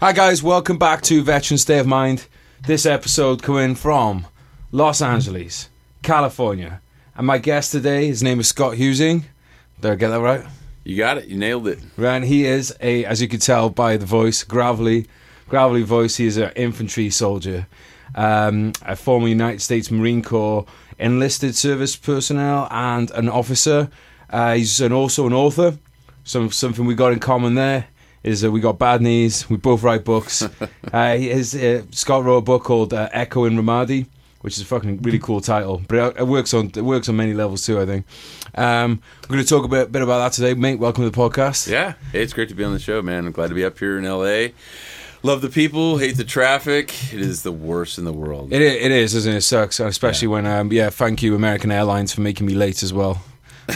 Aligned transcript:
Hi 0.00 0.14
guys, 0.14 0.42
welcome 0.42 0.78
back 0.78 1.02
to 1.02 1.22
Veteran 1.22 1.58
State 1.58 1.80
of 1.80 1.86
Mind. 1.86 2.26
This 2.66 2.86
episode 2.86 3.42
coming 3.42 3.74
from 3.74 4.26
Los 4.72 5.02
Angeles, 5.02 5.68
California. 6.00 6.80
And 7.14 7.26
my 7.26 7.36
guest 7.36 7.70
today, 7.72 8.06
his 8.06 8.22
name 8.22 8.40
is 8.40 8.48
Scott 8.48 8.78
Huesing. 8.78 9.24
Did 9.78 9.90
I 9.90 9.94
get 9.96 10.08
that 10.08 10.22
right? 10.22 10.46
You 10.84 10.96
got 10.96 11.18
it. 11.18 11.26
You 11.26 11.36
nailed 11.36 11.68
it. 11.68 11.80
Right, 11.98 12.22
he 12.22 12.46
is 12.46 12.74
a, 12.80 13.04
as 13.04 13.20
you 13.20 13.28
can 13.28 13.40
tell 13.40 13.68
by 13.68 13.98
the 13.98 14.06
voice, 14.06 14.42
gravelly, 14.42 15.06
gravelly 15.50 15.82
voice. 15.82 16.16
He 16.16 16.24
is 16.24 16.38
an 16.38 16.52
infantry 16.56 17.10
soldier, 17.10 17.66
um, 18.14 18.72
a 18.80 18.96
former 18.96 19.28
United 19.28 19.60
States 19.60 19.90
Marine 19.90 20.22
Corps 20.22 20.64
enlisted 20.98 21.54
service 21.54 21.94
personnel, 21.94 22.68
and 22.70 23.10
an 23.10 23.28
officer. 23.28 23.90
Uh, 24.30 24.54
he's 24.54 24.80
an, 24.80 24.94
also 24.94 25.26
an 25.26 25.34
author. 25.34 25.78
Some 26.24 26.50
something 26.52 26.86
we 26.86 26.94
got 26.94 27.12
in 27.12 27.18
common 27.18 27.54
there 27.54 27.88
is 28.22 28.42
that 28.42 28.50
we 28.50 28.60
got 28.60 28.78
bad 28.78 29.00
knees. 29.00 29.48
We 29.48 29.56
both 29.56 29.82
write 29.82 30.04
books. 30.04 30.42
uh, 30.92 31.16
his, 31.16 31.54
uh, 31.54 31.82
Scott 31.90 32.24
wrote 32.24 32.38
a 32.38 32.42
book 32.42 32.64
called 32.64 32.92
uh, 32.92 33.08
Echo 33.12 33.44
in 33.44 33.56
Ramadi, 33.56 34.06
which 34.42 34.56
is 34.56 34.62
a 34.62 34.66
fucking 34.66 35.02
really 35.02 35.18
cool 35.18 35.40
title. 35.40 35.82
But 35.88 35.96
it, 35.96 36.20
it 36.20 36.26
works 36.26 36.52
on 36.54 36.66
it 36.74 36.82
works 36.82 37.08
on 37.08 37.16
many 37.16 37.34
levels 37.34 37.64
too. 37.64 37.80
I 37.80 37.86
think. 37.86 38.06
Um, 38.54 39.00
we're 39.22 39.36
going 39.36 39.44
to 39.44 39.48
talk 39.48 39.64
a 39.64 39.68
bit, 39.68 39.92
bit 39.92 40.02
about 40.02 40.18
that 40.18 40.32
today, 40.32 40.54
mate. 40.54 40.78
Welcome 40.78 41.04
to 41.04 41.10
the 41.10 41.16
podcast. 41.16 41.68
Yeah, 41.68 41.94
hey, 42.12 42.22
it's 42.22 42.32
great 42.32 42.48
to 42.48 42.54
be 42.54 42.64
on 42.64 42.72
the 42.72 42.78
show, 42.78 43.00
man. 43.00 43.26
I'm 43.26 43.32
glad 43.32 43.48
to 43.48 43.54
be 43.54 43.64
up 43.64 43.78
here 43.78 43.98
in 43.98 44.04
LA. 44.04 44.48
Love 45.22 45.42
the 45.42 45.50
people, 45.50 45.98
hate 45.98 46.16
the 46.16 46.24
traffic. 46.24 47.12
It 47.12 47.20
is 47.20 47.42
the 47.42 47.52
worst 47.52 47.98
in 47.98 48.06
the 48.06 48.12
world. 48.12 48.54
It, 48.54 48.62
it 48.62 48.90
is, 48.90 49.14
isn't 49.14 49.30
it? 49.30 49.36
It 49.36 49.42
sucks, 49.42 49.78
especially 49.78 50.28
when 50.28 50.46
um, 50.46 50.72
yeah. 50.72 50.88
Thank 50.88 51.22
you, 51.22 51.34
American 51.34 51.70
Airlines, 51.70 52.14
for 52.14 52.22
making 52.22 52.46
me 52.46 52.54
late 52.54 52.82
as 52.82 52.92
well. 52.92 53.22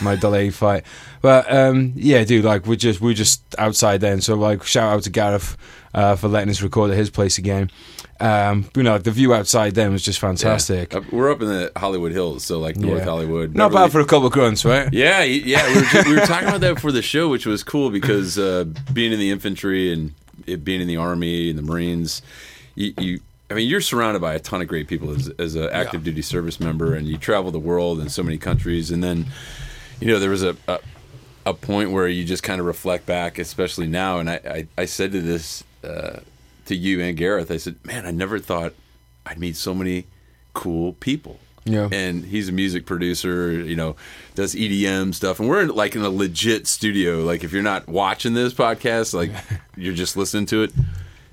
My 0.02 0.16
delayed 0.16 0.54
flight, 0.54 0.84
but 1.24 1.50
um, 1.50 1.94
yeah, 1.96 2.22
dude, 2.22 2.44
like 2.44 2.66
we're 2.66 2.76
just 2.76 3.00
we're 3.00 3.14
just 3.14 3.40
outside 3.56 4.02
then. 4.02 4.20
So 4.20 4.34
like, 4.34 4.62
shout 4.64 4.92
out 4.92 5.04
to 5.04 5.10
Gareth 5.10 5.56
uh, 5.94 6.16
for 6.16 6.28
letting 6.28 6.50
us 6.50 6.60
record 6.60 6.90
at 6.90 6.98
his 6.98 7.08
place 7.08 7.38
again. 7.38 7.70
Um, 8.20 8.68
you 8.76 8.82
know, 8.82 8.98
the 8.98 9.10
view 9.10 9.32
outside 9.32 9.74
then 9.74 9.90
was 9.92 10.02
just 10.02 10.18
fantastic. 10.18 10.94
Up- 10.94 11.10
We're 11.10 11.30
up 11.32 11.40
in 11.40 11.48
the 11.48 11.72
Hollywood 11.76 12.12
Hills, 12.12 12.44
so 12.44 12.58
like 12.58 12.76
North 12.76 12.98
Yeah. 12.98 13.04
Hollywood. 13.06 13.54
Not 13.54 13.70
Beverly- 13.70 13.86
bad 13.86 13.92
for 13.92 14.00
a 14.00 14.04
couple 14.04 14.26
of 14.26 14.34
grunts, 14.34 14.66
right? 14.66 14.86
Yeah, 14.92 15.22
yeah. 15.22 15.66
We 15.66 15.74
were, 15.80 15.86
ju- 15.86 16.02
we 16.10 16.14
were 16.20 16.26
talking 16.26 16.48
about 16.48 16.60
that 16.60 16.74
before 16.74 16.92
the 16.92 17.00
show, 17.00 17.30
which 17.30 17.46
was 17.46 17.62
cool 17.64 17.88
because 17.88 18.38
uh, 18.38 18.64
being 18.92 19.10
in 19.10 19.18
the 19.18 19.30
infantry 19.30 19.90
and 19.94 20.12
it 20.46 20.62
being 20.62 20.82
in 20.82 20.88
the 20.88 20.98
army 20.98 21.48
and 21.48 21.58
the 21.58 21.62
Marines, 21.62 22.20
you, 22.74 22.92
you 22.98 23.20
I 23.50 23.54
mean, 23.54 23.66
you're 23.66 23.80
surrounded 23.80 24.20
by 24.20 24.34
a 24.34 24.38
ton 24.38 24.60
of 24.60 24.68
great 24.68 24.88
people 24.88 25.10
as, 25.10 25.30
as 25.38 25.54
an 25.54 25.70
active 25.72 26.04
duty 26.04 26.20
service 26.22 26.60
member, 26.60 26.94
and 26.94 27.06
you 27.06 27.16
travel 27.16 27.50
the 27.50 27.58
world 27.58 27.98
in 28.00 28.10
so 28.10 28.22
many 28.22 28.36
countries. 28.36 28.90
And 28.90 29.02
then, 29.02 29.26
you 30.00 30.08
know, 30.08 30.18
there 30.18 30.30
was 30.30 30.42
a 30.42 30.54
a, 30.68 30.80
a 31.46 31.54
point 31.54 31.90
where 31.90 32.08
you 32.08 32.24
just 32.24 32.42
kind 32.42 32.60
of 32.60 32.66
reflect 32.66 33.06
back, 33.06 33.38
especially 33.38 33.86
now. 33.86 34.18
And 34.18 34.30
I 34.30 34.40
I, 34.44 34.66
I 34.82 34.84
said 34.86 35.12
to 35.12 35.20
this 35.20 35.62
uh, 35.82 36.20
to 36.66 36.74
you 36.74 37.00
and 37.00 37.16
Gareth, 37.16 37.50
I 37.50 37.58
said, 37.58 37.76
man, 37.84 38.06
I 38.06 38.10
never 38.10 38.38
thought 38.38 38.72
I'd 39.26 39.38
meet 39.38 39.56
so 39.56 39.74
many 39.74 40.06
cool 40.54 40.92
people 40.94 41.38
Yeah. 41.64 41.88
and 41.90 42.24
he's 42.24 42.48
a 42.48 42.52
music 42.52 42.86
producer 42.86 43.50
you 43.50 43.74
know 43.74 43.96
does 44.36 44.54
edm 44.54 45.12
stuff 45.12 45.40
and 45.40 45.48
we're 45.48 45.62
in, 45.62 45.68
like 45.70 45.96
in 45.96 46.02
a 46.02 46.08
legit 46.10 46.66
studio 46.68 47.24
like 47.24 47.42
if 47.42 47.52
you're 47.52 47.62
not 47.62 47.88
watching 47.88 48.34
this 48.34 48.54
podcast 48.54 49.14
like 49.14 49.32
you're 49.76 49.94
just 49.94 50.16
listening 50.16 50.46
to 50.46 50.62
it 50.62 50.72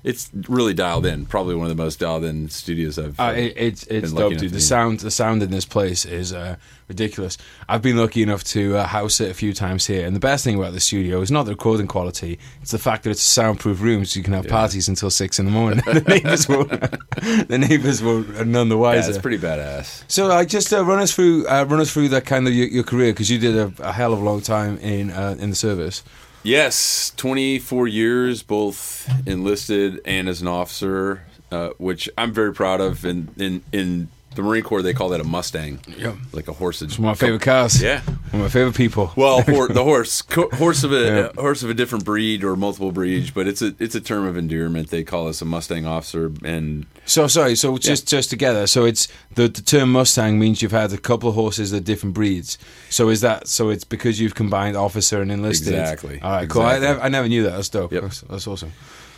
it's 0.04 0.30
really 0.48 0.74
dialed 0.74 1.06
in 1.06 1.26
probably 1.26 1.54
one 1.54 1.70
of 1.70 1.76
the 1.76 1.82
most 1.82 2.00
dialed 2.00 2.24
in 2.24 2.48
studios 2.48 2.98
i've 2.98 3.18
Uh, 3.20 3.32
it, 3.36 3.54
it's 3.56 3.84
it's 3.84 4.12
dope, 4.12 4.32
dude. 4.32 4.40
to 4.40 4.48
The 4.48 4.60
sound, 4.60 5.00
the 5.00 5.10
sound 5.10 5.42
in 5.42 5.50
this 5.50 5.64
place 5.64 6.04
is 6.04 6.32
uh, 6.32 6.56
ridiculous. 6.88 7.38
I've 7.68 7.82
been 7.82 7.96
lucky 7.96 8.22
enough 8.22 8.44
to 8.44 8.76
uh, 8.76 8.86
house 8.86 9.20
it 9.20 9.30
a 9.30 9.34
few 9.34 9.52
times 9.52 9.86
here, 9.86 10.06
and 10.06 10.14
the 10.14 10.20
best 10.20 10.44
thing 10.44 10.56
about 10.58 10.72
the 10.72 10.80
studio 10.80 11.20
is 11.20 11.30
not 11.30 11.44
the 11.44 11.52
recording 11.52 11.86
quality; 11.86 12.38
it's 12.60 12.72
the 12.72 12.78
fact 12.78 13.04
that 13.04 13.10
it's 13.10 13.24
a 13.24 13.30
soundproof 13.30 13.80
room, 13.80 14.04
so 14.04 14.18
you 14.18 14.24
can 14.24 14.32
have 14.32 14.48
parties 14.48 14.88
until 14.88 15.10
six 15.10 15.38
in 15.38 15.44
the 15.44 15.52
morning. 15.52 15.82
the 15.86 16.00
neighbors 16.06 16.48
will, 16.48 16.64
the 17.46 17.58
neighbors 17.58 18.02
will 18.02 18.20
are 18.38 18.44
none 18.44 18.68
the 18.68 18.76
yeah, 18.76 18.80
wiser. 18.80 19.10
it's 19.10 19.18
pretty 19.18 19.38
badass 19.38 20.02
so, 20.08 20.30
I 20.30 20.44
just 20.44 20.72
uh, 20.72 20.84
run 20.84 20.98
us 20.98 21.12
through, 21.12 21.46
uh, 21.46 21.64
run 21.64 21.80
us 21.80 21.92
through 21.92 22.08
that 22.10 22.26
kind 22.26 22.46
of 22.46 22.54
your, 22.54 22.68
your 22.68 22.84
career 22.84 23.12
because 23.12 23.30
you 23.30 23.38
did 23.38 23.56
a, 23.56 23.72
a 23.78 23.92
hell 23.92 24.12
of 24.12 24.20
a 24.20 24.24
long 24.24 24.40
time 24.40 24.78
in 24.78 25.10
uh, 25.10 25.36
in 25.38 25.50
the 25.50 25.56
service. 25.56 26.02
Yes 26.42 27.12
24 27.16 27.88
years 27.88 28.42
both 28.42 29.08
enlisted 29.26 30.00
and 30.04 30.28
as 30.28 30.42
an 30.42 30.48
officer 30.48 31.22
uh, 31.50 31.70
which 31.78 32.08
i'm 32.18 32.32
very 32.32 32.52
proud 32.52 32.80
of 32.80 33.04
in 33.04 33.28
in 33.38 33.62
in 33.72 34.08
the 34.34 34.42
marine 34.42 34.62
corps 34.62 34.82
they 34.82 34.92
call 34.94 35.08
that 35.10 35.20
a 35.20 35.24
mustang 35.24 35.78
Yep. 35.98 36.14
like 36.32 36.48
a 36.48 36.52
horse 36.52 36.80
One 36.82 36.90
of 36.90 36.98
my 37.00 37.14
favorite 37.14 37.42
cars. 37.42 37.80
yeah 37.82 38.00
one 38.32 38.40
of 38.40 38.46
my 38.46 38.48
favorite 38.48 38.74
people. 38.76 39.12
Well, 39.14 39.42
hor- 39.42 39.68
the 39.68 39.84
horse, 39.84 40.22
co- 40.22 40.48
horse 40.52 40.84
of 40.84 40.92
a 40.92 41.30
Yeah. 41.36 41.42
horse 41.42 41.62
of 41.62 41.68
a 41.68 41.74
different 41.74 42.04
breed 42.06 42.42
or 42.44 42.56
multiple 42.56 42.90
breeds, 42.90 43.30
but 43.30 43.46
it's 43.46 43.60
a 43.60 43.74
it's 43.78 43.94
a 43.94 44.00
term 44.00 44.24
of 44.26 44.38
endearment. 44.38 44.88
They 44.88 45.04
call 45.04 45.28
us 45.28 45.42
a 45.42 45.44
Mustang 45.44 45.84
officer, 45.86 46.32
and 46.42 46.86
So 47.04 47.26
sorry. 47.28 47.56
So 47.56 47.76
just 47.76 48.08
just 48.08 48.30
together. 48.30 48.66
So 48.66 48.86
it's 48.86 49.06
the, 49.34 49.48
the 49.48 49.60
term 49.60 49.92
Mustang 49.92 50.38
means 50.38 50.62
you've 50.62 50.72
had 50.72 50.92
a 50.94 50.98
couple 50.98 51.28
of 51.28 51.34
horses 51.34 51.72
that 51.72 51.76
are 51.78 51.84
different 51.84 52.14
breeds. 52.14 52.56
So 52.88 53.10
is 53.10 53.20
that 53.20 53.48
so? 53.48 53.68
It's 53.68 53.84
because 53.84 54.18
you've 54.18 54.34
combined 54.34 54.76
officer 54.78 55.20
and 55.20 55.30
enlisted. 55.30 55.74
Exactly. 55.74 56.18
All 56.22 56.30
right. 56.32 56.48
Cool. 56.48 56.62
I, 56.62 56.78
never, 56.78 57.00
I 57.02 57.08
never 57.08 57.28
knew 57.28 57.42
that. 57.42 57.50
That's 57.56 57.68
dope. 57.68 57.92
Yep. 57.92 58.02
That's, 58.02 58.20
that's 58.22 58.46
awesome. 58.46 58.72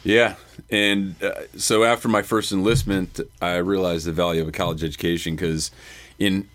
Yeah, 0.05 0.37
and 0.71 1.15
uh, 1.23 1.33
so 1.57 1.85
after 1.85 2.09
my 2.09 2.23
first 2.23 2.53
enlistment, 2.53 3.21
I 3.41 3.57
realized 3.57 4.07
the 4.07 4.13
value 4.13 4.43
of 4.43 4.49
a 4.49 4.53
college 4.53 4.85
education 4.85 5.35
because 5.35 5.71
in 6.19 6.49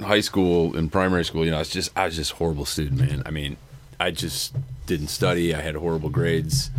high 0.00 0.20
school 0.20 0.76
and 0.76 0.90
primary 0.90 1.24
school, 1.24 1.44
you 1.44 1.50
know, 1.50 1.56
I 1.56 1.60
was 1.60 1.70
just 1.70 1.90
I 1.96 2.06
was 2.06 2.16
just 2.16 2.32
a 2.32 2.36
horrible 2.36 2.64
student, 2.64 3.00
man. 3.00 3.22
I 3.26 3.30
mean, 3.30 3.56
I 3.98 4.10
just 4.10 4.54
didn't 4.86 5.08
study. 5.08 5.54
I 5.54 5.60
had 5.60 5.74
horrible 5.74 6.10
grades. 6.10 6.70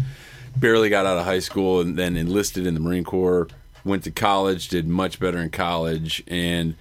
Barely 0.56 0.90
got 0.90 1.06
out 1.06 1.18
of 1.18 1.26
high 1.26 1.40
school 1.40 1.81
and 1.81 1.98
then 1.98 2.16
enlisted 2.16 2.68
in 2.68 2.74
the 2.74 2.80
Marine 2.80 3.04
Corps. 3.04 3.48
Went 3.84 4.04
to 4.04 4.12
college, 4.12 4.68
did 4.68 4.88
much 4.88 5.20
better 5.20 5.40
in 5.40 5.50
college, 5.50 6.24
and 6.28 6.76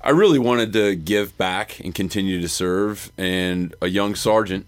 I 0.00 0.10
really 0.10 0.40
wanted 0.40 0.72
to 0.72 0.96
give 0.96 1.38
back 1.38 1.78
and 1.78 1.94
continue 1.94 2.40
to 2.40 2.48
serve. 2.48 3.12
And 3.16 3.72
a 3.80 3.86
young 3.86 4.16
sergeant, 4.16 4.66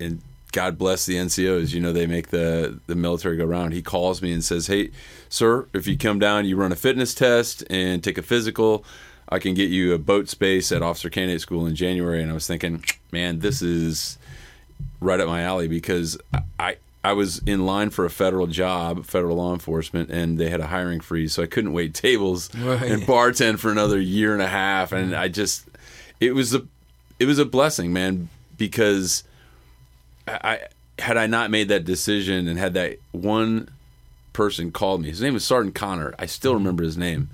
and 0.00 0.20
God 0.52 0.76
bless 0.78 1.06
the 1.06 1.16
NCOs, 1.16 1.72
you 1.72 1.80
know, 1.80 1.92
they 1.92 2.06
make 2.06 2.28
the, 2.28 2.78
the 2.86 2.94
military 2.94 3.36
go 3.38 3.44
round. 3.46 3.72
He 3.72 3.82
calls 3.82 4.20
me 4.22 4.32
and 4.32 4.44
says, 4.44 4.66
Hey, 4.66 4.90
sir, 5.28 5.66
if 5.72 5.86
you 5.86 5.96
come 5.96 6.18
down, 6.18 6.44
you 6.44 6.56
run 6.56 6.72
a 6.72 6.76
fitness 6.76 7.14
test 7.14 7.64
and 7.70 8.04
take 8.04 8.18
a 8.18 8.22
physical, 8.22 8.84
I 9.28 9.38
can 9.38 9.54
get 9.54 9.70
you 9.70 9.94
a 9.94 9.98
boat 9.98 10.28
space 10.28 10.70
at 10.70 10.82
Officer 10.82 11.08
Candidate 11.08 11.40
School 11.40 11.66
in 11.66 11.74
January. 11.74 12.20
And 12.22 12.30
I 12.30 12.34
was 12.34 12.46
thinking, 12.46 12.84
man, 13.10 13.38
this 13.38 13.62
is 13.62 14.18
right 15.00 15.18
up 15.20 15.26
my 15.26 15.40
alley 15.42 15.68
because 15.68 16.18
I, 16.58 16.76
I 17.02 17.14
was 17.14 17.38
in 17.46 17.64
line 17.64 17.88
for 17.90 18.04
a 18.04 18.10
federal 18.10 18.46
job, 18.46 19.06
federal 19.06 19.36
law 19.38 19.54
enforcement, 19.54 20.10
and 20.10 20.38
they 20.38 20.50
had 20.50 20.60
a 20.60 20.66
hiring 20.66 21.00
freeze, 21.00 21.32
so 21.32 21.42
I 21.42 21.46
couldn't 21.46 21.72
wait 21.72 21.94
tables 21.94 22.54
Right. 22.54 22.82
and 22.92 23.02
bartend 23.02 23.58
for 23.58 23.70
another 23.72 23.98
year 23.98 24.34
and 24.34 24.42
a 24.42 24.48
half. 24.48 24.92
And 24.92 25.14
I 25.16 25.28
just, 25.28 25.64
it 26.20 26.34
was 26.34 26.54
a, 26.54 26.62
it 27.18 27.24
was 27.24 27.38
a 27.38 27.44
blessing, 27.46 27.92
man, 27.92 28.28
because 28.58 29.24
I 30.26 30.60
had 30.98 31.16
I 31.16 31.26
not 31.26 31.50
made 31.50 31.68
that 31.68 31.84
decision 31.84 32.46
and 32.48 32.58
had 32.58 32.74
that 32.74 32.98
one 33.12 33.68
person 34.32 34.72
called 34.72 35.02
me. 35.02 35.08
His 35.08 35.20
name 35.20 35.34
was 35.34 35.44
Sergeant 35.44 35.74
Connor. 35.74 36.14
I 36.18 36.26
still 36.26 36.52
mm-hmm. 36.52 36.58
remember 36.58 36.84
his 36.84 36.96
name. 36.96 37.30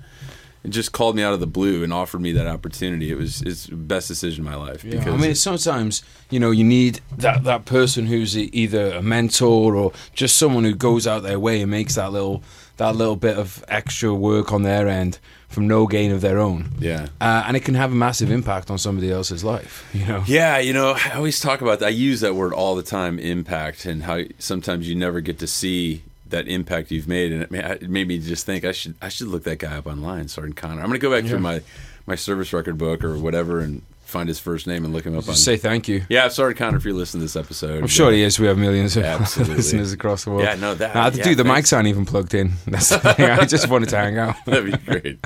And 0.61 0.73
just 0.73 0.91
called 0.91 1.15
me 1.15 1.23
out 1.23 1.33
of 1.33 1.39
the 1.39 1.47
blue 1.47 1.85
and 1.85 1.93
offered 1.93 2.19
me 2.19 2.33
that 2.33 2.45
opportunity. 2.45 3.09
It 3.11 3.15
was 3.17 3.41
it's 3.43 3.67
the 3.67 3.77
best 3.77 4.09
decision 4.09 4.45
of 4.45 4.51
my 4.51 4.57
life. 4.57 4.83
Yeah, 4.83 5.09
I 5.09 5.15
mean, 5.15 5.33
sometimes 5.33 6.03
you 6.29 6.37
know 6.37 6.51
you 6.51 6.65
need 6.65 6.99
that 7.17 7.45
that 7.45 7.63
person 7.63 8.07
who's 8.07 8.37
either 8.37 8.91
a 8.91 9.01
mentor 9.01 9.73
or 9.77 9.93
just 10.13 10.35
someone 10.35 10.65
who 10.65 10.75
goes 10.75 11.07
out 11.07 11.23
their 11.23 11.39
way 11.39 11.61
and 11.61 11.71
makes 11.71 11.95
that 11.95 12.11
little 12.11 12.43
that 12.75 12.93
little 12.93 13.15
bit 13.15 13.37
of 13.37 13.63
extra 13.69 14.13
work 14.13 14.51
on 14.51 14.63
their 14.63 14.89
end 14.89 15.19
from 15.49 15.67
no 15.67 15.87
gain 15.87 16.11
of 16.11 16.21
their 16.21 16.37
own. 16.39 16.69
yeah. 16.79 17.07
Uh, 17.19 17.43
and 17.47 17.57
it 17.57 17.61
can 17.61 17.73
have 17.75 17.91
a 17.91 17.95
massive 17.95 18.29
impact 18.31 18.69
on 18.71 18.77
somebody 18.77 19.11
else's 19.11 19.43
life. 19.43 19.85
You 19.93 20.05
know. 20.05 20.23
Yeah, 20.27 20.59
you 20.59 20.71
know, 20.73 20.91
I 20.95 21.11
always 21.15 21.39
talk 21.39 21.61
about 21.61 21.79
that. 21.79 21.87
I 21.87 21.89
use 21.89 22.21
that 22.21 22.35
word 22.35 22.53
all 22.53 22.75
the 22.75 22.83
time, 22.83 23.17
impact, 23.19 23.85
and 23.85 24.03
how 24.03 24.21
sometimes 24.37 24.87
you 24.87 24.95
never 24.95 25.19
get 25.21 25.39
to 25.39 25.47
see 25.47 26.03
that 26.29 26.47
impact 26.47 26.91
you've 26.91 27.07
made, 27.07 27.31
and 27.33 27.41
it, 27.41 27.49
ma- 27.51 27.57
it 27.57 27.89
made 27.89 28.07
me 28.07 28.19
just 28.19 28.45
think 28.45 28.63
I 28.63 28.71
should 28.71 28.93
I 29.01 29.09
should 29.09 29.27
look 29.27 29.43
that 29.45 29.57
guy 29.57 29.75
up 29.77 29.87
online, 29.87 30.27
Sergeant 30.27 30.55
Connor. 30.55 30.81
I'm 30.81 30.87
going 30.87 30.99
to 30.99 30.99
go 30.99 31.09
back 31.11 31.23
Yeah. 31.23 31.31
through 31.31 31.39
my 31.39 31.61
my 32.05 32.13
service 32.15 32.53
record 32.53 32.77
book 32.77 33.03
or 33.03 33.17
whatever 33.17 33.59
and 33.59 33.81
find 34.05 34.27
his 34.29 34.39
first 34.39 34.65
name 34.67 34.85
and 34.85 34.93
look 34.93 35.05
him 35.05 35.15
up 35.17 35.27
on. 35.27 35.35
Say 35.35 35.57
thank 35.57 35.87
you. 35.87 36.03
yeah, 36.09 36.27
Sergeant 36.27 36.57
Connor, 36.59 36.77
if 36.77 36.85
you 36.85 36.93
listen 36.95 37.19
to 37.19 37.23
this 37.25 37.35
episode, 37.35 37.81
I'm 37.81 37.87
sure 37.87 38.11
he 38.11 38.21
is. 38.23 38.39
We 38.39 38.45
have 38.47 38.57
millions 38.59 38.95
of 38.97 39.03
Absolutely. 39.05 39.55
listeners 39.57 39.91
across 39.93 40.23
the 40.25 40.29
world. 40.31 40.43
Yeah, 40.43 40.55
no, 40.55 40.73
that- 40.75 41.15
yeah, 41.15 41.23
dude, 41.23 41.37
the 41.37 41.43
thanks. 41.43 41.69
mics 41.71 41.75
aren't 41.75 41.87
even 41.87 42.05
plugged 42.05 42.33
in. 42.35 42.51
That's 42.67 42.89
the 42.89 42.99
thing. 42.99 43.25
I 43.29 43.45
just 43.45 43.67
wanted 43.67 43.89
to 43.89 43.97
hang 43.97 44.17
out. 44.19 44.35
That'd 44.45 44.71
be 44.71 44.77
great. 44.77 45.19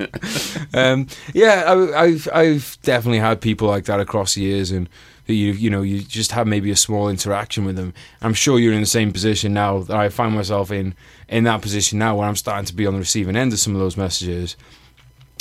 um, 0.74 1.06
yeah, 1.34 1.64
I, 1.66 2.02
I've 2.02 2.28
I've 2.32 2.78
definitely 2.82 3.18
had 3.18 3.40
people 3.40 3.68
like 3.68 3.84
that 3.84 4.00
across 4.00 4.34
the 4.34 4.42
years, 4.42 4.70
and 4.70 4.88
you 5.26 5.52
you 5.52 5.70
know 5.70 5.82
you 5.82 6.00
just 6.02 6.32
have 6.32 6.46
maybe 6.46 6.70
a 6.70 6.76
small 6.76 7.08
interaction 7.08 7.64
with 7.64 7.76
them. 7.76 7.94
I'm 8.22 8.34
sure 8.34 8.58
you're 8.58 8.72
in 8.72 8.80
the 8.80 8.86
same 8.86 9.12
position 9.12 9.52
now 9.52 9.80
that 9.80 9.96
I 9.96 10.08
find 10.08 10.34
myself 10.34 10.70
in 10.70 10.94
in 11.28 11.44
that 11.44 11.62
position 11.62 11.98
now, 11.98 12.16
where 12.16 12.28
I'm 12.28 12.36
starting 12.36 12.66
to 12.66 12.74
be 12.74 12.86
on 12.86 12.94
the 12.94 13.00
receiving 13.00 13.36
end 13.36 13.52
of 13.52 13.58
some 13.58 13.74
of 13.74 13.80
those 13.80 13.96
messages. 13.96 14.56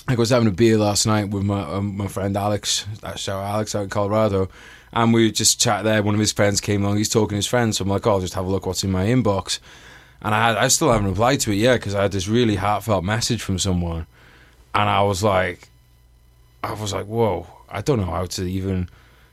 I 0.07 0.15
was 0.15 0.31
having 0.31 0.47
a 0.47 0.51
beer 0.51 0.77
last 0.77 1.05
night 1.05 1.29
with 1.29 1.43
my 1.43 1.61
um, 1.61 1.95
my 1.95 2.07
friend 2.07 2.35
Alex, 2.35 2.87
that 3.01 3.19
shout 3.19 3.43
Alex 3.43 3.75
out 3.75 3.83
in 3.83 3.89
Colorado, 3.89 4.49
and 4.91 5.13
we 5.13 5.31
just 5.31 5.61
chat 5.61 5.83
there. 5.83 6.01
One 6.01 6.15
of 6.15 6.19
his 6.19 6.31
friends 6.31 6.59
came 6.61 6.83
along. 6.83 6.97
He's 6.97 7.09
talking 7.09 7.29
to 7.29 7.35
his 7.35 7.47
friends, 7.47 7.77
so 7.77 7.83
I'm 7.83 7.89
like, 7.89 8.07
oh, 8.07 8.13
I'll 8.13 8.19
just 8.19 8.33
have 8.33 8.45
a 8.45 8.49
look 8.49 8.65
what's 8.65 8.83
in 8.83 8.91
my 8.91 9.05
inbox. 9.05 9.59
and 10.21 10.33
I 10.33 10.63
I 10.63 10.67
still 10.67 10.91
haven't 10.91 11.09
replied 11.09 11.41
to 11.41 11.51
it 11.51 11.55
yet 11.57 11.75
because 11.75 11.93
I 11.93 12.01
had 12.03 12.11
this 12.11 12.27
really 12.27 12.55
heartfelt 12.55 13.03
message 13.03 13.41
from 13.43 13.59
someone, 13.59 14.07
and 14.75 14.89
I 14.89 15.01
was 15.03 15.23
like, 15.23 15.67
I 16.63 16.73
was 16.73 16.93
like, 16.93 17.05
whoa, 17.05 17.47
I 17.69 17.81
don't 17.81 17.99
know 17.99 18.05
how 18.05 18.25
to 18.25 18.43
even. 18.45 18.89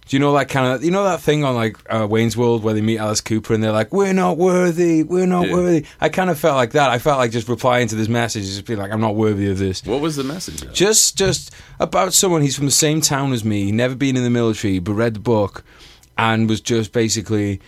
Do 0.09 0.15
you 0.15 0.21
know 0.21 0.35
that 0.35 0.49
kind 0.49 0.73
of 0.73 0.85
you 0.85 0.93
know 0.93 1.03
that 1.03 1.21
thing 1.21 1.43
on 1.43 1.57
like 1.57 1.77
uh, 1.93 2.07
Wayne's 2.09 2.37
World 2.37 2.63
where 2.63 2.75
they 2.75 2.81
meet 2.81 2.99
Alice 2.99 3.21
Cooper 3.21 3.55
and 3.55 3.61
they're 3.61 3.73
like, 3.73 3.93
"We're 3.93 4.13
not 4.13 4.37
worthy, 4.37 5.03
we're 5.03 5.27
not 5.27 5.49
Yeah. 5.49 5.55
worthy." 5.55 5.85
I 6.01 6.11
kind 6.11 6.31
of 6.31 6.39
felt 6.39 6.55
like 6.55 6.71
that. 6.73 6.91
I 6.91 7.01
felt 7.01 7.19
like 7.19 7.33
just 7.33 7.49
replying 7.49 7.89
to 7.89 7.97
this 7.97 8.07
message, 8.07 8.45
just 8.45 8.65
being 8.67 8.79
like, 8.79 8.93
"I'm 8.93 9.01
not 9.01 9.17
worthy 9.17 9.51
of 9.51 9.59
this." 9.59 9.83
What 9.85 10.01
was 10.01 10.15
the 10.15 10.23
message? 10.23 10.61
though? 10.61 10.71
Just 10.71 11.19
just 11.19 11.53
about 11.81 12.13
someone 12.15 12.43
he's 12.43 12.55
from 12.55 12.67
the 12.67 12.71
same 12.71 13.01
town 13.01 13.33
as 13.33 13.45
me, 13.45 13.73
never 13.73 13.97
been 13.97 14.17
in 14.17 14.23
the 14.23 14.31
military, 14.31 14.79
but 14.79 14.93
read 14.93 15.15
the 15.15 15.21
book 15.21 15.65
and 16.17 16.49
was 16.49 16.61
just 16.61 16.93
basically 16.93 17.61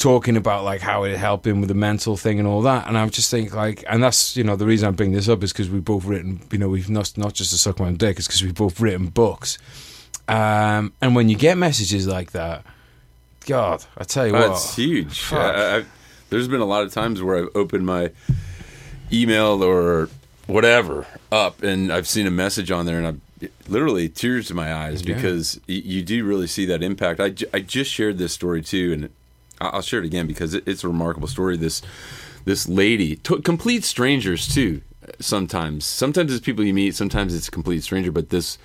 talking 0.00 0.36
about 0.36 0.64
like 0.64 0.80
how 0.80 1.04
it 1.04 1.16
helped 1.16 1.46
him 1.46 1.60
with 1.60 1.68
the 1.68 1.74
mental 1.74 2.16
thing 2.16 2.38
and 2.40 2.48
all 2.48 2.62
that. 2.62 2.88
And 2.88 2.98
I 2.98 3.06
just 3.08 3.30
think 3.30 3.54
like, 3.54 3.84
and 3.88 4.02
that's 4.02 4.36
you 4.36 4.42
know 4.42 4.56
the 4.56 4.66
reason 4.66 4.88
I 4.88 4.90
bring 4.90 5.12
this 5.12 5.28
up 5.28 5.42
is 5.44 5.52
because 5.52 5.70
we've 5.70 5.84
both 5.84 6.04
written, 6.04 6.40
you 6.50 6.58
know, 6.58 6.68
we've 6.68 6.90
not 6.90 7.12
not 7.16 7.34
just 7.34 7.50
to 7.50 7.58
suck 7.58 7.78
my 7.78 7.86
own 7.86 7.96
dick, 7.96 8.18
it's 8.18 8.26
because 8.26 8.42
we've 8.42 8.54
both 8.54 8.80
written 8.80 9.06
books. 9.06 9.58
Um, 10.26 10.92
and 11.00 11.14
when 11.14 11.28
you 11.28 11.36
get 11.36 11.56
messages 11.58 12.06
like 12.08 12.32
that, 12.32 12.64
God, 13.46 13.84
I 13.98 14.04
tell 14.04 14.26
you 14.26 14.34
Oh, 14.36 14.40
what, 14.48 14.50
it's 14.52 14.74
huge. 14.76 15.32
I, 15.32 15.78
I, 15.78 15.84
there's 16.30 16.48
been 16.48 16.60
a 16.60 16.64
lot 16.66 16.82
of 16.84 16.92
times 16.92 17.20
where 17.22 17.36
I've 17.44 17.48
opened 17.56 17.84
my 17.86 18.10
email 19.12 19.62
or 19.64 20.08
whatever 20.46 21.06
up, 21.32 21.62
and 21.62 21.92
I've 21.92 22.06
seen 22.08 22.26
a 22.26 22.30
message 22.30 22.70
on 22.70 22.86
there, 22.86 22.98
and 22.98 23.06
I'm 23.06 23.20
literally 23.68 24.08
tears 24.08 24.48
to 24.48 24.54
my 24.54 24.72
eyes 24.72 25.02
Yeah. 25.04 25.14
because 25.16 25.60
y- 25.68 25.82
you 25.84 26.02
do 26.02 26.24
really 26.24 26.46
see 26.46 26.64
that 26.66 26.82
impact. 26.82 27.18
I, 27.20 27.34
I 27.52 27.60
just 27.60 27.90
shared 27.90 28.18
this 28.18 28.32
story 28.32 28.62
too, 28.62 28.92
and 28.92 29.04
I- 29.06 29.08
I'll 29.60 29.82
share 29.82 30.00
it 30.00 30.06
again 30.06 30.26
because 30.26 30.54
it's 30.54 30.84
a 30.84 30.88
remarkable 30.88 31.28
story. 31.28 31.56
This 31.56 31.82
this 32.44 32.68
lady, 32.68 33.16
to, 33.16 33.40
complete 33.42 33.84
strangers 33.84 34.48
too. 34.48 34.82
Sometimes, 35.18 35.84
sometimes 35.84 36.32
it's 36.32 36.44
people 36.44 36.64
you 36.64 36.72
meet, 36.74 36.94
sometimes 36.94 37.34
it's 37.34 37.48
a 37.48 37.50
complete 37.50 37.82
stranger. 37.82 38.12
But 38.12 38.30
this 38.30 38.58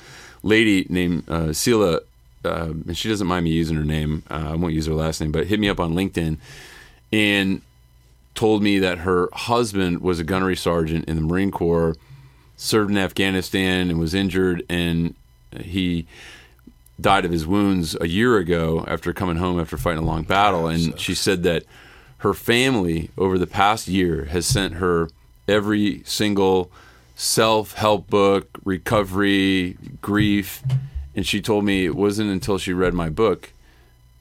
lady 0.43 0.85
named 0.89 1.23
uh, 1.27 1.47
Sela, 1.47 1.99
uh, 2.43 2.73
and 2.87 2.97
she 2.97 3.09
doesn't 3.09 3.27
mind 3.27 3.45
me 3.45 3.51
using 3.51 3.75
her 3.75 3.83
name. 3.83 4.23
Uh, 4.29 4.51
I 4.51 4.55
won't 4.55 4.73
use 4.73 4.85
her 4.85 4.93
last 4.93 5.19
name, 5.19 5.31
but 5.31 5.47
hit 5.47 5.59
me 5.59 5.69
up 5.69 5.79
on 5.79 5.93
LinkedIn 5.93 6.37
and 7.11 7.61
told 8.35 8.61
me 8.61 8.79
that 8.79 8.99
her 8.99 9.29
husband 9.33 10.01
was 10.01 10.19
a 10.19 10.23
gunnery 10.23 10.55
sergeant 10.55 11.05
in 11.05 11.15
the 11.15 11.21
Marine 11.21 11.51
Corps, 11.51 11.95
served 12.57 12.91
in 12.91 12.97
Afghanistan 12.97 13.89
and 13.89 13.99
was 13.99 14.13
injured, 14.13 14.63
and 14.69 15.15
he 15.59 16.05
died 16.99 17.25
of 17.25 17.31
his 17.31 17.45
wounds 17.45 17.95
a 17.99 18.07
year 18.07 18.37
ago 18.37 18.85
after 18.87 19.13
coming 19.13 19.37
home 19.37 19.59
after 19.59 19.77
fighting 19.77 20.03
a 20.03 20.05
long 20.05 20.23
battle. 20.23 20.67
And 20.67 20.99
she 20.99 21.13
said 21.13 21.43
that 21.43 21.63
her 22.19 22.33
family 22.33 23.09
over 23.17 23.37
the 23.37 23.47
past 23.47 23.87
year 23.87 24.25
has 24.25 24.45
sent 24.45 24.75
her 24.75 25.09
every 25.47 26.03
single 26.05 26.71
self 27.15 27.73
help 27.73 28.09
book, 28.09 28.49
recovery, 28.63 29.77
grief. 30.01 30.63
And 31.15 31.25
she 31.25 31.41
told 31.41 31.65
me 31.65 31.85
it 31.85 31.95
wasn't 31.95 32.29
until 32.29 32.57
she 32.57 32.73
read 32.73 32.93
my 32.93 33.09
book 33.09 33.53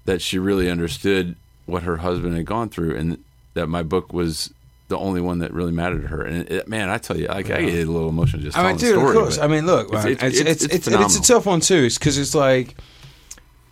that 0.05 0.23
she 0.23 0.39
really 0.39 0.71
understood 0.71 1.37
what 1.67 1.83
her 1.83 1.99
husband 1.99 2.37
had 2.37 2.47
gone 2.47 2.69
through 2.69 2.97
and 2.97 3.23
that 3.55 3.69
my 3.69 3.83
book 3.83 4.13
was 4.13 4.53
the 4.89 4.99
only 4.99 5.21
one 5.21 5.39
that 5.39 5.53
really 5.53 5.73
mattered 5.73 6.03
to 6.03 6.09
her. 6.09 6.23
And 6.23 6.49
it, 6.51 6.69
man, 6.69 6.89
I 6.91 6.99
tell 6.99 7.17
you, 7.19 7.27
like, 7.29 7.51
I 7.51 7.63
get 7.63 7.87
a 7.87 7.91
little 7.91 8.09
emotional 8.09 8.43
just 8.43 8.57
I 8.57 8.61
telling 8.61 8.77
mean, 8.77 8.81
dude, 8.81 8.95
story. 8.99 9.17
of 9.17 9.23
course. 9.23 9.39
I 9.39 9.47
mean, 9.47 9.67
look, 9.67 9.89
It's- 9.89 10.05
it's- 10.07 10.41
it's 10.41 10.65
it's 10.65 10.87
it's- 10.89 11.17
a 11.19 11.23
tough 11.23 11.47
one 11.47 11.61
too. 11.61 11.85
It's 11.85 11.97
because 11.99 12.19
it's 12.19 12.35
like, 12.35 12.75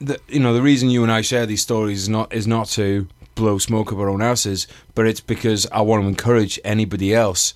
the, 0.01 0.19
you 0.29 0.41
know, 0.41 0.55
the 0.55 0.63
reason 0.63 0.91
you 0.91 1.03
and 1.03 1.13
I 1.13 1.21
share 1.21 1.47
these 1.47 1.63
stories 1.63 2.03
is 2.03 2.09
not 2.09 2.33
is 2.33 2.47
not 2.47 2.69
to 2.71 3.07
blow 3.35 3.59
smoke 3.59 3.93
up 3.93 3.99
our 3.99 4.09
own 4.11 4.21
asses, 4.23 4.67
but 4.95 5.07
it's 5.07 5.21
because 5.21 5.67
I 5.73 5.81
want 5.83 6.03
to 6.03 6.09
encourage 6.09 6.59
anybody 6.65 7.15
else 7.15 7.55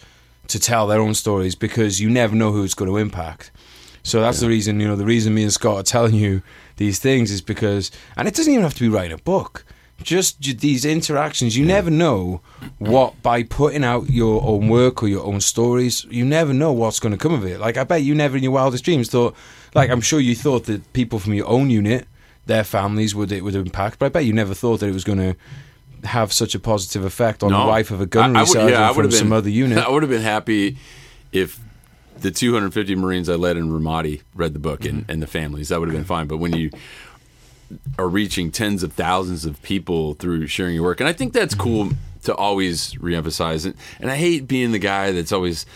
to 0.49 0.59
tell 0.61 0.87
their 0.87 1.01
own 1.01 1.15
stories 1.15 1.55
because 1.55 2.01
you 2.01 2.09
never 2.09 2.35
know 2.37 2.53
who 2.53 2.63
it's 2.63 2.75
going 2.75 2.91
to 2.91 2.97
impact. 2.99 3.51
So 4.05 4.21
that's 4.21 4.39
the 4.39 4.47
reason, 4.49 4.79
you 4.79 4.87
know, 4.87 4.95
the 4.95 5.05
reason 5.05 5.35
me 5.35 5.43
and 5.43 5.53
Scott 5.53 5.77
are 5.79 5.83
telling 5.83 6.15
you 6.15 6.41
these 6.77 7.01
things 7.01 7.33
is 7.33 7.41
because, 7.43 7.91
and 8.17 8.29
it 8.29 8.35
doesn't 8.35 8.53
even 8.53 8.63
have 8.63 8.75
to 8.75 8.81
be 8.81 8.89
writing 8.89 9.13
a 9.13 9.19
book. 9.19 9.65
Just 10.03 10.41
these 10.61 10.85
interactions, 10.85 11.57
you 11.57 11.65
never 11.65 11.91
know 11.91 12.41
what 12.79 13.21
by 13.23 13.43
putting 13.43 13.83
out 13.83 14.09
your 14.11 14.43
own 14.45 14.69
work 14.69 15.03
or 15.03 15.09
your 15.09 15.25
own 15.25 15.41
stories, 15.41 16.05
you 16.11 16.25
never 16.25 16.53
know 16.53 16.71
what's 16.73 17.01
going 17.01 17.13
to 17.13 17.19
come 17.19 17.33
of 17.33 17.45
it. 17.45 17.59
Like 17.59 17.77
I 17.77 17.85
bet 17.85 18.03
you 18.03 18.15
never 18.15 18.37
in 18.37 18.43
your 18.43 18.53
wildest 18.53 18.85
dreams 18.85 19.09
thought, 19.09 19.35
like 19.75 19.91
I'm 19.91 20.01
sure 20.01 20.21
you 20.21 20.35
thought 20.35 20.67
that 20.67 20.93
people 20.93 21.19
from 21.19 21.35
your 21.35 21.49
own 21.49 21.71
unit, 21.71 22.07
their 22.45 22.63
families 22.63 23.15
would 23.15 23.33
it 23.33 23.43
would 23.43 23.55
impact, 23.57 23.99
but 23.99 24.07
I 24.07 24.09
bet 24.11 24.25
you 24.27 24.33
never 24.33 24.55
thought 24.55 24.81
that 24.81 24.87
it 24.89 24.93
was 24.93 25.05
going 25.05 25.19
to 25.19 25.37
have 26.07 26.33
such 26.33 26.55
a 26.55 26.61
positive 26.61 27.05
effect 27.05 27.43
on 27.43 27.51
the 27.51 27.59
wife 27.59 27.91
of 27.91 28.01
a 28.01 28.07
gunnery 28.07 28.37
I- 28.37 28.41
I 28.41 28.43
would- 28.43 28.49
sergeant 28.51 28.81
I 28.81 28.89
from 28.89 28.97
would've 28.99 29.15
some 29.15 29.33
other 29.33 29.51
unit. 29.65 29.79
I 29.79 29.91
would 29.91 30.03
have 30.03 30.11
been 30.11 30.23
happy 30.23 30.77
if 31.33 31.59
the 32.21 32.31
250 32.31 32.95
Marines 32.95 33.29
I 33.29 33.35
led 33.35 33.57
in 33.57 33.71
Ramadi 33.71 34.23
read 34.35 34.53
the 34.55 34.59
book 34.59 34.85
and, 34.85 35.03
mm-hmm. 35.03 35.11
and 35.11 35.23
the 35.23 35.27
families. 35.27 35.69
That 35.69 35.81
would 35.81 35.89
have 35.89 35.97
been 35.97 36.05
fine. 36.05 36.27
But 36.27 36.39
when 36.39 36.55
you 36.55 36.71
are 37.99 38.09
reaching 38.09 38.51
tens 38.51 38.83
of 38.83 38.93
thousands 38.93 39.45
of 39.45 39.61
people 39.63 40.15
through 40.15 40.47
sharing 40.47 40.75
your 40.75 40.85
work, 40.85 41.01
and 41.01 41.09
I 41.09 41.13
think 41.13 41.33
that's 41.33 41.55
cool 41.55 41.87
mm-hmm. 41.87 42.21
to 42.25 42.35
always 42.35 42.95
reemphasize. 42.95 43.65
And, 43.65 43.75
and 44.01 44.11
I 44.11 44.17
hate 44.17 44.47
being 44.47 44.73
the 44.73 44.79
guy 44.79 45.13
that's 45.13 45.33
always 45.33 45.67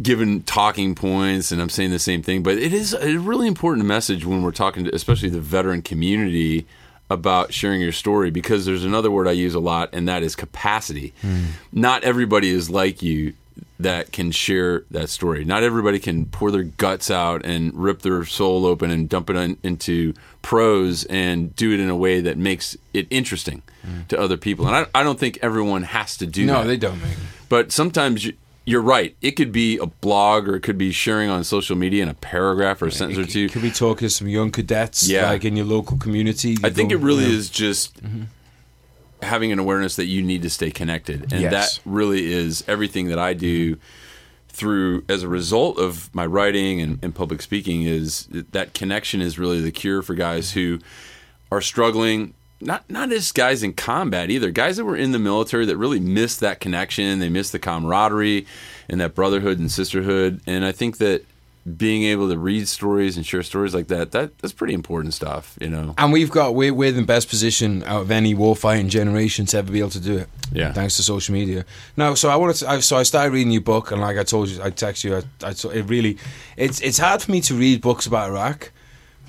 given 0.00 0.42
talking 0.42 0.94
points 0.94 1.52
and 1.52 1.60
I'm 1.60 1.68
saying 1.68 1.90
the 1.90 1.98
same 1.98 2.22
thing, 2.22 2.42
but 2.42 2.56
it 2.56 2.72
is 2.72 2.94
a 2.94 3.18
really 3.18 3.46
important 3.46 3.86
message 3.86 4.24
when 4.24 4.42
we're 4.42 4.50
talking 4.50 4.84
to 4.84 4.94
especially 4.94 5.28
the 5.28 5.40
veteran 5.40 5.82
community 5.82 6.66
about 7.10 7.52
sharing 7.52 7.80
your 7.80 7.92
story 7.92 8.30
because 8.30 8.64
there's 8.64 8.84
another 8.84 9.10
word 9.10 9.28
I 9.28 9.32
use 9.32 9.54
a 9.54 9.60
lot 9.60 9.90
and 9.92 10.08
that 10.08 10.22
is 10.22 10.34
capacity. 10.34 11.12
Mm. 11.22 11.44
Not 11.72 12.04
everybody 12.04 12.48
is 12.48 12.70
like 12.70 13.02
you 13.02 13.34
that 13.82 14.12
can 14.12 14.30
share 14.30 14.84
that 14.90 15.08
story. 15.10 15.44
Not 15.44 15.62
everybody 15.62 15.98
can 15.98 16.26
pour 16.26 16.50
their 16.50 16.62
guts 16.62 17.10
out 17.10 17.44
and 17.44 17.72
rip 17.74 18.02
their 18.02 18.24
soul 18.24 18.66
open 18.66 18.90
and 18.90 19.08
dump 19.08 19.30
it 19.30 19.36
in, 19.36 19.56
into 19.62 20.14
prose 20.42 21.04
and 21.04 21.54
do 21.56 21.72
it 21.72 21.80
in 21.80 21.88
a 21.88 21.96
way 21.96 22.20
that 22.20 22.36
makes 22.38 22.76
it 22.92 23.06
interesting 23.10 23.62
to 24.08 24.18
other 24.18 24.36
people. 24.36 24.66
And 24.68 24.76
I, 24.76 24.86
I 25.00 25.02
don't 25.02 25.18
think 25.18 25.38
everyone 25.42 25.82
has 25.82 26.16
to 26.18 26.26
do 26.26 26.46
no, 26.46 26.54
that. 26.54 26.62
No, 26.62 26.68
they 26.68 26.76
don't 26.76 27.00
make. 27.02 27.16
But 27.48 27.72
sometimes 27.72 28.24
you, 28.24 28.34
you're 28.64 28.80
right. 28.80 29.16
It 29.20 29.32
could 29.32 29.50
be 29.50 29.76
a 29.78 29.86
blog 29.86 30.48
or 30.48 30.54
it 30.54 30.60
could 30.60 30.78
be 30.78 30.92
sharing 30.92 31.28
on 31.30 31.42
social 31.42 31.74
media 31.76 32.02
in 32.04 32.08
a 32.08 32.14
paragraph 32.14 32.80
or 32.80 32.86
a 32.86 32.92
sentence 32.92 33.18
or 33.18 33.26
two. 33.30 33.48
Could 33.48 33.62
be 33.62 33.72
talking 33.72 34.06
to 34.06 34.10
some 34.10 34.28
young 34.28 34.52
cadets, 34.52 35.08
Yeah. 35.08 35.28
like 35.28 35.44
in 35.44 35.56
your 35.56 35.66
local 35.66 35.96
community? 35.98 36.56
I 36.62 36.70
think 36.70 36.92
it 36.92 36.98
really 36.98 37.24
Yeah. 37.24 37.30
Mm-hmm. 37.30 37.38
is 37.38 37.50
just 37.50 37.96
having 39.22 39.52
an 39.52 39.58
awareness 39.58 39.96
that 39.96 40.06
you 40.06 40.22
need 40.22 40.42
to 40.42 40.50
stay 40.50 40.70
connected. 40.70 41.32
And 41.32 41.42
Yes. 41.42 41.52
that 41.52 41.80
really 41.84 42.32
is 42.32 42.64
everything 42.66 43.08
that 43.08 43.18
I 43.18 43.32
do 43.34 43.76
through 44.48 45.04
as 45.08 45.22
a 45.22 45.28
result 45.28 45.78
of 45.78 46.14
my 46.14 46.26
writing 46.26 46.80
and, 46.80 46.98
and 47.02 47.14
public 47.14 47.40
speaking 47.40 47.82
is 47.84 48.26
that 48.50 48.74
connection 48.74 49.22
is 49.22 49.38
really 49.38 49.60
the 49.62 49.72
cure 49.72 50.02
for 50.02 50.14
guys 50.14 50.52
who 50.52 50.78
are 51.50 51.62
struggling 51.62 52.34
not 52.60 52.88
not 52.88 53.08
just 53.08 53.34
guys 53.34 53.62
in 53.62 53.72
combat 53.72 54.30
either 54.30 54.50
guys 54.50 54.76
that 54.76 54.84
were 54.84 54.94
in 54.96 55.12
the 55.12 55.18
military 55.18 55.64
that 55.66 55.76
really 55.76 55.98
missed 55.98 56.38
that 56.40 56.60
connection 56.60 57.18
they 57.18 57.28
missed 57.30 57.50
the 57.52 57.58
camaraderie 57.58 58.46
and 58.90 59.00
that 59.00 59.14
brotherhood 59.14 59.58
and 59.58 59.70
sisterhood 59.70 60.40
and 60.46 60.64
i 60.64 60.70
think 60.70 60.98
that 60.98 61.24
being 61.76 62.02
able 62.02 62.28
to 62.28 62.36
read 62.36 62.66
stories 62.66 63.16
and 63.16 63.24
share 63.24 63.42
stories 63.42 63.72
like 63.72 63.86
that 63.86 64.10
that 64.10 64.36
that's 64.38 64.52
pretty 64.52 64.74
important 64.74 65.14
stuff 65.14 65.56
you 65.60 65.68
know 65.68 65.94
And 65.96 66.12
we've 66.12 66.30
got 66.30 66.56
we're, 66.56 66.74
we're 66.74 66.88
in 66.88 66.96
the 66.96 67.02
best 67.04 67.28
position 67.28 67.84
out 67.84 68.02
of 68.02 68.10
any 68.10 68.34
warfighting 68.34 68.88
generation 68.88 69.46
to 69.46 69.58
ever 69.58 69.70
be 69.70 69.78
able 69.78 69.90
to 69.90 70.00
do 70.00 70.16
it. 70.18 70.28
Yeah. 70.52 70.72
Thanks 70.72 70.96
to 70.96 71.02
social 71.02 71.32
media. 71.32 71.64
No, 71.96 72.14
so 72.16 72.28
I 72.28 72.36
wanted 72.36 72.56
to. 72.56 72.68
I, 72.68 72.80
so 72.80 72.96
I 72.96 73.04
started 73.04 73.32
reading 73.32 73.52
your 73.52 73.62
book, 73.62 73.90
and 73.92 74.00
like 74.00 74.18
I 74.18 74.24
told 74.24 74.48
you, 74.48 74.60
I 74.62 74.70
text 74.70 75.04
you. 75.04 75.16
I, 75.16 75.22
I 75.42 75.50
it 75.50 75.88
really, 75.88 76.18
it's 76.56 76.80
it's 76.80 76.98
hard 76.98 77.22
for 77.22 77.30
me 77.30 77.40
to 77.42 77.54
read 77.54 77.80
books 77.80 78.06
about 78.06 78.30
Iraq 78.30 78.72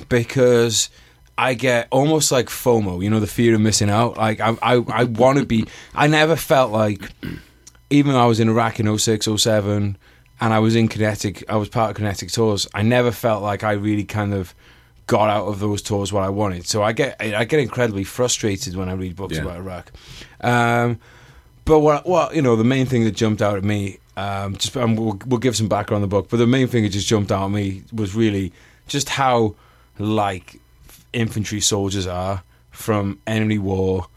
because 0.09 0.89
I 1.37 1.53
get 1.53 1.87
almost 1.91 2.31
like 2.31 2.47
FOMO. 2.47 3.01
You 3.03 3.09
know, 3.09 3.19
the 3.19 3.27
fear 3.27 3.55
of 3.55 3.61
missing 3.61 3.89
out. 3.89 4.17
Like 4.17 4.39
I 4.41 4.55
I, 4.61 4.73
I 4.89 5.03
want 5.05 5.39
to 5.39 5.45
be. 5.45 5.65
I 5.93 6.07
never 6.07 6.35
felt 6.35 6.71
like, 6.71 7.09
even 7.89 8.13
though 8.13 8.23
I 8.23 8.25
was 8.25 8.39
in 8.39 8.49
Iraq 8.49 8.79
in 8.79 8.97
06, 8.97 9.27
07, 9.37 9.97
and 10.41 10.53
I 10.53 10.59
was 10.59 10.75
in 10.75 10.87
kinetic. 10.87 11.43
I 11.49 11.55
was 11.55 11.69
part 11.69 11.91
of 11.91 11.95
kinetic 11.97 12.31
tours. 12.31 12.67
I 12.73 12.81
never 12.81 13.11
felt 13.11 13.43
like 13.43 13.63
I 13.63 13.71
really 13.73 14.03
kind 14.03 14.33
of 14.33 14.53
got 15.07 15.29
out 15.29 15.47
of 15.47 15.59
those 15.59 15.81
tours 15.81 16.13
what 16.13 16.23
I 16.23 16.29
wanted. 16.29 16.65
So 16.67 16.81
I 16.83 16.91
get 16.93 17.15
I 17.21 17.43
get 17.45 17.59
incredibly 17.59 18.03
frustrated 18.03 18.75
when 18.75 18.89
I 18.89 18.93
read 18.93 19.15
books 19.15 19.35
Yeah. 19.35 19.41
about 19.43 19.57
Iraq. 19.57 19.91
Um, 20.41 20.99
but 21.65 21.79
what 21.79 22.05
what 22.07 22.35
you 22.35 22.41
know 22.41 22.55
the 22.55 22.63
main 22.63 22.85
thing 22.85 23.03
that 23.05 23.11
jumped 23.15 23.41
out 23.41 23.57
at 23.57 23.63
me, 23.63 23.99
um, 24.17 24.55
just 24.55 24.75
um, 24.77 24.95
we'll, 24.95 25.19
we'll 25.25 25.39
give 25.39 25.55
some 25.55 25.67
background 25.67 26.03
on 26.03 26.09
the 26.09 26.13
book. 26.15 26.29
But 26.29 26.37
the 26.37 26.47
main 26.47 26.67
thing 26.67 26.83
that 26.83 26.89
just 26.89 27.07
jumped 27.07 27.31
out 27.31 27.45
at 27.45 27.51
me 27.51 27.83
was 27.93 28.15
really 28.15 28.51
just 28.87 29.09
how 29.09 29.55
like 29.99 30.59
infantry 31.13 31.61
soldiers 31.61 32.07
are 32.07 32.43
from 32.71 33.19
enemy 33.27 33.57
war. 33.59 34.07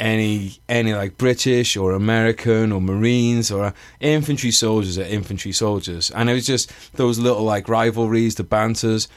Any 0.00 0.58
any 0.68 0.94
like 0.94 1.18
British 1.18 1.76
or 1.76 1.92
American 1.92 2.70
or 2.70 2.80
Marines 2.80 3.50
or 3.50 3.74
infantry 4.00 4.52
soldiers 4.52 4.96
are 4.96 5.02
infantry 5.02 5.50
soldiers, 5.50 6.10
and 6.10 6.30
it 6.30 6.34
was 6.34 6.46
just 6.46 6.72
those 6.92 7.18
little 7.18 7.42
like 7.42 7.68
rivalries, 7.68 8.36
the 8.36 8.44
banters. 8.44 9.08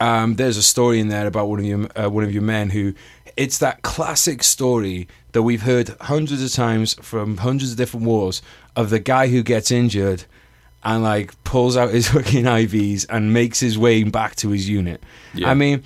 Um, 0.00 0.36
there's 0.36 0.56
a 0.56 0.62
story 0.62 1.00
in 1.00 1.08
there 1.08 1.26
about 1.26 1.48
one 1.48 1.58
of 1.58 1.64
your 1.66 1.86
uh, 1.96 2.08
one 2.08 2.24
of 2.24 2.32
your 2.32 2.42
men 2.42 2.70
who 2.70 2.94
it's 3.36 3.58
that 3.58 3.82
classic 3.82 4.42
story 4.42 5.08
that 5.32 5.42
we've 5.42 5.62
heard 5.62 5.90
hundreds 6.00 6.42
of 6.42 6.52
times 6.52 6.94
from 6.94 7.38
hundreds 7.38 7.72
of 7.72 7.76
different 7.76 8.06
wars 8.06 8.42
of 8.76 8.90
the 8.90 8.98
guy 8.98 9.28
who 9.28 9.42
gets 9.42 9.70
injured 9.70 10.24
and 10.84 11.02
like 11.02 11.42
pulls 11.44 11.76
out 11.76 11.90
his 11.90 12.08
fucking 12.12 12.44
IVs 12.44 13.06
and 13.08 13.32
makes 13.32 13.60
his 13.60 13.78
way 13.78 14.02
back 14.02 14.36
to 14.36 14.50
his 14.50 14.68
unit. 14.68 15.02
Yeah. 15.34 15.50
I 15.50 15.54
mean, 15.54 15.82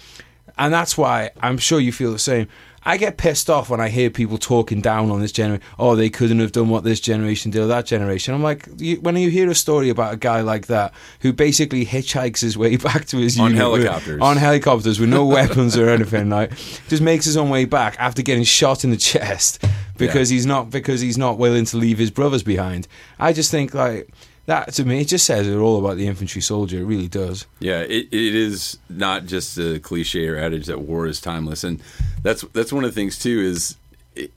and 0.58 0.72
that's 0.72 0.96
why 0.96 1.30
I'm 1.40 1.58
sure 1.58 1.80
you 1.80 1.92
feel 1.92 2.12
the 2.12 2.18
same. 2.18 2.48
I 2.88 2.98
get 2.98 3.16
pissed 3.16 3.50
off 3.50 3.68
when 3.68 3.80
I 3.80 3.88
hear 3.88 4.10
people 4.10 4.38
talking 4.38 4.80
down 4.80 5.10
on 5.10 5.20
this 5.20 5.32
generation. 5.32 5.64
Oh, 5.76 5.96
they 5.96 6.08
couldn't 6.08 6.38
have 6.38 6.52
done 6.52 6.68
what 6.68 6.84
this 6.84 7.00
generation 7.00 7.50
did 7.50 7.60
or 7.62 7.66
that 7.66 7.84
generation. 7.84 8.32
I'm 8.32 8.44
like, 8.44 8.68
you, 8.78 9.00
when 9.00 9.16
you 9.16 9.28
hear 9.28 9.50
a 9.50 9.56
story 9.56 9.88
about 9.88 10.14
a 10.14 10.16
guy 10.16 10.40
like 10.42 10.68
that 10.68 10.94
who 11.18 11.32
basically 11.32 11.84
hitchhikes 11.84 12.40
his 12.40 12.56
way 12.56 12.76
back 12.88 13.06
to 13.06 13.16
his 13.16 13.40
On 13.40 13.50
unit 13.50 13.72
with- 13.72 13.82
helicopters. 13.82 14.22
on 14.22 14.36
helicopters 14.36 15.00
with 15.00 15.08
no 15.08 15.26
weapons 15.38 15.76
or 15.76 15.88
anything, 15.88 16.30
like 16.30 16.52
just 16.88 17.02
makes 17.02 17.24
his 17.24 17.36
own 17.36 17.50
way 17.50 17.64
back 17.64 17.96
after 17.98 18.22
getting 18.22 18.44
shot 18.44 18.84
in 18.84 18.90
the 18.90 18.96
chest 19.12 19.64
because 19.98 20.28
he's 20.28 20.46
not 20.46 20.70
because 20.70 21.00
he's 21.00 21.18
not 21.18 21.38
willing 21.38 21.64
to 21.64 21.76
leave 21.78 21.98
his 21.98 22.12
brothers 22.12 22.44
behind. 22.44 22.86
I 23.18 23.32
just 23.32 23.50
think 23.50 23.74
like 23.74 24.08
that 24.46 24.72
to 24.74 24.84
me, 24.84 25.00
it 25.00 25.08
just 25.08 25.26
says 25.26 25.46
it 25.46 25.56
all 25.56 25.78
about 25.78 25.96
the 25.96 26.06
infantry 26.06 26.40
soldier. 26.40 26.78
It 26.78 26.84
really 26.84 27.08
does. 27.08 27.46
Yeah, 27.60 27.80
it, 27.80 28.08
it 28.12 28.34
is 28.34 28.78
not 28.88 29.26
just 29.26 29.58
a 29.58 29.78
cliche 29.80 30.26
or 30.28 30.36
adage 30.36 30.66
that 30.66 30.80
war 30.80 31.06
is 31.06 31.20
timeless, 31.20 31.62
and 31.64 31.82
that's 32.22 32.42
that's 32.52 32.72
one 32.72 32.84
of 32.84 32.90
the 32.94 32.94
things 33.00 33.18
too. 33.18 33.40
Is 33.40 33.76
it, 34.14 34.30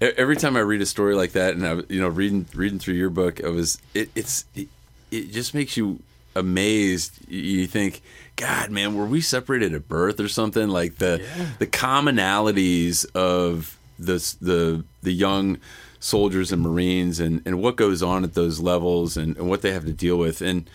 every 0.00 0.36
time 0.36 0.56
I 0.56 0.60
read 0.60 0.80
a 0.82 0.86
story 0.86 1.14
like 1.14 1.32
that, 1.32 1.54
and 1.54 1.66
I, 1.66 1.82
you 1.88 2.00
know, 2.00 2.08
reading 2.08 2.46
reading 2.54 2.78
through 2.78 2.94
your 2.94 3.10
book, 3.10 3.42
I 3.44 3.48
was 3.48 3.78
it, 3.94 4.10
it's 4.14 4.44
it, 4.54 4.68
it 5.10 5.30
just 5.32 5.54
makes 5.54 5.76
you 5.76 6.00
amazed. 6.34 7.18
You- 7.28 7.40
You 7.60 7.66
think, 7.66 8.00
God, 8.36 8.70
man, 8.70 8.94
were 8.94 9.04
we 9.06 9.20
separated 9.20 9.74
at 9.74 9.86
birth 9.88 10.18
or 10.18 10.28
something? 10.28 10.68
Like 10.68 10.96
the 10.98 11.22
the 11.58 11.66
commonalities 11.66 13.04
of 13.14 13.78
the 13.98 14.14
the 14.40 14.84
the 15.02 15.12
young 15.12 15.58
soldiers 16.02 16.50
and 16.50 16.60
marines 16.60 17.20
and, 17.20 17.40
and 17.46 17.62
what 17.62 17.76
goes 17.76 18.02
on 18.02 18.24
at 18.24 18.34
those 18.34 18.58
levels 18.58 19.16
and, 19.16 19.36
and 19.36 19.48
what 19.48 19.62
they 19.62 19.70
have 19.70 19.84
to 19.84 19.92
deal 19.92 20.16
with 20.16 20.42
and 20.42 20.68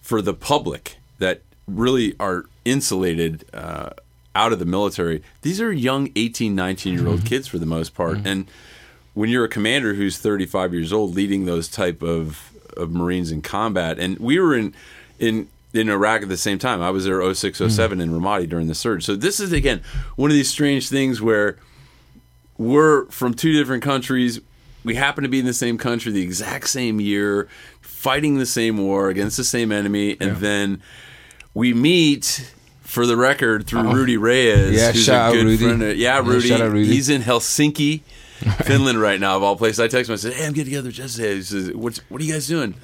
for 0.00 0.22
the 0.22 0.32
public 0.32 0.96
that 1.18 1.42
really 1.66 2.14
are 2.20 2.44
insulated 2.64 3.44
uh, 3.52 3.90
out 4.34 4.52
of 4.52 4.58
the 4.58 4.64
military, 4.64 5.22
these 5.42 5.60
are 5.60 5.72
young 5.72 6.10
18, 6.14 6.54
19 6.54 6.94
year 6.94 7.06
old 7.06 7.18
mm-hmm. 7.18 7.26
kids 7.26 7.48
for 7.48 7.58
the 7.58 7.66
most 7.66 7.94
part. 7.94 8.18
Mm-hmm. 8.18 8.26
And 8.26 8.50
when 9.14 9.28
you're 9.28 9.44
a 9.44 9.48
commander 9.48 9.94
who's 9.94 10.18
35 10.18 10.72
years 10.72 10.92
old 10.92 11.14
leading 11.14 11.46
those 11.46 11.68
type 11.68 12.00
of, 12.00 12.52
of 12.76 12.92
Marines 12.92 13.32
in 13.32 13.42
combat, 13.42 13.98
and 13.98 14.18
we 14.18 14.38
were 14.38 14.54
in, 14.54 14.72
in, 15.18 15.48
in 15.72 15.88
Iraq 15.88 16.22
at 16.22 16.28
the 16.28 16.36
same 16.36 16.58
time. 16.58 16.80
I 16.80 16.90
was 16.90 17.04
there 17.04 17.34
06, 17.34 17.58
07 17.58 17.98
mm-hmm. 17.98 18.00
in 18.00 18.20
Ramadi 18.20 18.48
during 18.48 18.68
the 18.68 18.74
surge. 18.74 19.04
So 19.04 19.16
this 19.16 19.40
is, 19.40 19.52
again, 19.52 19.82
one 20.14 20.30
of 20.30 20.36
these 20.36 20.48
strange 20.48 20.88
things 20.88 21.20
where 21.20 21.56
we're 22.56 23.06
from 23.06 23.34
two 23.34 23.52
different 23.52 23.82
countries. 23.82 24.40
We 24.84 24.94
happen 24.94 25.22
to 25.24 25.28
be 25.28 25.38
in 25.40 25.46
the 25.46 25.52
same 25.52 25.76
country 25.78 26.10
the 26.12 26.22
exact 26.22 26.68
same 26.68 27.00
year, 27.00 27.48
fighting 27.80 28.38
the 28.38 28.46
same 28.46 28.78
war 28.78 29.08
against 29.10 29.36
the 29.36 29.44
same 29.44 29.72
enemy, 29.72 30.16
and 30.20 30.36
then 30.38 30.82
we 31.54 31.74
meet. 31.74 32.52
For 32.82 33.06
the 33.06 33.16
record, 33.16 33.68
through 33.68 33.92
Rudy 33.92 34.16
Reyes, 34.16 34.76
Oh. 34.76 34.82
Yeah, 34.86 34.90
shout 34.90 35.32
a 35.36 35.38
out 35.38 35.44
Rudy. 35.44 35.64
Of, 35.64 35.80
yeah, 35.96 36.16
Yeah, 36.18 36.28
Rudy. 36.28 36.48
shout 36.48 36.60
out 36.60 36.72
Rudy. 36.72 36.88
He's 36.92 37.08
in 37.08 37.22
Helsinki, 37.22 38.00
Finland 38.64 39.00
right 39.00 39.20
now, 39.20 39.36
of 39.36 39.44
all 39.44 39.54
places. 39.54 39.78
I 39.78 39.86
text 39.86 40.08
him. 40.10 40.14
I 40.14 40.16
said, 40.16 40.32
"Hey, 40.32 40.44
I'm 40.44 40.52
getting 40.52 40.72
together 40.72 40.90
Jesse." 40.90 41.36
He 41.36 41.42
says, 41.42 41.70
"What's 41.72 41.98
what 42.10 42.20
are 42.20 42.24
you 42.24 42.32
guys 42.32 42.48
doing?" 42.48 42.74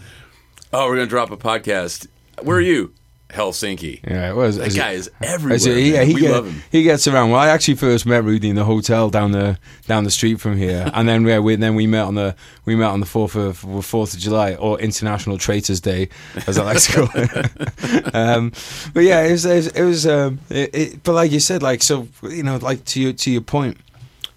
Oh, 0.73 0.87
we're 0.87 0.95
gonna 0.95 1.07
drop 1.09 1.33
a 1.33 1.37
podcast. 1.37 2.07
Where 2.41 2.57
are 2.57 2.61
you? 2.61 2.93
Helsinki. 3.31 4.01
Yeah, 4.07 4.31
it 4.31 4.37
was. 4.37 4.57
That 4.57 4.75
guy 4.75 4.93
is 4.93 5.11
everywhere. 5.23 5.57
It- 5.77 5.87
yeah, 5.93 6.05
he, 6.05 6.15
we 6.15 6.21
get- 6.21 6.31
love 6.31 6.47
him. 6.47 6.63
he 6.71 6.83
gets 6.85 7.07
around. 7.09 7.31
Well, 7.31 7.41
I 7.41 7.49
actually 7.49 7.75
first 7.75 8.07
met 8.07 8.23
Rudy 8.25 8.49
in 8.49 8.57
the 8.57 8.65
hotel 8.65 9.11
down 9.11 9.33
the 9.33 9.59
down 9.87 10.05
the 10.05 10.11
street 10.11 10.41
from 10.41 10.57
here, 10.57 10.91
and 10.95 11.09
then 11.09 11.27
yeah, 11.27 11.41
we 11.41 11.57
then 11.57 11.75
we 11.75 11.87
met 11.87 12.05
on 12.05 12.15
the 12.15 12.37
we 12.65 12.77
met 12.77 12.87
on 12.91 13.01
the 13.01 13.07
fourth 13.07 13.35
of 13.35 13.59
Fourth 13.85 14.15
of 14.15 14.21
July 14.21 14.55
or 14.55 14.79
International 14.81 15.39
Traitors 15.39 15.81
Day, 15.81 16.09
as 16.47 16.57
I 16.57 16.65
like 16.65 16.79
to 16.83 16.93
call 16.93 17.09
it. 17.15 18.15
um, 18.15 18.53
but 18.95 19.01
yeah, 19.05 19.23
it 19.23 19.33
was 19.33 19.45
it 19.45 19.55
was, 19.57 19.67
it 19.69 19.83
was 19.83 20.07
um, 20.07 20.39
it, 20.49 20.75
it, 20.75 21.03
but 21.03 21.13
like 21.15 21.33
you 21.33 21.41
said, 21.41 21.63
like 21.63 21.83
so 21.83 22.09
you 22.23 22.43
know, 22.43 22.57
like 22.59 22.85
to 22.87 23.01
your 23.01 23.13
to 23.13 23.31
your 23.31 23.43
point. 23.43 23.77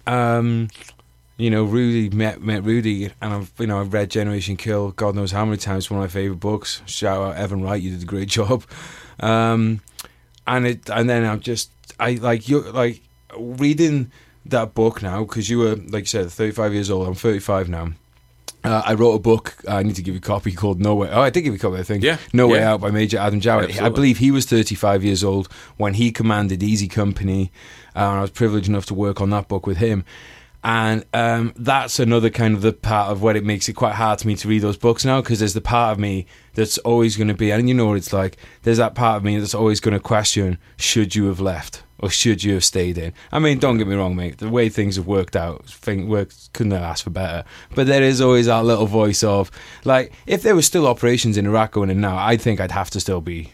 Um, 0.06 0.68
you 1.40 1.50
know, 1.50 1.64
Rudy 1.64 2.14
met 2.14 2.42
met 2.42 2.64
Rudy, 2.64 3.06
and 3.20 3.32
I've 3.32 3.52
you 3.58 3.66
know 3.66 3.80
I've 3.80 3.92
read 3.92 4.10
Generation 4.10 4.56
Kill, 4.56 4.90
God 4.92 5.14
knows 5.14 5.32
how 5.32 5.44
many 5.44 5.56
times. 5.56 5.90
One 5.90 6.00
of 6.00 6.04
my 6.04 6.12
favorite 6.12 6.40
books. 6.40 6.82
Shout 6.86 7.20
out 7.22 7.36
Evan 7.36 7.62
Wright, 7.62 7.80
you 7.80 7.90
did 7.90 8.02
a 8.02 8.06
great 8.06 8.28
job. 8.38 8.64
Um, 9.18 9.80
and 10.46 10.66
it 10.66 10.90
and 10.90 11.08
then 11.08 11.24
I'm 11.24 11.40
just 11.40 11.70
I 11.98 12.12
like 12.12 12.48
you 12.48 12.60
like 12.60 13.02
reading 13.38 14.10
that 14.46 14.74
book 14.74 15.02
now 15.02 15.24
because 15.24 15.48
you 15.48 15.58
were 15.58 15.76
like 15.76 16.02
you 16.02 16.06
said 16.06 16.30
35 16.30 16.74
years 16.74 16.90
old. 16.90 17.06
I'm 17.08 17.14
35 17.14 17.68
now. 17.68 17.92
Uh, 18.62 18.82
I 18.84 18.92
wrote 18.92 19.14
a 19.14 19.18
book. 19.18 19.56
I 19.66 19.82
need 19.82 19.96
to 19.96 20.02
give 20.02 20.12
you 20.12 20.18
a 20.18 20.22
copy 20.22 20.52
called 20.52 20.80
No 20.80 20.94
Way. 20.94 21.08
Oh, 21.10 21.22
I 21.22 21.30
did 21.30 21.42
give 21.42 21.54
you 21.54 21.58
a 21.58 21.60
copy. 21.60 21.78
I 21.78 21.82
think. 21.82 22.04
Yeah, 22.04 22.18
No 22.34 22.48
Way 22.48 22.58
yeah. 22.58 22.72
Out 22.72 22.82
by 22.82 22.90
Major 22.90 23.16
Adam 23.16 23.40
Jowett. 23.40 23.80
I 23.80 23.88
believe 23.88 24.18
he 24.18 24.30
was 24.30 24.44
35 24.44 25.02
years 25.02 25.24
old 25.24 25.50
when 25.78 25.94
he 25.94 26.12
commanded 26.12 26.62
Easy 26.62 26.86
Company, 26.86 27.50
uh, 27.96 28.00
and 28.00 28.18
I 28.18 28.20
was 28.20 28.30
privileged 28.30 28.68
enough 28.68 28.84
to 28.86 28.94
work 28.94 29.22
on 29.22 29.30
that 29.30 29.48
book 29.48 29.66
with 29.66 29.78
him. 29.78 30.04
And 30.62 31.04
um, 31.14 31.54
that's 31.56 31.98
another 31.98 32.28
kind 32.28 32.54
of 32.54 32.62
the 32.62 32.72
part 32.72 33.10
of 33.10 33.22
what 33.22 33.36
it 33.36 33.44
makes 33.44 33.68
it 33.68 33.72
quite 33.74 33.94
hard 33.94 34.18
to 34.18 34.26
me 34.26 34.36
to 34.36 34.48
read 34.48 34.62
those 34.62 34.76
books 34.76 35.04
now 35.04 35.20
because 35.20 35.38
there's 35.38 35.54
the 35.54 35.60
part 35.60 35.92
of 35.92 35.98
me 35.98 36.26
that's 36.54 36.76
always 36.78 37.16
going 37.16 37.28
to 37.28 37.34
be, 37.34 37.50
and 37.50 37.68
you 37.68 37.74
know 37.74 37.86
what 37.86 37.96
it's 37.96 38.12
like. 38.12 38.36
There's 38.62 38.78
that 38.78 38.94
part 38.94 39.16
of 39.16 39.24
me 39.24 39.38
that's 39.38 39.54
always 39.54 39.80
going 39.80 39.94
to 39.94 40.00
question: 40.00 40.58
should 40.76 41.14
you 41.14 41.26
have 41.26 41.40
left 41.40 41.82
or 42.00 42.10
should 42.10 42.42
you 42.42 42.54
have 42.54 42.64
stayed 42.64 42.98
in? 42.98 43.12
I 43.30 43.38
mean, 43.38 43.58
don't 43.58 43.78
get 43.78 43.86
me 43.86 43.94
wrong, 43.94 44.16
mate. 44.16 44.38
The 44.38 44.48
way 44.48 44.68
things 44.68 44.96
have 44.96 45.06
worked 45.06 45.36
out, 45.36 45.66
thing 45.66 46.08
worked 46.08 46.52
couldn't 46.52 46.72
have 46.72 46.82
asked 46.82 47.04
for 47.04 47.10
better. 47.10 47.44
But 47.74 47.86
there 47.86 48.02
is 48.02 48.20
always 48.20 48.46
that 48.46 48.64
little 48.64 48.86
voice 48.86 49.22
of 49.22 49.50
like, 49.84 50.12
if 50.26 50.42
there 50.42 50.54
were 50.54 50.62
still 50.62 50.86
operations 50.86 51.36
in 51.36 51.46
Iraq 51.46 51.72
going 51.72 51.90
in 51.90 52.00
now, 52.00 52.16
I 52.16 52.36
think 52.36 52.60
I'd 52.60 52.72
have 52.72 52.90
to 52.90 53.00
still 53.00 53.20
be. 53.20 53.52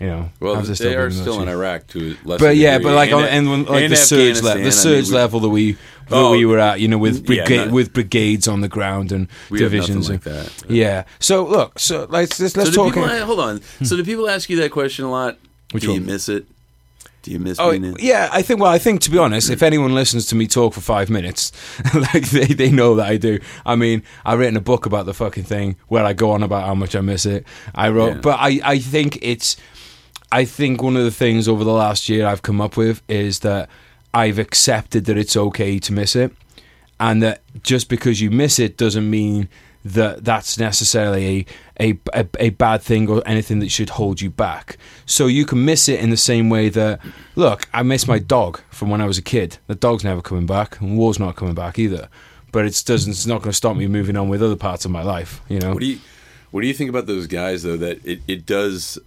You 0.00 0.06
know, 0.06 0.30
Well, 0.38 0.54
they 0.62 0.74
be 0.90 0.94
are 0.94 1.10
still 1.10 1.42
in. 1.42 1.48
Iraq 1.48 1.88
to 1.88 1.98
a 2.24 2.28
lesser 2.28 2.44
But 2.44 2.56
yeah, 2.56 2.78
degree. 2.78 2.90
but 2.92 2.94
like 2.94 3.12
on, 3.12 3.24
And- 3.24 3.48
and 3.48 3.50
when, 3.50 3.64
like 3.64 3.88
the 3.90 3.96
surge 3.96 4.42
level, 4.42 4.62
the 4.62 4.70
I 4.70 4.94
mean, 5.02 5.10
level 5.12 5.40
that 5.40 5.48
we 5.48 5.72
that 5.72 5.78
Oh, 6.12 6.30
we 6.30 6.46
were 6.46 6.58
at, 6.60 6.80
you 6.80 6.86
know, 6.86 6.98
with 6.98 7.28
yeah, 7.28 7.64
not- 7.64 7.72
with 7.72 7.92
brigades 7.92 8.46
on 8.46 8.60
the 8.60 8.68
ground 8.68 9.10
and 9.10 9.26
We 9.50 9.60
have 9.60 9.72
nothing 9.72 9.80
divisions. 9.86 10.08
like 10.08 10.24
and- 10.24 10.34
that. 10.36 10.52
Yeah. 10.68 11.02
So 11.18 11.44
look, 11.44 11.80
so 11.80 12.06
let's 12.10 12.38
let's, 12.38 12.56
let's 12.56 12.70
so 12.70 12.76
talk. 12.84 12.94
people, 12.94 13.08
hold 13.26 13.40
on. 13.40 13.60
Hmm. 13.78 13.84
So 13.84 13.96
do 13.96 14.04
people 14.04 14.28
ask 14.28 14.48
you 14.48 14.56
that 14.60 14.70
question 14.70 15.04
a 15.04 15.10
lot? 15.10 15.36
Which 15.72 15.82
do 15.82 15.88
you 15.88 15.94
one? 15.94 16.06
miss 16.06 16.28
it? 16.28 16.46
Do 17.22 17.32
you 17.32 17.40
miss 17.40 17.58
Oh 17.58 17.72
being 17.72 17.84
in? 17.84 17.96
yeah, 17.98 18.30
I 18.32 18.42
think. 18.42 18.60
Well, 18.60 18.70
I 18.70 18.78
think 18.78 19.00
to 19.02 19.10
be 19.10 19.18
honest, 19.18 19.50
if 19.50 19.58
hmm. 19.58 19.64
anyone 19.64 19.94
listens 19.96 20.26
to 20.26 20.36
me 20.36 20.46
talk 20.46 20.74
for 20.74 20.80
five 20.80 21.10
minutes, 21.10 21.50
like 21.94 22.30
they, 22.30 22.46
they 22.46 22.70
know 22.70 22.94
that 22.94 23.06
I 23.08 23.16
do. 23.16 23.40
I 23.66 23.74
mean, 23.74 24.04
I've 24.24 24.38
written 24.38 24.56
a 24.56 24.60
book 24.60 24.86
about 24.86 25.06
the 25.06 25.12
fucking 25.14 25.42
thing 25.42 25.74
where 25.88 26.04
I 26.04 26.12
go 26.12 26.30
on 26.30 26.44
about 26.44 26.64
how 26.66 26.76
much 26.76 26.94
I 26.94 27.00
miss 27.00 27.26
it. 27.26 27.44
I 27.74 27.88
wrote, 27.88 28.14
Yeah. 28.14 28.20
but 28.22 28.38
I 28.38 28.60
I 28.62 28.78
think 28.78 29.18
it's. 29.22 29.56
I 30.30 30.44
think 30.44 30.82
one 30.82 30.96
of 30.96 31.04
the 31.04 31.10
things 31.10 31.48
over 31.48 31.64
the 31.64 31.72
last 31.72 32.08
year 32.08 32.26
I've 32.26 32.42
come 32.42 32.60
up 32.60 32.76
with 32.76 33.02
is 33.08 33.40
that 33.40 33.68
I've 34.12 34.38
accepted 34.38 35.06
that 35.06 35.16
it's 35.16 35.36
okay 35.36 35.78
to 35.78 35.92
miss 35.92 36.16
it, 36.16 36.32
and 37.00 37.22
that 37.22 37.42
just 37.62 37.88
because 37.88 38.20
you 38.20 38.30
miss 38.30 38.58
it 38.58 38.76
doesn't 38.76 39.08
mean 39.08 39.48
that 39.84 40.24
that's 40.24 40.58
necessarily 40.58 41.46
a, 41.80 41.98
a, 42.12 42.26
a, 42.38 42.50
bad 42.50 42.82
thing 42.82 43.08
or 43.08 43.22
anything 43.24 43.60
that 43.60 43.70
should 43.70 43.90
hold 43.90 44.20
you 44.20 44.28
back. 44.28 44.76
So 45.06 45.26
you 45.28 45.46
can 45.46 45.64
miss 45.64 45.88
it 45.88 46.00
in 46.00 46.10
the 46.10 46.16
same 46.16 46.50
way 46.50 46.68
that, 46.70 47.00
look, 47.36 47.66
I 47.72 47.82
miss 47.82 48.08
my 48.08 48.18
dog 48.18 48.60
from 48.70 48.90
when 48.90 49.00
I 49.00 49.06
was 49.06 49.18
a 49.18 49.22
kid. 49.22 49.58
The 49.66 49.74
dog's 49.74 50.04
never 50.04 50.20
coming 50.20 50.46
back, 50.46 50.80
and 50.80 50.98
war's 50.98 51.18
not 51.18 51.36
coming 51.36 51.54
back 51.54 51.78
either. 51.78 52.08
But 52.50 52.66
it 52.66 52.82
doesn't. 52.84 53.10
It's 53.10 53.26
not 53.26 53.38
going 53.42 53.50
to 53.50 53.56
stop 53.56 53.76
me 53.76 53.86
moving 53.86 54.16
on 54.16 54.28
with 54.28 54.42
other 54.42 54.56
parts 54.56 54.84
of 54.84 54.90
my 54.90 55.02
life. 55.02 55.42
You 55.48 55.60
know. 55.60 55.72
What 55.74 55.80
do 55.80 55.86
you 55.86 56.00
What 56.50 56.62
do 56.62 56.66
you 56.66 56.74
think 56.74 56.90
about 56.90 57.06
those 57.06 57.26
guys 57.26 57.62
though? 57.62 57.76
That 57.76 58.04
it, 58.06 58.20
it 58.26 58.46
does 58.46 58.98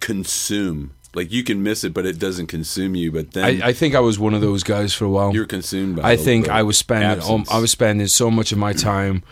consume. 0.00 0.92
Like 1.14 1.32
you 1.32 1.42
can 1.42 1.62
miss 1.62 1.84
it, 1.84 1.94
but 1.94 2.04
it 2.06 2.18
doesn't 2.18 2.48
consume 2.48 2.94
you. 2.94 3.10
But 3.10 3.32
then 3.32 3.62
I, 3.62 3.68
I 3.68 3.72
think 3.72 3.94
I 3.94 4.00
was 4.00 4.18
one 4.18 4.34
of 4.34 4.40
those 4.40 4.62
guys 4.62 4.92
for 4.94 5.04
a 5.06 5.08
while. 5.08 5.32
you're 5.34 5.46
consumed 5.46 5.96
by. 5.96 6.02
I 6.12 6.16
the- 6.16 6.22
think 6.22 6.46
the 6.46 6.52
I 6.52 6.62
was 6.62 6.76
spending 6.76 7.10
um, 7.10 7.18
absence. 7.18 7.50
I 7.50 7.58
was 7.58 7.70
spending 7.70 8.06
so 8.08 8.30
much 8.30 8.52
of 8.52 8.58
my 8.58 8.72
time 8.90 9.22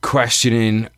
questioning 0.00 0.88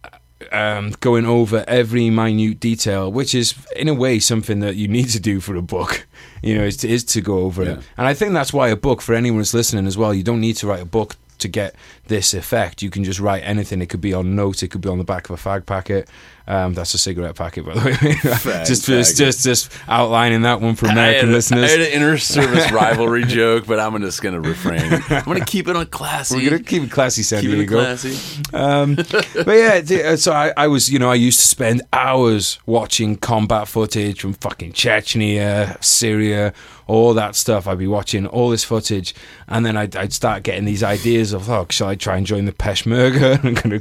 um, 0.53 0.93
going 1.01 1.27
over 1.27 1.65
every 1.69 2.11
minute 2.11 2.61
detail, 2.61 3.11
which 3.11 3.35
is 3.35 3.55
in 3.77 3.89
a 3.89 3.95
way 3.95 4.19
something 4.19 4.61
that 4.61 4.77
you 4.77 4.89
need 4.89 5.09
to 5.11 5.21
do 5.21 5.41
for 5.41 5.55
a 5.57 5.63
book. 5.63 6.07
You 6.41 6.57
know, 6.57 6.63
is 6.63 6.77
to, 6.79 6.89
is 6.89 7.03
to 7.07 7.21
go 7.21 7.39
over 7.41 7.65
Yeah. 7.65 7.71
it, 7.73 7.79
and 7.97 8.07
I 8.07 8.15
think 8.15 8.33
that's 8.33 8.53
why 8.53 8.69
a 8.69 8.77
book 8.77 9.03
for 9.03 9.13
anyone 9.13 9.41
who's 9.41 9.53
listening 9.53 9.89
as 9.89 9.99
well. 9.99 10.15
You 10.15 10.23
don't 10.23 10.41
need 10.41 10.55
to 10.59 10.69
write 10.69 10.81
a 10.81 10.85
book 10.85 11.17
to 11.39 11.49
get 11.49 11.75
this 12.09 12.35
effect. 12.35 12.83
You 12.83 12.91
can 12.91 13.05
just 13.05 13.21
write 13.21 13.43
anything. 13.45 13.81
It 13.81 13.87
could 13.87 14.01
be 14.01 14.13
on 14.13 14.35
notes. 14.35 14.63
It 14.63 14.69
could 14.69 14.81
be 14.81 14.89
on 14.89 14.99
the 14.99 15.05
back 15.05 15.29
of 15.31 15.39
a 15.39 15.49
fag 15.49 15.65
packet. 15.67 16.09
Um, 16.47 16.73
that's 16.73 16.95
a 16.95 16.99
cigarette 16.99 17.35
packet, 17.35 17.67
by 17.67 17.75
the 17.75 17.81
way. 17.85 17.93
Fag 17.93 18.67
just, 18.67 18.87
just, 18.87 19.19
just, 19.19 19.45
just 19.45 19.71
outlining 19.87 20.41
that 20.43 20.63
one 20.63 20.77
for 20.77 20.87
I 20.87 20.93
American 20.93 21.29
a- 21.29 21.33
listeners. 21.33 21.65
I 21.65 21.69
had 21.69 21.81
an 21.81 21.93
inter-service 21.93 22.73
rivalry 22.73 23.25
joke, 23.25 23.67
but 23.67 23.79
I'm 23.79 24.01
just 24.01 24.23
going 24.23 24.35
to 24.35 24.41
refrain. 24.41 24.81
I'm 25.11 25.25
going 25.25 25.41
to 25.41 25.45
keep 25.45 25.69
it 25.69 25.77
on 25.77 25.85
classy. 25.89 26.37
We're 26.37 26.51
gonna 26.53 26.63
keep 26.63 26.85
it 26.85 26.91
classy, 26.91 27.23
San 27.23 27.43
keep 27.43 27.51
it 27.51 27.57
Diego. 27.57 27.81
classy. 27.83 28.17
Um, 28.55 28.95
but 28.95 29.47
yeah, 29.47 29.83
uh, 30.07 30.17
so 30.17 30.33
I, 30.33 30.55
I 30.57 30.69
was, 30.69 30.91
you 30.91 30.99
know, 30.99 31.11
I 31.11 31.17
used 31.17 31.39
to 31.41 31.47
spend 31.47 31.83
hours 31.93 32.59
watching 32.65 33.17
combat 33.17 33.69
footage 33.69 34.23
from 34.23 34.33
fucking 34.33 34.73
Chechnya, 34.73 35.85
Syria, 35.85 36.55
all 36.87 37.13
that 37.13 37.37
stuff. 37.37 37.67
I'd 37.67 37.77
be 37.77 37.87
watching 37.87 38.27
all 38.27 38.49
this 38.49 38.65
footage, 38.65 39.15
and 39.49 39.67
then 39.67 39.77
I'd, 39.77 39.95
I'd 39.95 40.15
start 40.15 40.45
getting 40.45 40.65
these 40.65 40.83
ideas 40.83 41.35
of, 41.35 41.51
oh, 41.51 41.67
shall 41.69 41.89
I 41.89 41.95
try 41.99 42.17
and 42.17 42.27
join 42.27 42.45
the 42.47 42.53
Peshmerga? 42.53 43.45
I'm 43.45 43.55
gonna, 43.55 43.81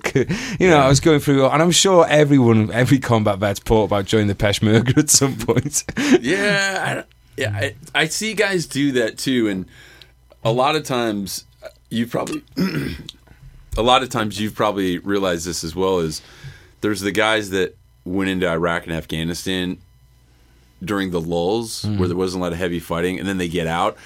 you 0.59 0.69
know, 0.69 0.77
I 0.77 0.87
was 0.87 0.99
going 0.99 1.19
through, 1.19 1.45
and 1.47 1.61
I'm 1.61 1.71
sure 1.71 2.05
everyone, 2.07 2.71
every 2.71 2.99
combat 2.99 3.39
vet's 3.39 3.59
thought 3.59 3.85
about 3.85 4.05
joining 4.05 4.27
the 4.27 4.35
Peshmerga 4.35 4.97
at 4.97 5.09
some 5.09 5.35
point. 5.37 5.83
yeah, 6.21 7.03
I, 7.07 7.41
yeah, 7.41 7.51
I, 7.53 7.75
I 7.95 8.05
see 8.07 8.33
guys 8.33 8.65
do 8.65 8.91
that 8.93 9.17
too, 9.17 9.47
and 9.47 9.65
a 10.43 10.51
lot 10.51 10.75
of 10.75 10.83
times 10.83 11.45
you 11.89 12.07
probably, 12.07 12.43
a 13.77 13.81
lot 13.81 14.03
of 14.03 14.09
times 14.09 14.39
you've 14.41 14.55
probably 14.55 14.97
realized 14.97 15.45
this 15.45 15.63
as 15.63 15.75
well. 15.75 15.99
Is 15.99 16.21
there's 16.81 17.01
the 17.01 17.11
guys 17.11 17.49
that 17.51 17.75
went 18.05 18.29
into 18.29 18.47
Iraq 18.47 18.85
and 18.85 18.93
Afghanistan 18.93 19.77
during 20.83 21.11
the 21.11 21.19
lulls 21.21 21.83
Mm. 21.83 21.97
where 21.97 22.07
there 22.07 22.17
wasn't 22.17 22.41
a 22.41 22.43
lot 22.43 22.51
of 22.53 22.59
heavy 22.59 22.79
fighting, 22.79 23.19
and 23.19 23.27
then 23.27 23.37
they 23.37 23.47
get 23.47 23.67
out 23.67 23.97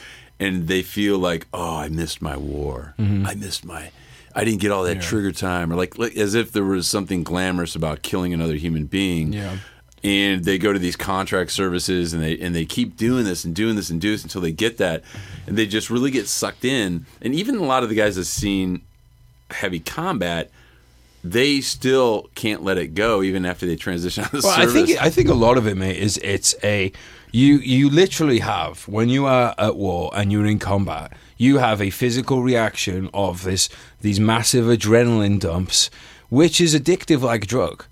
and 0.42 0.68
they 0.68 0.82
feel 0.82 1.18
like, 1.18 1.48
oh, 1.54 1.78
I 1.78 1.88
missed 1.90 2.22
my 2.22 2.36
war. 2.36 2.94
Mm-hmm. 3.00 3.26
I 3.26 3.36
missed 3.36 3.64
my. 3.64 3.92
I 4.36 4.44
didn't 4.46 4.62
get 4.62 4.72
all 4.72 4.84
that 4.84 5.02
trigger 5.02 5.32
time, 5.32 5.72
or 5.72 5.76
like, 5.76 5.98
like 5.98 6.16
as 6.18 6.34
if 6.36 6.52
there 6.52 6.64
was 6.64 6.88
something 6.88 7.24
glamorous 7.24 7.76
about 7.76 8.02
killing 8.02 8.34
another 8.34 8.56
human 8.56 8.86
being 8.86 9.34
Yeah. 9.34 9.58
and 10.04 10.44
they 10.46 10.58
go 10.58 10.72
to 10.74 10.80
these 10.80 10.96
contract 10.96 11.52
services 11.52 12.14
and 12.14 12.24
they 12.24 12.40
and 12.40 12.56
they 12.56 12.66
keep 12.66 12.96
doing 12.98 13.26
this 13.26 13.44
and 13.46 13.54
doing 13.54 13.76
this 13.76 13.90
and 13.90 14.00
do 14.02 14.12
this 14.12 14.24
until 14.24 14.40
they 14.42 14.52
get 14.54 14.78
that 14.78 15.04
and 15.48 15.58
they 15.58 15.66
just 15.68 15.90
really 15.90 16.12
get 16.12 16.28
sucked 16.30 16.64
in 16.66 17.06
and 17.22 17.36
even 17.36 17.56
a 17.58 17.64
lot 17.64 17.84
of 17.84 17.90
the 17.90 17.96
guys 17.96 18.16
that 18.16 18.24
seen 18.26 18.82
heavy 19.52 19.80
combat 19.82 20.50
they 21.24 21.62
still 21.62 22.30
can't 22.36 22.64
let 22.64 22.78
it 22.78 22.94
go 22.96 23.22
even 23.22 23.46
after 23.46 23.66
they 23.66 23.76
transition 23.76 24.24
out 24.24 24.34
of 24.34 24.42
the 24.42 24.48
Well, 24.48 24.60
I 24.60 24.66
think 24.66 24.90
I 25.02 25.10
think 25.10 25.30
a 25.30 25.34
lot 25.34 25.58
of 25.58 25.68
it, 25.68 25.76
mate, 25.76 25.98
is 25.98 26.18
it's 26.24 26.56
a 26.64 26.92
you 27.32 27.56
you 27.60 27.90
literally 27.90 28.40
have 28.40 28.88
when 28.88 29.10
you 29.10 29.26
are 29.26 29.54
at 29.58 29.76
war 29.76 30.12
and 30.14 30.32
you're 30.32 30.46
in 30.46 30.60
combat, 30.60 31.14
you 31.38 31.60
have 31.60 31.82
a 31.82 31.90
physical 31.90 32.42
reaction 32.44 33.10
of 33.14 33.44
this 33.44 33.70
these 34.02 34.20
massive 34.20 34.66
adrenaline 34.66 35.40
dumps, 35.40 35.90
which 36.30 36.60
is 36.60 36.76
addictive 36.76 37.22
like 37.22 37.44
a 37.44 37.48
drug. 37.48 37.86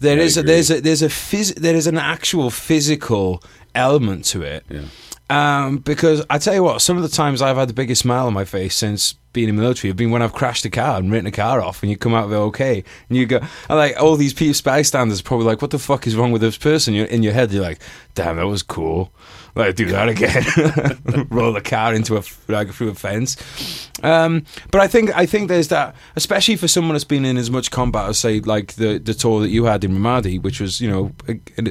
There 0.00 0.18
I 0.18 0.22
is 0.22 0.36
a, 0.36 0.40
agree. 0.40 0.52
there's 0.52 0.70
a 0.70 0.80
there's 0.80 1.02
a 1.02 1.08
phys- 1.08 1.54
there 1.54 1.76
is 1.76 1.86
an 1.86 1.98
actual 1.98 2.50
physical 2.50 3.42
element 3.74 4.24
to 4.26 4.42
it. 4.42 4.64
Yeah. 4.68 4.82
Um, 5.30 5.78
because 5.78 6.24
I 6.28 6.38
tell 6.38 6.54
you 6.54 6.62
what, 6.62 6.82
some 6.82 6.96
of 6.96 7.02
the 7.02 7.08
times 7.08 7.40
I've 7.40 7.56
had 7.56 7.68
the 7.68 7.74
biggest 7.74 8.02
smile 8.02 8.26
on 8.26 8.34
my 8.34 8.44
face 8.44 8.74
since 8.74 9.14
being 9.32 9.48
in 9.48 9.56
the 9.56 9.62
military 9.62 9.88
have 9.88 9.96
been 9.96 10.10
when 10.10 10.20
I've 10.20 10.34
crashed 10.34 10.64
a 10.66 10.70
car 10.70 10.98
and 10.98 11.10
written 11.10 11.26
a 11.26 11.32
car 11.32 11.60
off, 11.62 11.82
and 11.82 11.90
you 11.90 11.96
come 11.96 12.12
out 12.12 12.24
of 12.24 12.32
it 12.32 12.36
okay, 12.36 12.84
and 13.08 13.16
you 13.16 13.26
go, 13.26 13.38
and 13.38 13.78
like 13.78 13.98
all 14.00 14.16
these 14.16 14.34
people, 14.34 14.54
spy 14.54 14.82
standards, 14.82 15.20
are 15.20 15.24
probably 15.24 15.46
like, 15.46 15.62
what 15.62 15.70
the 15.70 15.78
fuck 15.78 16.06
is 16.06 16.16
wrong 16.16 16.32
with 16.32 16.42
this 16.42 16.58
person? 16.58 16.92
You're 16.92 17.06
in 17.06 17.22
your 17.22 17.32
head, 17.32 17.50
you're 17.50 17.62
like, 17.62 17.80
damn, 18.14 18.36
that 18.36 18.46
was 18.46 18.62
cool. 18.62 19.12
Like 19.54 19.74
do 19.74 19.84
that 19.86 20.08
again, 20.08 21.26
roll 21.30 21.52
the 21.52 21.60
car 21.60 21.92
into 21.92 22.16
a 22.16 22.22
like 22.48 22.72
through 22.72 22.88
a 22.88 22.94
fence. 22.94 23.90
Um, 24.02 24.46
but 24.70 24.80
I 24.80 24.88
think 24.88 25.14
I 25.14 25.26
think 25.26 25.48
there's 25.48 25.68
that, 25.68 25.94
especially 26.16 26.56
for 26.56 26.68
someone 26.68 26.94
that's 26.94 27.04
been 27.04 27.26
in 27.26 27.36
as 27.36 27.50
much 27.50 27.70
combat 27.70 28.08
as 28.08 28.18
say 28.18 28.40
like 28.40 28.74
the 28.74 28.98
the 28.98 29.12
tour 29.12 29.42
that 29.42 29.50
you 29.50 29.64
had 29.64 29.84
in 29.84 29.92
Ramadi, 29.92 30.42
which 30.42 30.58
was 30.58 30.80
you 30.80 30.90
know 30.90 31.12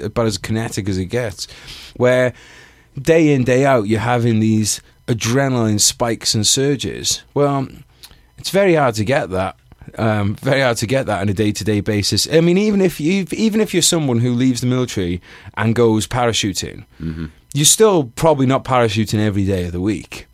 about 0.04 0.28
as 0.28 0.38
kinetic 0.38 0.88
as 0.90 1.00
it 1.00 1.06
gets, 1.06 1.48
where 1.96 2.34
day 3.00 3.34
in 3.34 3.44
day 3.44 3.66
out 3.66 3.88
you're 3.88 4.00
having 4.00 4.40
these 4.40 4.82
adrenaline 5.08 5.80
spikes 5.80 6.34
and 6.34 6.46
surges. 6.46 7.24
Well, 7.34 7.68
it's 8.38 8.50
very 8.50 8.76
hard 8.76 8.96
to 8.96 9.06
get 9.06 9.30
that. 9.30 9.58
Um, 9.98 10.36
very 10.36 10.62
hard 10.62 10.78
to 10.78 10.88
get 10.88 11.06
that 11.08 11.22
on 11.22 11.30
a 11.30 11.34
day 11.34 11.52
to 11.52 11.64
day 11.64 11.82
basis. 11.82 12.28
I 12.32 12.40
mean, 12.40 12.58
even 12.58 12.82
if 12.82 13.00
you 13.00 13.26
even 13.32 13.62
if 13.62 13.74
you're 13.74 13.82
someone 13.82 14.20
who 14.20 14.34
leaves 14.34 14.62
the 14.62 14.68
military 14.68 15.22
and 15.58 15.76
goes 15.76 16.08
parachuting, 16.08 16.86
you're 17.54 17.66
still 17.66 18.06
probably 18.16 18.46
not 18.46 18.64
parachuting 18.64 19.20
every 19.20 19.46
day 19.46 19.66
of 19.66 19.72
the 19.72 19.82
week. 19.82 20.28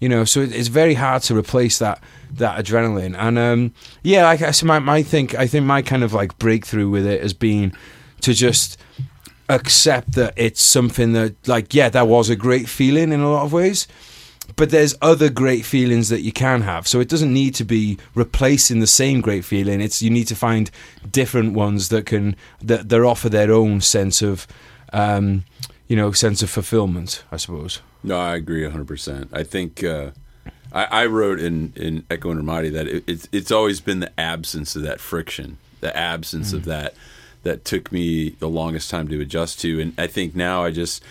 You 0.00 0.08
know, 0.08 0.24
so 0.24 0.40
it's 0.40 0.68
very 0.68 0.94
hard 0.94 1.22
to 1.24 1.36
replace 1.36 1.78
that 1.78 2.02
that 2.32 2.62
adrenaline. 2.62 3.14
And 3.18 3.38
um, 3.38 3.74
yeah, 4.02 4.28
I 4.28 4.36
guess 4.36 4.62
my 4.62 4.78
my 4.78 5.02
think 5.02 5.34
I 5.34 5.46
think 5.46 5.66
my 5.66 5.82
kind 5.82 6.02
of 6.02 6.12
like 6.12 6.36
breakthrough 6.38 6.88
with 6.90 7.06
it 7.06 7.22
has 7.22 7.32
been 7.32 7.72
to 8.22 8.34
just 8.34 8.76
accept 9.50 10.12
that 10.12 10.32
it's 10.36 10.62
something 10.62 11.12
that 11.12 11.34
like 11.48 11.74
yeah 11.74 11.88
that 11.88 12.06
was 12.06 12.30
a 12.30 12.36
great 12.36 12.68
feeling 12.68 13.12
in 13.12 13.20
a 13.20 13.30
lot 13.30 13.44
of 13.44 13.52
ways 13.52 13.86
but 14.56 14.70
there's 14.70 14.94
other 15.00 15.28
great 15.28 15.64
feelings 15.64 16.08
that 16.08 16.22
you 16.22 16.32
can 16.32 16.62
have. 16.62 16.86
So 16.86 17.00
it 17.00 17.08
doesn't 17.08 17.32
need 17.32 17.54
to 17.56 17.64
be 17.64 17.98
replacing 18.14 18.80
the 18.80 18.86
same 18.86 19.20
great 19.20 19.44
feeling. 19.44 19.80
It's 19.80 20.02
you 20.02 20.10
need 20.10 20.26
to 20.28 20.34
find 20.34 20.70
different 21.10 21.54
ones 21.54 21.88
that 21.90 22.06
can 22.06 22.36
that, 22.62 22.88
that 22.88 23.00
offer 23.00 23.28
their 23.28 23.52
own 23.52 23.80
sense 23.80 24.22
of 24.22 24.46
um 24.92 25.44
you 25.86 25.96
know 25.96 26.12
sense 26.12 26.42
of 26.42 26.50
fulfillment 26.50 27.22
i 27.30 27.36
suppose. 27.36 27.80
No 28.02 28.18
i 28.18 28.34
agree 28.34 28.62
100% 28.62 29.28
i 29.32 29.42
think 29.42 29.84
uh, 29.84 30.10
I, 30.72 30.84
I 30.84 31.06
wrote 31.06 31.40
in, 31.40 31.72
in 31.76 32.04
Echo 32.10 32.30
in 32.30 32.42
Ramadi 32.42 32.72
that 32.72 32.86
it, 32.86 33.04
it's, 33.06 33.28
it's 33.32 33.50
always 33.50 33.80
been 33.80 34.00
the 34.00 34.12
absence 34.18 34.76
of 34.76 34.82
that 34.82 35.00
friction, 35.00 35.58
the 35.80 35.96
absence 35.96 36.52
of 36.52 36.64
that 36.64 36.94
that 37.42 37.64
took 37.64 37.90
me 37.90 38.30
the 38.30 38.48
longest 38.48 38.90
time 38.90 39.08
to 39.08 39.20
adjust 39.20 39.60
to. 39.60 39.80
And 39.80 39.94
I 39.98 40.06
think 40.06 40.34
now 40.34 40.64
I 40.64 40.70
just 40.70 41.02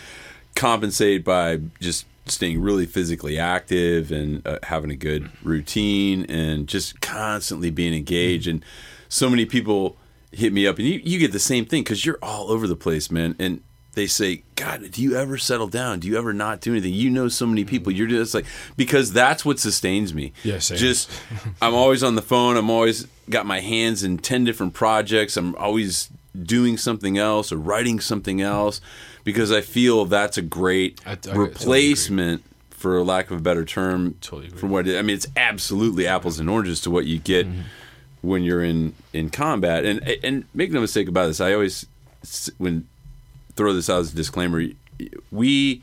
compensate 0.55 1.23
by 1.23 1.59
just 1.79 2.05
staying 2.25 2.61
really 2.61 2.85
physically 2.85 3.39
active 3.39 4.11
and 4.11 4.45
uh, 4.45 4.59
having 4.63 4.91
a 4.91 4.95
good 4.95 5.29
routine 5.43 6.25
and 6.29 6.67
just 6.67 7.01
constantly 7.01 7.71
being 7.71 7.93
engaged. 7.93 8.47
And 8.47 8.63
so 9.07 9.29
many 9.29 9.45
people 9.45 9.97
hit 10.31 10.53
me 10.53 10.67
up, 10.67 10.77
and 10.77 10.87
you, 10.87 11.01
you 11.03 11.17
get 11.17 11.31
the 11.31 11.39
same 11.39 11.65
thing 11.65 11.83
because 11.83 12.05
you're 12.05 12.19
all 12.21 12.51
over 12.51 12.67
the 12.67 12.75
place, 12.75 13.09
man. 13.09 13.35
And 13.39 13.61
they 13.93 14.05
say, 14.05 14.43
God, 14.55 14.91
do 14.91 15.01
you 15.01 15.15
ever 15.15 15.37
settle 15.37 15.67
down? 15.67 15.99
Do 15.99 16.07
you 16.07 16.17
ever 16.17 16.33
not 16.33 16.61
do 16.61 16.71
anything? 16.71 16.93
You 16.93 17.09
know 17.09 17.27
so 17.27 17.45
many 17.47 17.65
people. 17.65 17.91
You're 17.91 18.07
just 18.07 18.33
like, 18.33 18.45
because 18.77 19.11
that's 19.11 19.43
what 19.43 19.59
sustains 19.59 20.13
me. 20.13 20.33
Yeah, 20.43 20.59
same. 20.59 20.77
Just, 20.77 21.09
I'm 21.61 21.73
always 21.73 22.03
on 22.03 22.15
the 22.15 22.21
phone. 22.21 22.55
I'm 22.55 22.69
always 22.69 23.07
got 23.29 23.45
my 23.45 23.59
hands 23.59 24.03
in 24.03 24.19
10 24.19 24.43
different 24.43 24.73
projects. 24.73 25.37
I'm 25.37 25.55
always 25.55 26.09
doing 26.39 26.77
something 26.77 27.17
else 27.17 27.51
or 27.51 27.57
writing 27.57 27.99
something 27.99 28.41
else 28.41 28.81
because 29.23 29.51
I 29.51 29.61
feel 29.61 30.05
that's 30.05 30.37
a 30.37 30.41
great 30.41 30.99
I- 31.05 31.11
I 31.11 31.15
totally 31.15 31.45
replacement, 31.45 32.43
for 32.71 33.03
lack 33.03 33.29
of 33.31 33.37
a 33.37 33.41
better 33.41 33.65
term, 33.65 34.15
Totally 34.21 34.47
agree. 34.47 34.59
for 34.59 34.67
what 34.67 34.87
it, 34.87 34.97
I 34.97 35.01
mean. 35.01 35.15
It's 35.15 35.27
absolutely 35.35 36.07
apples 36.07 36.39
and 36.39 36.49
oranges 36.49 36.79
to 36.81 36.89
what 36.91 37.05
you 37.05 37.17
get 37.19 37.47
Mm-hmm. 37.47 37.61
when 38.21 38.43
you're 38.43 38.63
in 38.63 38.93
in 39.13 39.29
combat. 39.29 39.85
And 39.85 40.07
and 40.23 40.45
make 40.53 40.71
no 40.71 40.79
mistake 40.81 41.07
about 41.09 41.27
this. 41.27 41.41
I 41.41 41.53
always 41.53 41.85
when 42.57 42.87
throw 43.55 43.73
this 43.73 43.89
out 43.89 43.99
as 44.01 44.13
a 44.13 44.15
disclaimer. 44.15 44.63
We 45.31 45.81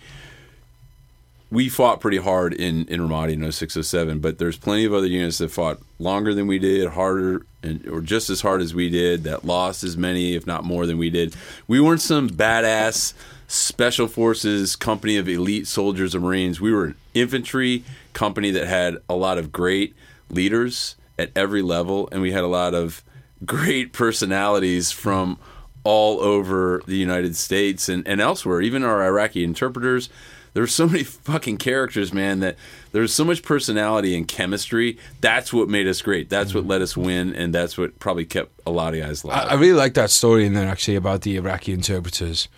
we 1.57 1.71
fought 1.71 2.03
pretty 2.03 2.19
hard 2.19 2.53
in 2.53 2.85
in 2.87 3.01
Ramadi 3.01 3.33
in 3.33 3.51
0607, 3.51 4.19
but 4.19 4.37
there's 4.37 4.59
plenty 4.59 4.85
of 4.85 4.93
other 4.93 5.07
units 5.07 5.39
that 5.39 5.51
fought 5.51 5.79
longer 5.99 6.35
than 6.35 6.47
we 6.47 6.59
did, 6.59 6.91
harder, 6.91 7.47
and 7.63 7.89
or 7.89 8.03
just 8.03 8.29
as 8.29 8.43
hard 8.43 8.61
as 8.61 8.75
we 8.75 8.91
did. 8.91 9.25
That 9.25 9.43
lost 9.43 9.83
as 9.83 9.97
many, 9.97 10.35
if 10.35 10.47
not 10.47 10.65
more, 10.65 10.85
than 10.85 10.99
we 10.99 11.09
did. 11.09 11.35
We 11.67 11.81
weren't 11.81 12.03
some 12.03 12.29
badass 12.29 13.15
special 13.49 14.07
forces 14.07 14.77
company 14.77 15.17
of 15.17 15.31
elite 15.31 15.67
soldiers 15.67 16.15
and 16.15 16.23
marines. 16.23 16.61
We 16.61 16.75
were 16.75 16.85
an 16.85 16.97
infantry 17.15 17.85
company 18.13 18.51
that 18.51 18.67
had 18.67 18.99
a 19.09 19.17
lot 19.17 19.39
of 19.39 19.51
great 19.51 19.97
leaders 20.29 20.97
at 21.19 21.31
every 21.35 21.63
level, 21.63 22.07
and 22.13 22.21
we 22.21 22.33
had 22.33 22.45
a 22.45 22.49
lot 22.49 22.75
of 22.75 23.03
great 23.47 23.95
personalities 23.95 24.93
from 24.93 25.39
all 25.85 26.21
over 26.21 26.83
the 26.87 26.97
United 26.97 27.35
States 27.35 27.89
and, 27.89 28.07
and 28.07 28.21
elsewhere, 28.21 28.61
even 28.61 28.83
our 28.83 29.03
Iraqi 29.03 29.43
interpreters. 29.43 30.11
There's 30.57 30.75
so 30.75 30.87
many 30.87 31.05
fucking 31.05 31.59
characters, 31.59 32.15
man, 32.15 32.41
that 32.41 32.57
there's 32.93 33.13
so 33.13 33.27
much 33.27 33.43
personality 33.43 34.17
and 34.17 34.27
chemistry. 34.27 34.97
That's 35.21 35.53
what 35.53 35.69
made 35.69 35.87
us 35.87 36.01
great. 36.01 36.31
That's 36.31 36.55
what 36.55 36.67
let 36.67 36.81
us 36.81 36.97
win, 36.97 37.35
and 37.35 37.55
that's 37.55 37.77
what 37.77 37.99
probably 37.99 38.25
kept 38.25 38.59
a 38.67 38.71
lot 38.71 38.95
of 38.95 39.01
guys 39.01 39.23
I. 39.23 39.29
I 39.29 39.55
really 39.57 39.75
like 39.75 39.93
that 39.95 40.09
story 40.09 40.47
in 40.47 40.55
there 40.55 40.67
actually 40.67 40.97
about 40.97 41.21
the 41.21 41.37
Iraqi 41.37 41.75
interpreters 41.75 42.49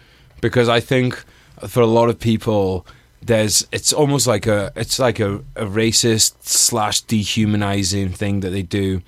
because 0.40 0.68
I 0.68 0.78
think 0.78 1.24
for 1.66 1.80
a 1.80 1.86
lot 1.86 2.08
of 2.08 2.20
people 2.20 2.86
there's 3.20 3.66
it's 3.72 3.92
almost 3.92 4.28
like 4.28 4.46
a 4.46 4.70
it's 4.76 5.00
like 5.00 5.18
a, 5.18 5.38
a 5.56 5.66
racist 5.66 6.36
slash 6.42 7.00
dehumanizing 7.00 8.10
thing 8.10 8.38
that 8.40 8.50
they 8.50 8.62
do 8.62 9.02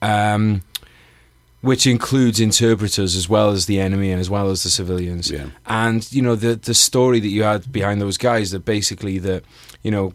um, 0.00 0.62
which 1.64 1.86
includes 1.86 2.38
interpreters 2.40 3.16
as 3.16 3.28
well 3.28 3.50
as 3.50 3.66
the 3.66 3.80
enemy 3.80 4.10
and 4.12 4.20
as 4.20 4.28
well 4.28 4.50
as 4.50 4.62
the 4.62 4.70
civilians 4.70 5.30
Yeah. 5.30 5.46
and 5.66 6.00
you 6.12 6.22
know 6.22 6.36
the 6.36 6.56
the 6.56 6.74
story 6.74 7.20
that 7.20 7.28
you 7.28 7.42
had 7.42 7.70
behind 7.72 8.00
those 8.00 8.18
guys 8.18 8.50
that 8.52 8.64
basically 8.64 9.18
that 9.20 9.42
you 9.82 9.90
know 9.90 10.12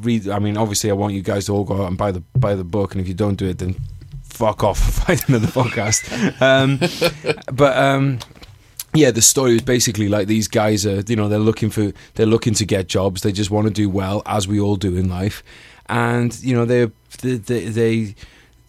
read 0.00 0.28
I 0.28 0.38
mean 0.38 0.56
obviously 0.56 0.90
I 0.90 0.94
want 0.94 1.14
you 1.14 1.22
guys 1.22 1.46
to 1.46 1.52
all 1.52 1.64
go 1.64 1.82
out 1.82 1.88
and 1.88 1.96
buy 1.98 2.10
the 2.12 2.20
buy 2.36 2.54
the 2.54 2.64
book 2.64 2.92
and 2.92 3.00
if 3.00 3.06
you 3.08 3.14
don't 3.14 3.36
do 3.36 3.46
it 3.48 3.58
then 3.58 3.76
fuck 4.24 4.64
off 4.64 4.80
and 4.86 4.94
find 5.20 5.20
another 5.28 5.46
podcast 5.60 6.00
um, 6.40 6.78
but 7.54 7.76
um, 7.76 8.18
yeah, 8.94 9.10
the 9.10 9.22
story 9.22 9.54
is 9.54 9.62
basically 9.62 10.08
like 10.08 10.26
these 10.26 10.48
guys 10.48 10.84
are, 10.84 11.00
you 11.08 11.16
know, 11.16 11.26
they're 11.26 11.38
looking 11.38 11.70
for, 11.70 11.92
they're 12.14 12.26
looking 12.26 12.52
to 12.52 12.66
get 12.66 12.88
jobs. 12.88 13.22
They 13.22 13.32
just 13.32 13.50
want 13.50 13.66
to 13.66 13.72
do 13.72 13.88
well, 13.88 14.20
as 14.26 14.46
we 14.46 14.60
all 14.60 14.76
do 14.76 14.96
in 14.98 15.08
life, 15.08 15.42
and 15.86 16.38
you 16.42 16.54
know, 16.54 16.66
they 16.66 16.90
they 17.22 17.38
they 17.70 18.14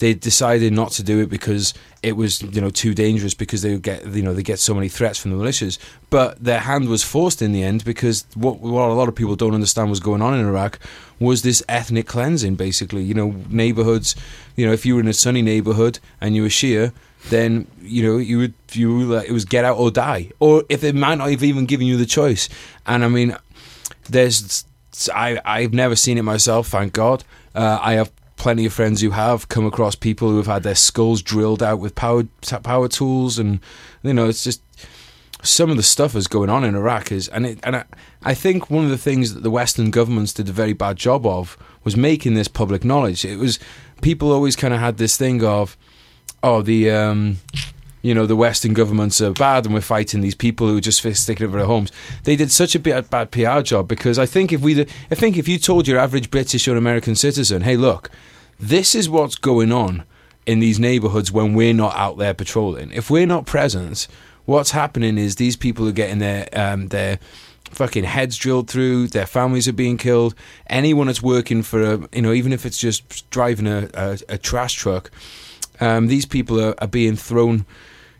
they, 0.04 0.14
decided 0.14 0.74
not 0.74 0.92
to 0.92 1.04
do 1.04 1.22
it 1.22 1.30
because 1.30 1.74
it 2.02 2.14
was 2.14 2.42
you 2.42 2.62
know 2.62 2.70
too 2.70 2.94
dangerous 2.94 3.34
because 3.34 3.62
they 3.62 3.72
would 3.72 3.82
get 3.82 4.06
you 4.08 4.22
know 4.22 4.34
they 4.34 4.44
get 4.44 4.60
so 4.60 4.74
many 4.74 4.90
threats 4.90 5.18
from 5.18 5.32
the 5.32 5.38
militias. 5.38 5.78
But 6.10 6.44
their 6.44 6.60
hand 6.60 6.90
was 6.90 7.04
forced 7.04 7.42
in 7.42 7.52
the 7.54 7.64
end 7.64 7.84
because 7.86 8.26
what 8.36 8.60
what 8.60 8.90
a 8.90 8.94
lot 8.94 9.08
of 9.08 9.16
people 9.16 9.36
don't 9.36 9.54
understand 9.54 9.90
was 9.90 10.00
going 10.00 10.22
on 10.22 10.34
in 10.34 10.46
Iraq 10.46 10.80
was 11.20 11.42
this 11.42 11.64
ethnic 11.70 12.08
cleansing. 12.08 12.56
Basically, 12.56 13.04
you 13.04 13.14
know, 13.14 13.36
neighborhoods. 13.50 14.16
You 14.56 14.66
know, 14.68 14.74
if 14.74 14.86
you 14.86 14.96
were 14.96 15.02
in 15.02 15.08
a 15.08 15.14
Sunni 15.14 15.42
neighborhood 15.42 16.00
and 16.20 16.36
you 16.36 16.44
were 16.44 16.50
Shia, 16.50 16.92
then 17.30 17.68
you 17.82 18.04
know 18.04 18.18
you 18.18 18.38
would 18.40 18.54
you 18.74 19.04
like, 19.04 19.30
it 19.30 19.32
was 19.32 19.46
get 19.46 19.66
out 19.66 19.78
or 19.78 19.90
die, 19.92 20.32
or 20.40 20.64
if 20.70 20.84
it 20.84 20.96
might 20.96 21.16
not 21.16 21.30
have 21.30 21.44
even 21.44 21.66
given 21.66 21.88
you 21.88 21.98
the 21.98 22.06
choice. 22.06 22.50
And 22.86 23.04
I 23.04 23.08
mean, 23.08 23.38
there's 24.10 24.66
I 25.14 25.40
I've 25.46 25.74
never 25.74 25.96
seen 25.96 26.18
it 26.18 26.24
myself, 26.24 26.68
thank 26.68 26.94
God. 26.94 27.24
Uh, 27.56 27.78
I 27.82 27.94
have 27.94 28.12
plenty 28.44 28.66
of 28.66 28.74
friends 28.74 29.00
who 29.00 29.12
have 29.12 29.48
come 29.48 29.66
across 29.66 29.96
people 29.96 30.30
who 30.30 30.36
have 30.36 30.48
had 30.48 30.64
their 30.64 30.76
skulls 30.76 31.22
drilled 31.22 31.64
out 31.64 31.80
with 31.80 31.96
power 31.96 32.26
power 32.62 32.90
tools, 32.90 33.40
and 33.40 33.62
you 34.04 34.14
know 34.14 34.28
it's 34.28 34.44
just 34.44 34.62
some 35.42 35.70
of 35.70 35.78
the 35.78 35.84
stuff 35.84 36.12
that's 36.12 36.28
going 36.28 36.50
on 36.50 36.66
in 36.66 36.76
Iraq 36.76 37.10
is, 37.10 37.30
and 37.30 37.46
it, 37.46 37.60
and 37.64 37.78
I, 37.78 37.86
I 38.22 38.34
think 38.34 38.70
one 38.70 38.84
of 38.84 38.90
the 38.90 38.98
things 38.98 39.34
that 39.34 39.44
the 39.44 39.50
Western 39.50 39.92
governments 39.92 40.34
did 40.34 40.50
a 40.50 40.52
very 40.52 40.74
bad 40.74 40.98
job 40.98 41.26
of 41.26 41.58
was 41.86 41.96
making 41.96 42.34
this 42.34 42.50
public 42.50 42.84
knowledge. 42.84 43.24
It 43.24 43.38
was 43.38 43.60
people 44.02 44.34
always 44.34 44.58
kind 44.58 44.74
of 44.74 44.82
had 44.82 44.98
this 44.98 45.16
thing 45.16 45.44
of, 45.44 45.78
oh 46.44 46.62
the. 46.62 46.92
Um, 46.92 47.38
you 48.06 48.14
know 48.14 48.26
the 48.26 48.36
Western 48.36 48.74
governments 48.74 49.22
are 49.22 49.32
bad 49.32 49.64
and 49.64 49.74
we're 49.74 49.80
fighting 49.80 50.20
these 50.20 50.36
people 50.36 50.68
who 50.68 50.76
are 50.76 50.82
just 50.82 51.00
sticking 51.16 51.48
over 51.48 51.58
their 51.58 51.66
homes. 51.66 51.90
They 52.26 52.36
did 52.36 52.52
such 52.52 52.76
a 52.76 52.80
bad, 52.80 53.10
bad 53.10 53.32
PR 53.32 53.62
job 53.62 53.88
because 53.88 54.20
I 54.20 54.26
think 54.26 54.52
if 54.52 54.60
we, 54.60 54.82
I 54.82 55.16
think 55.16 55.38
if 55.38 55.48
you 55.48 55.58
told 55.58 55.88
your 55.88 56.00
average 56.00 56.30
British 56.30 56.68
or 56.68 56.76
American 56.76 57.16
citizen, 57.16 57.62
hey, 57.62 57.78
look, 57.78 58.12
this 58.70 58.96
is 58.96 59.10
what's 59.10 59.36
going 59.36 59.72
on 59.72 60.04
in 60.46 60.60
these 60.60 60.80
neighborhoods 60.80 61.32
when 61.32 61.54
we're 61.54 61.74
not 61.74 61.96
out 61.96 62.18
there 62.18 62.34
patrolling. 62.34 62.92
If 62.92 63.10
we're 63.10 63.28
not 63.28 63.46
present, 63.46 64.08
what's 64.46 64.72
happening 64.72 65.18
is 65.18 65.36
these 65.36 65.56
people 65.56 65.88
are 65.88 65.94
getting 65.94 66.20
their 66.20 66.48
um, 66.54 66.88
their 66.88 67.20
fucking 67.72 68.04
heads 68.04 68.38
drilled 68.38 68.70
through. 68.70 69.08
Their 69.08 69.26
families 69.26 69.68
are 69.68 69.74
being 69.74 69.98
killed. 69.98 70.36
Anyone 70.68 71.08
that's 71.08 71.24
working 71.24 71.64
for 71.64 71.82
a, 71.82 72.08
you 72.14 72.22
know, 72.22 72.34
even 72.34 72.54
if 72.54 72.66
it's 72.66 72.78
just 72.78 73.30
driving 73.32 73.68
a, 73.68 73.90
a, 73.94 74.20
a 74.30 74.38
trash 74.38 74.76
truck, 74.76 75.12
um, 75.80 76.08
these 76.08 76.26
people 76.26 76.62
are, 76.62 76.76
are 76.80 76.88
being 76.88 77.16
thrown 77.16 77.66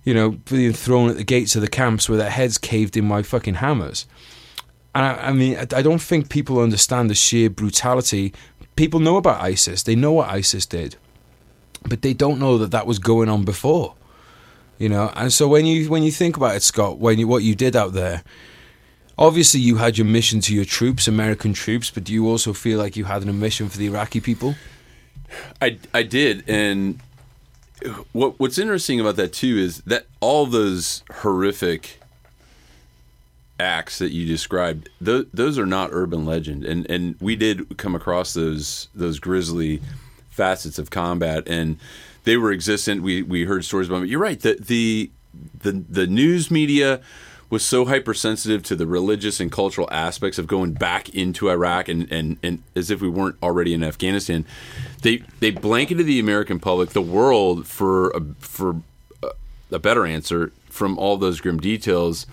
you 0.04 0.14
know, 0.14 0.32
being 0.32 0.74
thrown 0.74 1.10
at 1.10 1.16
the 1.16 1.24
gates 1.24 1.56
of 1.56 1.62
the 1.62 1.68
camps 1.68 2.10
with 2.10 2.20
their 2.20 2.30
heads 2.30 2.58
caved 2.58 2.98
in 2.98 3.08
by 3.08 3.24
fucking 3.24 3.56
hammers. 3.56 4.06
And 4.96 5.06
I, 5.06 5.30
I 5.30 5.34
mean, 5.34 5.58
I 5.58 5.82
don't 5.82 6.02
think 6.02 6.30
people 6.30 6.60
understand 6.60 7.10
the 7.10 7.16
sheer 7.16 7.50
brutality. 7.50 8.34
People 8.76 9.00
know 9.00 9.18
about 9.18 9.42
ISIS, 9.42 9.84
they 9.84 9.96
know 9.96 10.12
what 10.14 10.30
ISIS 10.30 10.66
did, 10.66 10.96
but 11.88 12.02
they 12.02 12.14
don't 12.14 12.40
know 12.40 12.58
that 12.58 12.72
that 12.72 12.88
was 12.88 13.00
going 13.00 13.30
on 13.30 13.44
before. 13.44 13.96
You 14.80 14.90
know, 14.90 15.12
and 15.16 15.32
so 15.32 15.48
when 15.48 15.66
you 15.66 15.90
when 15.90 16.04
you 16.04 16.12
think 16.12 16.36
about 16.36 16.56
it, 16.56 16.64
Scott, 16.64 16.98
when 16.98 17.20
you, 17.20 17.28
what 17.28 17.44
you 17.44 17.56
did 17.56 17.76
out 17.76 17.94
there, 17.94 18.24
obviously 19.18 19.60
you 19.60 19.78
had 19.78 19.98
your 19.98 20.06
mission 20.06 20.40
to 20.42 20.54
your 20.54 20.66
troops, 20.66 21.08
American 21.08 21.54
troops, 21.54 21.92
but 21.92 22.04
do 22.04 22.14
you 22.14 22.28
also 22.28 22.54
feel 22.54 22.80
like 22.80 22.96
you 22.96 23.06
had 23.06 23.22
an 23.22 23.40
mission 23.40 23.70
for 23.70 23.78
the 23.78 23.86
Iraqi 23.86 24.20
people? 24.20 24.56
I 25.62 25.78
I 25.94 26.04
did, 26.04 26.44
and 26.48 27.00
what 28.12 28.40
what's 28.40 28.58
interesting 28.58 29.00
about 29.00 29.16
that 29.18 29.34
too 29.34 29.58
is 29.58 29.82
that 29.82 30.08
all 30.20 30.46
those 30.46 31.04
horrific 31.12 32.00
acts 33.60 34.00
that 34.00 34.12
you 34.12 34.26
described 34.26 34.90
th- 35.04 35.28
those 35.34 35.58
are 35.58 35.66
not 35.66 35.90
urban 35.92 36.26
legend. 36.26 36.66
And 36.66 36.90
and 36.90 37.16
we 37.20 37.36
did 37.36 37.78
come 37.78 37.96
across 37.96 38.34
those 38.34 38.88
those 38.96 39.20
grisly 39.20 39.82
facets 40.30 40.80
of 40.80 40.90
combat 40.90 41.48
and 41.48 41.78
they 42.24 42.38
were 42.38 42.52
existent. 42.52 43.04
We 43.04 43.22
we 43.22 43.46
heard 43.46 43.66
stories 43.66 43.88
about 43.88 44.04
it 44.04 44.10
you're 44.10 44.20
right 44.20 44.40
the 44.40 44.58
the 44.60 45.12
the, 45.62 45.84
the 45.90 46.08
news 46.08 46.52
media 46.52 47.02
was 47.50 47.64
so 47.64 47.86
hypersensitive 47.86 48.64
to 48.64 48.76
the 48.76 48.88
religious 48.88 49.40
and 49.40 49.52
cultural 49.52 49.88
aspects 49.92 50.40
of 50.40 50.48
going 50.48 50.74
back 50.74 51.10
into 51.10 51.52
Iraq 51.52 51.88
and, 51.88 52.12
and, 52.12 52.38
and 52.42 52.64
as 52.76 52.90
if 52.90 53.00
we 53.00 53.08
weren't 53.08 53.36
already 53.44 53.76
in 53.76 53.84
Afghanistan. 53.84 54.44
They 55.04 55.24
they 55.40 55.52
blanketed 55.52 56.08
the 56.08 56.20
American 56.20 56.60
public, 56.60 56.90
the 56.90 57.02
world, 57.02 57.68
for 57.68 58.10
a, 58.10 58.22
for 58.40 58.82
a 59.72 59.80
better 59.80 60.06
answer 60.06 60.52
from 60.68 60.98
all 60.98 61.18
those 61.18 61.42
grim 61.42 61.60
details 61.60 62.26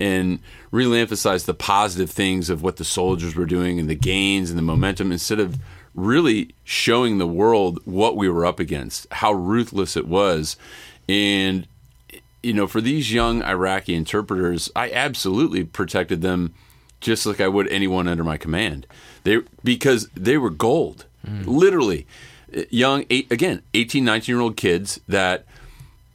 and 0.00 0.40
really 0.70 0.98
emphasized 0.98 1.46
the 1.46 1.54
positive 1.54 2.10
things 2.10 2.48
of 2.50 2.62
what 2.62 2.78
the 2.78 2.84
soldiers 2.84 3.36
were 3.36 3.46
doing 3.46 3.78
and 3.78 3.88
the 3.88 3.94
gains 3.94 4.50
and 4.50 4.58
the 4.58 4.62
momentum 4.62 5.12
instead 5.12 5.38
of 5.38 5.58
really 5.94 6.54
showing 6.64 7.18
the 7.18 7.26
world 7.26 7.78
what 7.84 8.16
we 8.16 8.28
were 8.28 8.46
up 8.46 8.58
against, 8.58 9.06
how 9.12 9.32
ruthless 9.32 9.96
it 9.96 10.08
was. 10.08 10.56
And 11.08 11.66
you 12.42 12.54
know, 12.54 12.66
for 12.66 12.80
these 12.80 13.12
young 13.12 13.42
Iraqi 13.42 13.94
interpreters, 13.94 14.70
I 14.74 14.90
absolutely 14.90 15.64
protected 15.64 16.22
them 16.22 16.54
just 17.00 17.26
like 17.26 17.40
I 17.40 17.48
would 17.48 17.68
anyone 17.68 18.08
under 18.08 18.24
my 18.24 18.38
command. 18.38 18.86
They 19.24 19.40
because 19.62 20.08
they 20.14 20.38
were 20.38 20.50
gold, 20.50 21.04
mm. 21.26 21.46
literally 21.46 22.06
young 22.70 23.04
eight, 23.10 23.30
again 23.30 23.62
18 23.74 24.04
19 24.04 24.34
year 24.34 24.40
old 24.40 24.56
kids 24.56 25.00
that 25.08 25.44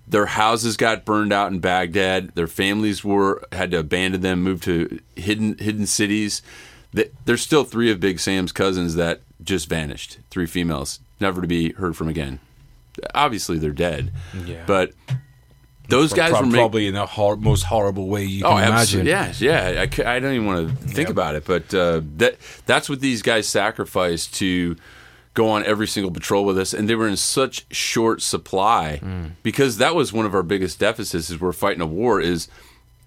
their 0.07 0.27
houses 0.27 0.77
got 0.77 1.05
burned 1.05 1.33
out 1.33 1.51
in 1.51 1.59
Baghdad 1.59 2.29
their 2.35 2.47
families 2.47 3.03
were 3.03 3.43
had 3.51 3.71
to 3.71 3.79
abandon 3.79 4.21
them 4.21 4.43
move 4.43 4.61
to 4.61 4.99
hidden 5.15 5.57
hidden 5.57 5.85
cities 5.85 6.41
there's 7.25 7.41
still 7.41 7.63
three 7.65 7.91
of 7.91 7.99
Big 7.99 8.19
Sam's 8.19 8.51
cousins 8.51 8.95
that 8.95 9.21
just 9.43 9.67
vanished 9.67 10.19
three 10.29 10.45
females 10.45 10.99
never 11.19 11.41
to 11.41 11.47
be 11.47 11.73
heard 11.73 11.95
from 11.95 12.07
again 12.07 12.39
obviously 13.13 13.57
they're 13.57 13.71
dead 13.71 14.11
yeah. 14.45 14.63
but 14.65 14.93
those 15.87 16.13
guys 16.13 16.31
were 16.31 16.49
probably 16.49 16.87
in 16.87 16.93
the 16.93 17.05
hor- 17.05 17.35
most 17.35 17.63
horrible 17.63 18.07
way 18.07 18.23
you 18.23 18.43
can 18.43 18.53
oh, 18.53 18.57
imagine. 18.57 19.05
Yeah, 19.05 19.33
yeah. 19.37 19.81
I, 19.81 20.15
I, 20.15 20.19
don't 20.19 20.33
even 20.33 20.45
want 20.45 20.69
to 20.69 20.75
think 20.87 20.97
yep. 20.97 21.09
about 21.09 21.35
it, 21.35 21.45
but 21.45 21.73
uh, 21.73 22.01
that 22.17 22.37
that's 22.65 22.89
what 22.89 23.01
these 23.01 23.21
guys 23.21 23.47
sacrificed 23.47 24.33
to 24.35 24.75
go 25.35 25.49
on 25.49 25.63
every 25.65 25.85
single 25.85 26.11
patrol 26.11 26.43
with 26.43 26.57
us, 26.57 26.73
and 26.73 26.89
they 26.89 26.95
were 26.95 27.07
in 27.07 27.17
such 27.17 27.67
short 27.69 28.21
supply 28.21 28.99
mm. 29.03 29.31
because 29.43 29.77
that 29.77 29.93
was 29.93 30.11
one 30.11 30.25
of 30.25 30.33
our 30.33 30.41
biggest 30.41 30.79
deficits. 30.79 31.29
Is 31.29 31.39
we're 31.39 31.53
fighting 31.53 31.81
a 31.81 31.85
war 31.85 32.19
is 32.19 32.47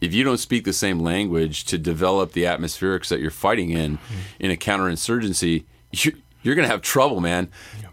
if 0.00 0.14
you 0.14 0.22
don't 0.22 0.38
speak 0.38 0.64
the 0.64 0.72
same 0.72 1.00
language 1.00 1.64
to 1.64 1.78
develop 1.78 2.32
the 2.32 2.44
atmospherics 2.44 3.08
that 3.08 3.18
you're 3.18 3.30
fighting 3.32 3.70
in 3.70 3.98
mm. 3.98 4.00
in 4.38 4.50
a 4.52 4.56
counterinsurgency, 4.56 5.64
you, 5.90 6.12
you're 6.42 6.54
going 6.54 6.66
to 6.66 6.70
have 6.70 6.82
trouble, 6.82 7.20
man, 7.20 7.50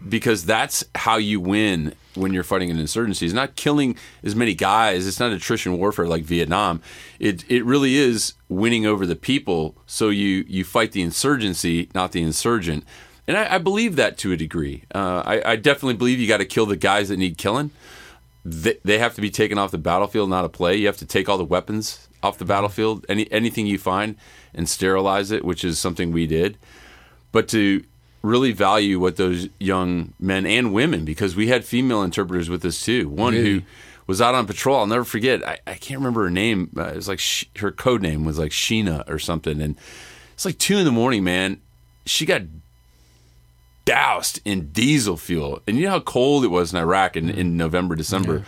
because 0.08 0.44
that's 0.44 0.84
how 0.94 1.16
you 1.16 1.40
win 1.40 1.94
when 2.14 2.32
you're 2.32 2.44
fighting 2.44 2.70
an 2.70 2.78
insurgency. 2.78 3.26
It's 3.26 3.34
not 3.34 3.56
killing 3.56 3.96
as 4.22 4.36
many 4.36 4.54
guys. 4.54 5.06
It's 5.06 5.18
not 5.18 5.32
attrition 5.32 5.76
warfare 5.78 6.06
like 6.06 6.24
Vietnam. 6.24 6.80
It 7.18 7.44
it 7.50 7.64
really 7.64 7.96
is 7.96 8.34
winning 8.48 8.86
over 8.86 9.06
the 9.06 9.16
people. 9.16 9.76
So 9.86 10.10
you 10.10 10.44
you 10.46 10.62
fight 10.62 10.92
the 10.92 11.02
insurgency, 11.02 11.88
not 11.94 12.12
the 12.12 12.22
insurgent. 12.22 12.84
And 13.28 13.36
I, 13.36 13.56
I 13.56 13.58
believe 13.58 13.96
that 13.96 14.18
to 14.18 14.32
a 14.32 14.36
degree. 14.36 14.84
Uh, 14.94 15.22
I, 15.24 15.52
I, 15.52 15.56
definitely 15.56 15.94
believe 15.94 16.20
you 16.20 16.28
got 16.28 16.38
to 16.38 16.44
kill 16.44 16.66
the 16.66 16.76
guys 16.76 17.08
that 17.08 17.16
need 17.16 17.38
killing. 17.38 17.70
They, 18.44 18.78
they 18.84 18.98
have 18.98 19.14
to 19.16 19.20
be 19.20 19.30
taken 19.30 19.58
off 19.58 19.72
the 19.72 19.78
battlefield, 19.78 20.30
not 20.30 20.44
a 20.44 20.48
play. 20.48 20.76
You 20.76 20.86
have 20.86 20.98
to 20.98 21.06
take 21.06 21.28
all 21.28 21.38
the 21.38 21.44
weapons 21.44 22.06
off 22.22 22.38
the 22.38 22.44
battlefield, 22.44 23.04
any 23.08 23.30
anything 23.32 23.66
you 23.66 23.78
find, 23.78 24.16
and 24.54 24.68
sterilize 24.68 25.30
it, 25.30 25.44
which 25.44 25.64
is 25.64 25.78
something 25.78 26.12
we 26.12 26.26
did. 26.26 26.56
But 27.32 27.48
to 27.48 27.84
really 28.22 28.52
value 28.52 28.98
what 28.98 29.16
those 29.16 29.48
young 29.58 30.12
men 30.18 30.46
and 30.46 30.72
women, 30.72 31.04
because 31.04 31.36
we 31.36 31.48
had 31.48 31.64
female 31.64 32.02
interpreters 32.02 32.48
with 32.48 32.64
us 32.64 32.84
too. 32.84 33.08
One 33.08 33.34
really? 33.34 33.50
who 33.50 33.62
was 34.06 34.20
out 34.20 34.34
on 34.34 34.46
patrol. 34.46 34.78
I'll 34.78 34.86
never 34.86 35.04
forget. 35.04 35.46
I, 35.46 35.58
I 35.66 35.74
can't 35.74 35.98
remember 35.98 36.24
her 36.24 36.30
name. 36.30 36.70
Uh, 36.76 36.84
it 36.84 36.96
was 36.96 37.08
like 37.08 37.18
she, 37.18 37.48
her 37.58 37.72
code 37.72 38.02
name 38.02 38.24
was 38.24 38.38
like 38.38 38.52
Sheena 38.52 39.08
or 39.08 39.18
something. 39.18 39.60
And 39.60 39.76
it's 40.34 40.44
like 40.44 40.58
two 40.58 40.76
in 40.76 40.84
the 40.84 40.92
morning, 40.92 41.24
man. 41.24 41.60
She 42.04 42.24
got 42.24 42.42
doused 43.86 44.40
in 44.44 44.68
diesel 44.72 45.16
fuel. 45.16 45.62
And 45.66 45.78
you 45.78 45.84
know 45.84 45.92
how 45.92 46.00
cold 46.00 46.44
it 46.44 46.48
was 46.48 46.74
in 46.74 46.78
Iraq 46.78 47.16
in, 47.16 47.30
in 47.30 47.56
November, 47.56 47.96
December. 47.96 48.44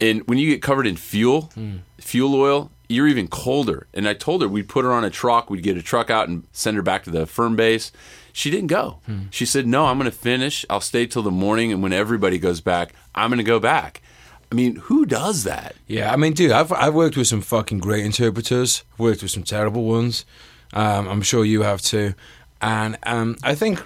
Yeah. 0.00 0.08
And 0.08 0.28
when 0.28 0.38
you 0.38 0.48
get 0.48 0.62
covered 0.62 0.86
in 0.86 0.96
fuel, 0.96 1.50
mm. 1.56 1.80
fuel 1.98 2.34
oil, 2.36 2.70
you're 2.88 3.08
even 3.08 3.26
colder. 3.26 3.88
And 3.94 4.06
I 4.06 4.14
told 4.14 4.42
her 4.42 4.48
we'd 4.48 4.68
put 4.68 4.84
her 4.84 4.92
on 4.92 5.04
a 5.04 5.10
truck, 5.10 5.50
we'd 5.50 5.62
get 5.62 5.76
a 5.76 5.82
truck 5.82 6.10
out 6.10 6.28
and 6.28 6.46
send 6.52 6.76
her 6.76 6.82
back 6.82 7.02
to 7.04 7.10
the 7.10 7.26
firm 7.26 7.56
base. 7.56 7.90
She 8.32 8.50
didn't 8.50 8.68
go. 8.68 8.98
Hmm. 9.06 9.22
She 9.30 9.44
said, 9.44 9.66
No, 9.66 9.86
I'm 9.86 9.98
going 9.98 10.10
to 10.10 10.16
finish. 10.16 10.64
I'll 10.70 10.80
stay 10.80 11.06
till 11.06 11.22
the 11.22 11.30
morning. 11.30 11.72
And 11.72 11.82
when 11.82 11.92
everybody 11.92 12.38
goes 12.38 12.60
back, 12.60 12.94
I'm 13.14 13.30
going 13.30 13.38
to 13.38 13.44
go 13.44 13.58
back. 13.58 14.02
I 14.50 14.54
mean, 14.54 14.76
who 14.76 15.06
does 15.06 15.44
that? 15.44 15.76
Yeah, 15.86 16.12
I 16.12 16.16
mean, 16.16 16.34
dude, 16.34 16.50
I've, 16.50 16.72
I've 16.72 16.92
worked 16.92 17.16
with 17.16 17.26
some 17.26 17.40
fucking 17.40 17.78
great 17.78 18.04
interpreters, 18.04 18.84
I've 18.92 18.98
worked 18.98 19.22
with 19.22 19.30
some 19.30 19.44
terrible 19.44 19.84
ones. 19.84 20.26
Um, 20.74 21.08
I'm 21.08 21.22
sure 21.22 21.44
you 21.44 21.62
have 21.62 21.80
too. 21.80 22.14
And 22.60 22.98
um, 23.04 23.36
I 23.42 23.54
think 23.54 23.82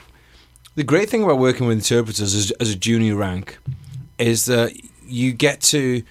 the 0.77 0.85
great 0.85 1.11
thing 1.11 1.23
about 1.25 1.39
working 1.39 1.67
with 1.67 1.77
interpreters 1.77 2.35
as, 2.35 2.53
as 2.53 2.71
a 2.71 2.77
junior 2.77 3.17
rank 3.17 3.59
is 4.19 4.45
that 4.47 4.73
you 5.03 5.33
get 5.33 5.61
to 5.61 6.03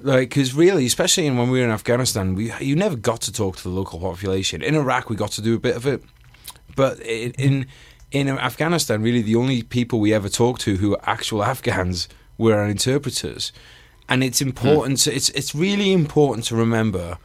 like 0.00 0.30
because 0.30 0.54
really 0.54 0.86
especially 0.86 1.30
when 1.30 1.50
we 1.50 1.60
were 1.60 1.64
in 1.64 1.70
afghanistan 1.70 2.34
we 2.34 2.52
you 2.60 2.74
never 2.74 2.96
got 2.96 3.20
to 3.20 3.32
talk 3.32 3.56
to 3.56 3.62
the 3.62 3.68
local 3.68 4.00
population 4.00 4.62
in 4.62 4.74
iraq 4.74 5.08
we 5.08 5.14
got 5.14 5.30
to 5.30 5.40
do 5.40 5.54
a 5.54 5.58
bit 5.60 5.76
of 5.76 5.86
it 5.86 6.02
but 6.74 6.98
in 7.00 7.66
in 8.12 8.28
Afghanistan, 8.28 9.02
really 9.02 9.22
the 9.22 9.36
only 9.36 9.62
people 9.62 9.98
we 9.98 10.12
ever 10.12 10.28
talked 10.28 10.60
to 10.62 10.76
who 10.76 10.90
were 10.90 11.00
actual 11.04 11.42
Afghans 11.52 12.08
were 12.38 12.54
our 12.54 12.66
interpreters, 12.66 13.52
and 14.08 14.22
it's 14.22 14.40
important. 14.40 14.98
To, 15.00 15.14
it's 15.14 15.30
it's 15.30 15.54
really 15.54 15.92
important 15.92 16.46
to 16.46 16.56
remember 16.56 17.18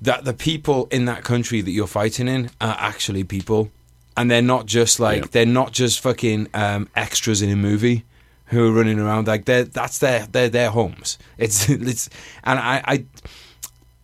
that 0.00 0.24
the 0.24 0.32
people 0.32 0.86
in 0.92 1.06
that 1.06 1.24
country 1.24 1.60
that 1.60 1.72
you're 1.72 1.88
fighting 1.88 2.28
in 2.28 2.50
are 2.60 2.76
actually 2.78 3.24
people, 3.24 3.70
and 4.18 4.30
they're 4.30 4.42
not 4.42 4.66
just 4.66 4.98
like 5.00 5.22
Yeah. 5.22 5.28
they're 5.32 5.46
not 5.46 5.72
just 5.72 6.00
fucking 6.00 6.48
um, 6.54 6.88
extras 6.94 7.40
in 7.42 7.50
a 7.50 7.56
movie 7.56 8.04
who 8.46 8.68
are 8.68 8.72
running 8.72 8.98
around 8.98 9.26
like 9.26 9.44
they're 9.44 9.64
that's 9.64 9.98
their 9.98 10.26
they're 10.32 10.48
their 10.50 10.70
homes. 10.70 11.18
It's 11.38 11.68
it's 11.68 12.08
and 12.44 12.58
I. 12.58 12.82
I 12.84 13.04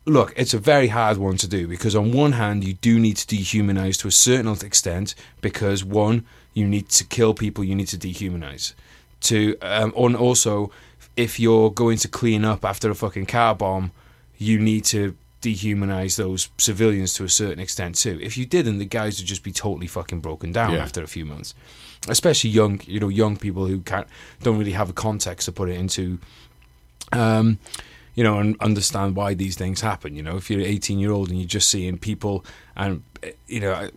Look, 0.06 0.34
it's 0.36 0.52
a 0.52 0.58
very 0.58 0.88
hard 0.88 1.16
one 1.16 1.38
to 1.38 1.48
do 1.48 1.66
because 1.66 1.96
on 1.96 2.12
one 2.12 2.32
hand 2.32 2.62
you 2.62 2.74
do 2.74 2.98
need 3.00 3.16
to 3.16 3.26
dehumanize 3.36 3.98
to 4.00 4.08
a 4.08 4.10
certain 4.10 4.52
extent 4.62 5.14
because 5.40 5.82
one 5.82 6.26
you 6.52 6.66
need 6.68 6.90
to 6.90 7.04
kill 7.04 7.32
people, 7.32 7.64
you 7.64 7.74
need 7.74 7.88
to 7.88 7.96
dehumanize. 7.96 8.74
To 9.28 9.56
um, 9.62 9.94
and 9.96 10.14
also 10.14 10.70
if 11.16 11.40
you're 11.40 11.70
going 11.70 11.96
to 11.98 12.08
clean 12.08 12.44
up 12.44 12.66
after 12.66 12.90
a 12.90 12.94
fucking 12.94 13.24
car 13.26 13.54
bomb, 13.54 13.92
you 14.36 14.58
need 14.58 14.84
to 14.86 15.16
dehumanize 15.44 16.16
those 16.16 16.48
civilians 16.58 17.12
to 17.14 17.24
a 17.24 17.28
certain 17.28 17.60
extent 17.60 17.94
too. 17.96 18.18
If 18.22 18.36
you 18.38 18.46
didn't, 18.46 18.78
the 18.78 18.84
guys 18.86 19.18
would 19.18 19.26
just 19.28 19.42
be 19.42 19.52
totally 19.52 19.86
fucking 19.86 20.20
broken 20.20 20.52
down 20.52 20.72
Yeah. 20.72 20.82
after 20.82 21.02
a 21.02 21.06
few 21.06 21.24
months. 21.24 21.54
Especially 22.08 22.50
young, 22.50 22.80
you 22.86 23.00
know, 23.00 23.08
young 23.08 23.36
people 23.36 23.66
who 23.66 23.80
can't 23.80 24.06
don't 24.42 24.58
really 24.58 24.72
have 24.72 24.90
a 24.90 24.92
context 24.94 25.46
to 25.46 25.52
put 25.52 25.68
it 25.68 25.76
into 25.76 26.18
um, 27.12 27.58
you 28.14 28.22
know, 28.22 28.38
and 28.38 28.56
understand 28.60 29.16
why 29.16 29.34
these 29.34 29.56
things 29.56 29.80
happen. 29.80 30.14
You 30.16 30.22
know, 30.22 30.36
if 30.36 30.50
you're 30.50 30.60
18 30.60 30.98
year 30.98 31.10
old 31.12 31.30
and 31.30 31.38
you're 31.38 31.48
just 31.48 31.68
seeing 31.68 31.98
people, 31.98 32.44
and 32.76 33.02
you 33.46 33.60
know, 33.60 33.90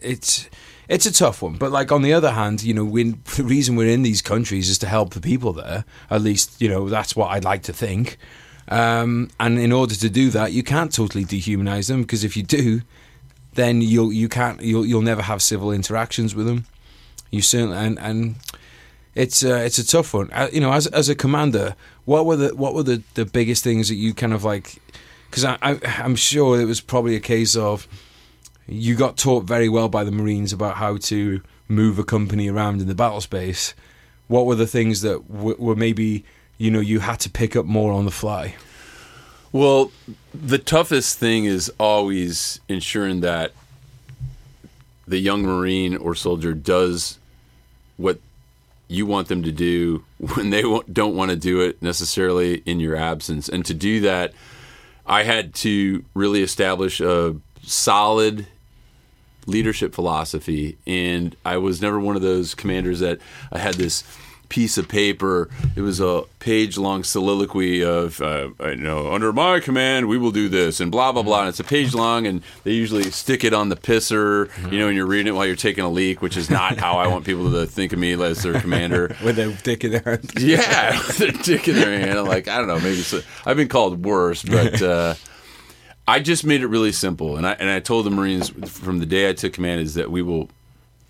it's 0.00 0.48
it's 0.88 1.06
a 1.06 1.12
tough 1.12 1.42
one. 1.42 1.54
But 1.56 1.72
like 1.72 1.90
on 1.90 2.02
the 2.02 2.12
other 2.12 2.30
hand, 2.32 2.62
you 2.62 2.74
know, 2.74 2.84
when 2.84 3.22
the 3.36 3.42
reason 3.44 3.74
we're 3.76 3.90
in 3.92 4.02
these 4.02 4.22
countries 4.22 4.68
is 4.70 4.78
to 4.78 4.86
help 4.86 5.14
the 5.14 5.20
people 5.20 5.52
there. 5.52 5.84
At 6.10 6.22
least, 6.22 6.60
you 6.60 6.68
know, 6.68 6.88
that's 6.88 7.16
what 7.16 7.30
I'd 7.32 7.44
like 7.44 7.62
to 7.64 7.72
think. 7.72 8.18
Um, 8.68 9.30
and 9.38 9.58
in 9.58 9.72
order 9.72 9.94
to 9.94 10.10
do 10.10 10.30
that, 10.30 10.52
you 10.52 10.62
can't 10.62 10.92
totally 10.92 11.24
dehumanize 11.24 11.88
them 11.88 12.02
because 12.02 12.24
if 12.24 12.36
you 12.36 12.42
do, 12.42 12.82
then 13.54 13.80
you'll 13.80 14.12
you 14.12 14.28
can't 14.28 14.60
you'll 14.60 14.84
you'll 14.84 15.02
never 15.02 15.22
have 15.22 15.40
civil 15.42 15.72
interactions 15.72 16.34
with 16.34 16.46
them. 16.46 16.66
You 17.30 17.42
certainly 17.42 17.76
and 17.76 17.98
and 17.98 18.36
it's 19.14 19.44
uh, 19.44 19.62
it's 19.64 19.78
a 19.78 19.86
tough 19.86 20.14
one. 20.14 20.30
Uh, 20.32 20.48
you 20.52 20.60
know, 20.60 20.72
as 20.72 20.86
as 20.88 21.08
a 21.08 21.14
commander, 21.14 21.74
what 22.04 22.26
were 22.26 22.36
the 22.36 22.54
what 22.54 22.74
were 22.74 22.82
the, 22.82 23.02
the 23.14 23.24
biggest 23.24 23.64
things 23.64 23.88
that 23.88 23.94
you 23.94 24.14
kind 24.14 24.34
of 24.34 24.44
like? 24.44 24.80
Because 25.30 25.44
I, 25.44 25.58
I 25.62 25.78
I'm 25.98 26.16
sure 26.16 26.60
it 26.60 26.66
was 26.66 26.80
probably 26.80 27.16
a 27.16 27.20
case 27.20 27.56
of 27.56 27.88
you 28.68 28.94
got 28.94 29.16
taught 29.16 29.44
very 29.44 29.68
well 29.68 29.88
by 29.88 30.04
the 30.04 30.12
Marines 30.12 30.52
about 30.52 30.76
how 30.76 30.96
to 30.96 31.40
move 31.68 31.98
a 31.98 32.04
company 32.04 32.48
around 32.48 32.80
in 32.80 32.88
the 32.88 32.94
battle 32.94 33.20
space. 33.20 33.74
What 34.28 34.44
were 34.44 34.54
the 34.54 34.66
things 34.66 35.02
that 35.02 35.26
w- 35.32 35.56
were 35.58 35.76
maybe 35.76 36.24
you 36.58 36.70
know 36.70 36.80
you 36.80 37.00
had 37.00 37.20
to 37.20 37.30
pick 37.30 37.56
up 37.56 37.66
more 37.66 37.92
on 37.92 38.04
the 38.04 38.10
fly? 38.10 38.54
Well, 39.52 39.90
the 40.34 40.58
toughest 40.58 41.18
thing 41.18 41.44
is 41.44 41.72
always 41.78 42.60
ensuring 42.68 43.20
that 43.20 43.52
the 45.06 45.18
young 45.18 45.42
Marine 45.42 45.96
or 45.96 46.14
soldier 46.14 46.52
does 46.52 47.18
what 47.96 48.18
you 48.88 49.06
want 49.06 49.28
them 49.28 49.42
to 49.42 49.52
do 49.52 50.04
when 50.34 50.50
they 50.50 50.62
don't 50.92 51.16
want 51.16 51.30
to 51.30 51.36
do 51.36 51.60
it 51.60 51.80
necessarily 51.82 52.56
in 52.66 52.80
your 52.80 52.96
absence. 52.96 53.48
And 53.48 53.64
to 53.66 53.74
do 53.74 54.00
that, 54.00 54.32
I 55.06 55.22
had 55.22 55.54
to 55.56 56.04
really 56.14 56.42
establish 56.42 57.00
a 57.00 57.36
solid 57.62 58.46
leadership 59.46 59.94
philosophy. 59.94 60.76
And 60.86 61.36
I 61.44 61.56
was 61.58 61.80
never 61.80 62.00
one 62.00 62.16
of 62.16 62.22
those 62.22 62.54
commanders 62.54 63.00
that 63.00 63.20
I 63.52 63.58
had 63.58 63.74
this 63.74 64.02
piece 64.48 64.78
of 64.78 64.88
paper. 64.88 65.48
It 65.74 65.80
was 65.80 66.00
a 66.00 66.24
page 66.38 66.78
long 66.78 67.04
soliloquy 67.04 67.82
of, 67.82 68.20
uh, 68.20 68.50
you 68.60 68.76
know, 68.76 69.12
under 69.12 69.32
my 69.32 69.60
command, 69.60 70.08
we 70.08 70.18
will 70.18 70.30
do 70.30 70.48
this 70.48 70.80
and 70.80 70.90
blah, 70.90 71.12
blah, 71.12 71.22
blah. 71.22 71.40
And 71.40 71.48
it's 71.48 71.60
a 71.60 71.64
page 71.64 71.94
long, 71.94 72.26
and 72.26 72.42
they 72.64 72.72
usually 72.72 73.10
stick 73.10 73.44
it 73.44 73.52
on 73.52 73.68
the 73.68 73.76
pisser, 73.76 74.50
you 74.70 74.78
know, 74.78 74.88
and 74.88 74.96
you're 74.96 75.06
reading 75.06 75.28
it 75.28 75.36
while 75.36 75.46
you're 75.46 75.56
taking 75.56 75.84
a 75.84 75.90
leak, 75.90 76.22
which 76.22 76.36
is 76.36 76.48
not 76.50 76.78
how 76.78 76.98
I 76.98 77.06
want 77.08 77.24
people 77.24 77.50
to 77.52 77.66
think 77.66 77.92
of 77.92 77.98
me 77.98 78.12
as 78.22 78.42
their 78.42 78.60
commander. 78.60 79.16
With 79.24 79.38
a 79.38 79.52
dick 79.62 79.84
in 79.84 79.92
their 79.92 80.02
hand. 80.02 80.32
Yeah, 80.38 80.96
with 81.06 81.18
their 81.18 81.32
dick 81.32 81.66
in 81.68 81.74
their 81.74 81.98
hand. 81.98 82.18
I'm 82.18 82.26
like, 82.26 82.46
I 82.46 82.58
don't 82.58 82.68
know, 82.68 82.78
maybe 82.78 82.96
so. 82.96 83.20
I've 83.44 83.56
been 83.56 83.68
called 83.68 84.04
worse, 84.04 84.42
but 84.42 84.80
uh, 84.82 85.14
I 86.06 86.20
just 86.20 86.44
made 86.44 86.62
it 86.62 86.68
really 86.68 86.92
simple. 86.92 87.36
And 87.36 87.46
I 87.46 87.52
and 87.54 87.68
I 87.68 87.80
told 87.80 88.06
the 88.06 88.10
Marines 88.10 88.50
from 88.68 88.98
the 88.98 89.06
day 89.06 89.28
I 89.28 89.32
took 89.32 89.52
command 89.54 89.80
is 89.80 89.94
that 89.94 90.10
we 90.10 90.22
will 90.22 90.48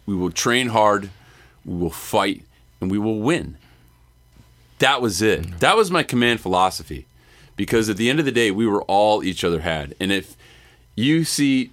we 0.06 0.14
will 0.14 0.30
train 0.30 0.68
hard, 0.68 1.10
we 1.64 1.76
will 1.76 1.90
fight, 1.90 2.44
and 2.80 2.90
we 2.90 2.98
will 2.98 3.20
win. 3.20 3.56
That 4.78 5.00
was 5.00 5.22
it. 5.22 5.60
That 5.60 5.76
was 5.76 5.90
my 5.90 6.02
command 6.02 6.40
philosophy. 6.40 7.06
Because 7.56 7.88
at 7.88 7.96
the 7.96 8.10
end 8.10 8.18
of 8.18 8.26
the 8.26 8.32
day, 8.32 8.50
we 8.50 8.66
were 8.66 8.82
all 8.82 9.24
each 9.24 9.42
other 9.42 9.60
had. 9.60 9.94
And 9.98 10.12
if 10.12 10.36
you 10.94 11.24
see 11.24 11.70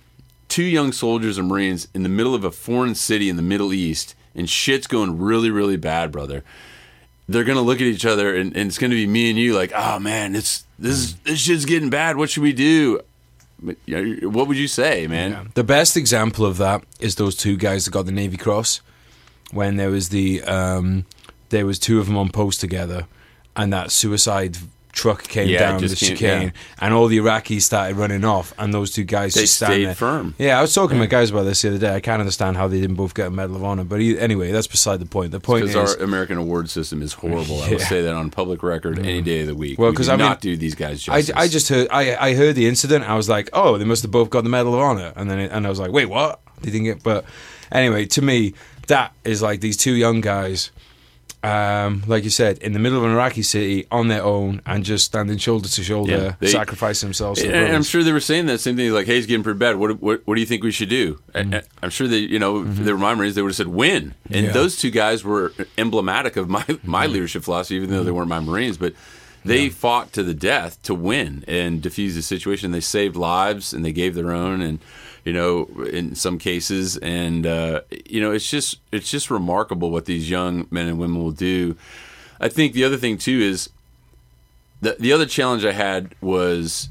two 0.48 0.64
young 0.64 0.94
soldiers 0.94 1.38
and 1.38 1.48
Marines 1.48 1.88
in 1.94 2.04
the 2.04 2.10
middle 2.10 2.34
of 2.34 2.46
a 2.46 2.52
foreign 2.52 2.96
city 2.96 3.28
in 3.28 3.36
the 3.36 3.42
Middle 3.42 3.74
East 3.74 4.16
and 4.34 4.50
shit's 4.50 4.88
going 4.88 5.20
really, 5.20 5.50
really 5.50 5.76
bad, 5.76 6.12
brother, 6.12 6.44
they're 7.28 7.44
gonna 7.44 7.62
look 7.62 7.82
at 7.82 7.88
each 7.88 8.06
other 8.06 8.36
and, 8.36 8.56
and 8.56 8.68
it's 8.68 8.78
gonna 8.78 8.96
be 8.96 9.08
me 9.08 9.30
and 9.30 9.38
you 9.38 9.54
like, 9.56 9.72
oh 9.76 10.00
man, 10.00 10.36
it's 10.36 10.66
this 10.80 11.14
this 11.26 11.40
shit's 11.40 11.66
getting 11.66 11.90
bad. 11.90 12.16
What 12.16 12.30
should 12.30 12.44
we 12.44 12.54
do? 12.54 13.02
But, 13.62 13.78
you 13.86 14.22
know, 14.22 14.30
What 14.30 14.48
would 14.48 14.58
you 14.58 14.68
say, 14.68 15.08
man? 15.08 15.52
The 15.54 15.64
best 15.64 15.98
example 15.98 16.46
of 16.46 16.58
that 16.58 16.84
is 17.00 17.16
those 17.16 17.36
two 17.36 17.58
guys 17.58 17.86
that 17.86 17.92
got 17.92 18.06
the 18.06 18.12
Navy 18.12 18.38
Cross 18.38 18.82
when 19.52 19.76
there 19.78 19.90
was 19.90 20.10
the 20.10 20.42
um, 20.44 21.06
there 21.50 21.66
was 21.66 21.80
two 21.80 22.00
of 22.00 22.08
them 22.08 22.18
on 22.18 22.30
post 22.30 22.60
together, 22.62 23.08
and 23.56 23.72
that 23.74 23.92
suicide 23.92 24.58
truck 24.92 25.24
came 25.24 25.48
Yeah, 25.50 25.58
down 25.58 25.82
the 25.82 25.88
came- 25.88 25.96
chicane, 26.16 26.42
yeah. 26.44 26.50
and 26.80 26.94
all 26.94 27.08
the 27.08 27.18
Iraqis 27.18 27.64
started 27.64 27.98
running 27.98 28.24
off, 28.24 28.54
and 28.60 28.72
those 28.72 28.92
two 28.92 29.04
guys 29.04 29.34
They 29.34 29.42
just 29.42 29.56
stayed 29.56 29.86
there. 29.86 29.96
firm. 29.96 30.36
Yeah, 30.38 30.60
I 30.60 30.62
was 30.62 30.72
talking 30.72 30.98
to 30.98 31.00
my 31.00 31.08
guys 31.08 31.32
about 31.32 31.44
this 31.46 31.64
the 31.64 31.70
other 31.70 31.78
day. 31.80 31.96
I 31.96 32.00
can't 32.00 32.20
understand 32.20 32.58
how 32.58 32.68
they 32.68 32.80
didn't 32.80 32.96
both 32.98 33.16
get 33.16 33.26
a 33.26 33.32
Medal 33.32 33.56
of 33.56 33.64
Honor, 33.64 33.86
but 33.86 34.02
e- 34.02 34.20
anyway, 34.20 34.52
that's 34.52 34.68
beside 34.68 35.00
the 35.00 35.08
point. 35.08 35.32
The 35.32 35.40
point 35.40 35.66
Because 35.66 35.94
is, 35.94 35.96
our 35.98 36.04
American 36.04 36.38
award 36.38 36.70
system 36.70 37.02
is 37.02 37.14
horrible. 37.14 37.64
I 37.64 37.72
will 37.72 37.80
say 37.80 38.04
that 38.04 38.14
on 38.14 38.30
public 38.30 38.62
record 38.62 39.00
any 39.00 39.24
day 39.24 39.42
of 39.42 39.48
the 39.48 39.56
week. 39.56 39.80
Well, 39.80 39.90
because 39.92 40.06
do 40.08 40.14
I 40.14 40.16
mean, 40.18 40.28
not 40.28 40.42
do 40.42 40.56
these 40.56 40.76
guys 40.76 41.10
I. 41.10 41.24
I 41.36 41.48
just 41.48 41.70
heard 41.70 41.88
I, 41.90 42.16
I 42.16 42.34
heard 42.36 42.54
the 42.54 42.68
incident. 42.68 43.04
I 43.10 43.16
was 43.16 43.28
like, 43.28 43.50
oh, 43.52 43.80
they 43.80 43.86
must 43.86 44.04
have 44.04 44.12
both 44.12 44.30
got 44.30 44.44
the 44.44 44.50
Medal 44.52 44.76
of 44.76 44.80
Honor, 44.80 45.12
and 45.16 45.28
then 45.30 45.40
it, 45.40 45.52
and 45.52 45.66
I 45.66 45.70
was 45.70 45.80
like, 45.80 45.92
wait, 45.92 46.06
what? 46.06 46.40
They 46.62 46.70
didn't 46.70 46.86
get. 46.86 47.02
But 47.02 47.26
anyway, 47.72 48.06
to 48.06 48.22
me, 48.22 48.54
that 48.88 49.14
is 49.24 49.42
like 49.42 49.62
these 49.62 49.78
two 49.78 49.94
young 49.94 50.22
guys, 50.22 50.72
um, 51.44 52.04
like 52.08 52.24
you 52.24 52.30
said, 52.30 52.58
in 52.60 52.72
the 52.72 52.80
middle 52.80 52.98
of 52.98 53.04
an 53.04 53.12
Iraqi 53.12 53.42
city 53.42 53.86
on 53.92 54.08
their 54.08 54.24
own 54.24 54.62
and 54.66 54.84
just 54.86 55.06
standing 55.06 55.38
shoulder 55.38 55.68
to 55.68 55.84
shoulder, 55.84 56.12
Yeah, 56.12 56.36
they- 56.40 56.48
sacrificing 56.48 57.08
themselves. 57.08 57.42
And 57.42 57.76
I'm 57.76 57.84
sure 57.84 58.04
they 58.04 58.14
were 58.14 58.22
saying 58.22 58.46
that 58.46 58.60
same 58.60 58.78
thing. 58.78 58.92
Like, 58.92 59.08
hey, 59.08 59.18
it's 59.18 59.28
getting 59.28 59.44
pretty 59.44 59.60
bad. 59.60 59.76
What, 59.76 60.02
what, 60.02 60.22
what 60.26 60.36
do 60.36 60.42
you 60.42 60.48
think 60.48 60.64
we 60.64 60.72
should 60.72 60.90
do? 60.90 61.20
I, 61.36 61.40
mm-hmm. 61.40 61.68
I'm 61.82 61.90
sure 61.90 62.08
they, 62.08 62.20
you 62.20 62.40
know, 62.40 62.62
if 62.62 62.68
mm-hmm. 62.68 62.86
they 62.86 62.94
were 62.94 63.00
my 63.00 63.14
Marines, 63.14 63.36
they 63.36 63.42
would 63.42 63.50
have 63.50 63.58
said 63.58 63.68
win. 63.68 64.16
And 64.32 64.48
Yeah. 64.48 64.52
those 64.54 64.78
two 64.78 64.90
guys 64.90 65.24
were 65.24 65.52
emblematic 65.78 66.38
of 66.38 66.50
my, 66.50 66.64
my 66.84 67.06
mm-hmm. 67.06 67.14
leadership 67.14 67.44
philosophy, 67.44 67.76
even 67.76 67.90
though 67.90 68.04
they 68.04 68.12
weren't 68.12 68.30
my 68.30 68.40
Marines. 68.40 68.78
But 68.78 68.94
they 69.46 69.68
fought 69.68 70.14
to 70.14 70.24
the 70.24 70.34
death 70.34 70.82
to 70.84 70.96
win 70.96 71.44
and 71.48 71.82
defuse 71.82 72.14
the 72.14 72.22
situation. 72.22 72.72
They 72.72 72.80
saved 72.80 73.18
lives 73.18 73.74
and 73.74 73.84
they 73.84 73.92
gave 73.92 74.16
their 74.16 74.32
own. 74.32 74.62
And, 74.62 74.80
you 75.26 75.32
know, 75.34 75.66
in 75.92 76.16
some 76.16 76.38
cases, 76.38 76.98
and 76.98 77.46
uh, 77.46 77.82
you 78.06 78.20
know, 78.20 78.32
it's 78.32 78.50
just 78.50 78.80
it's 78.92 79.10
just 79.10 79.32
remarkable 79.32 79.92
what 79.92 80.06
these 80.06 80.30
young 80.30 80.68
men 80.70 80.88
and 80.88 81.00
women 81.00 81.22
will 81.22 81.32
do. 81.32 81.76
I 82.40 82.50
think 82.50 82.74
the 82.74 82.84
other 82.84 82.98
thing 82.98 83.18
too 83.18 83.40
is 83.40 83.70
the 84.82 84.98
the 85.00 85.14
other 85.14 85.26
challenge 85.26 85.64
I 85.64 85.72
had 85.72 86.14
was 86.22 86.90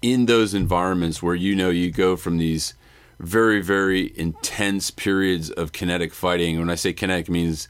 in 0.00 0.26
those 0.26 0.54
environments 0.54 1.22
where 1.22 1.34
you 1.34 1.56
know 1.56 1.70
you 1.70 1.90
go 1.90 2.16
from 2.16 2.38
these 2.38 2.74
very 3.18 3.60
very 3.60 4.12
intense 4.16 4.90
periods 4.90 5.50
of 5.50 5.72
kinetic 5.72 6.14
fighting. 6.14 6.58
When 6.58 6.70
I 6.70 6.76
say 6.76 6.92
kinetic, 6.92 7.28
it 7.28 7.32
means 7.32 7.68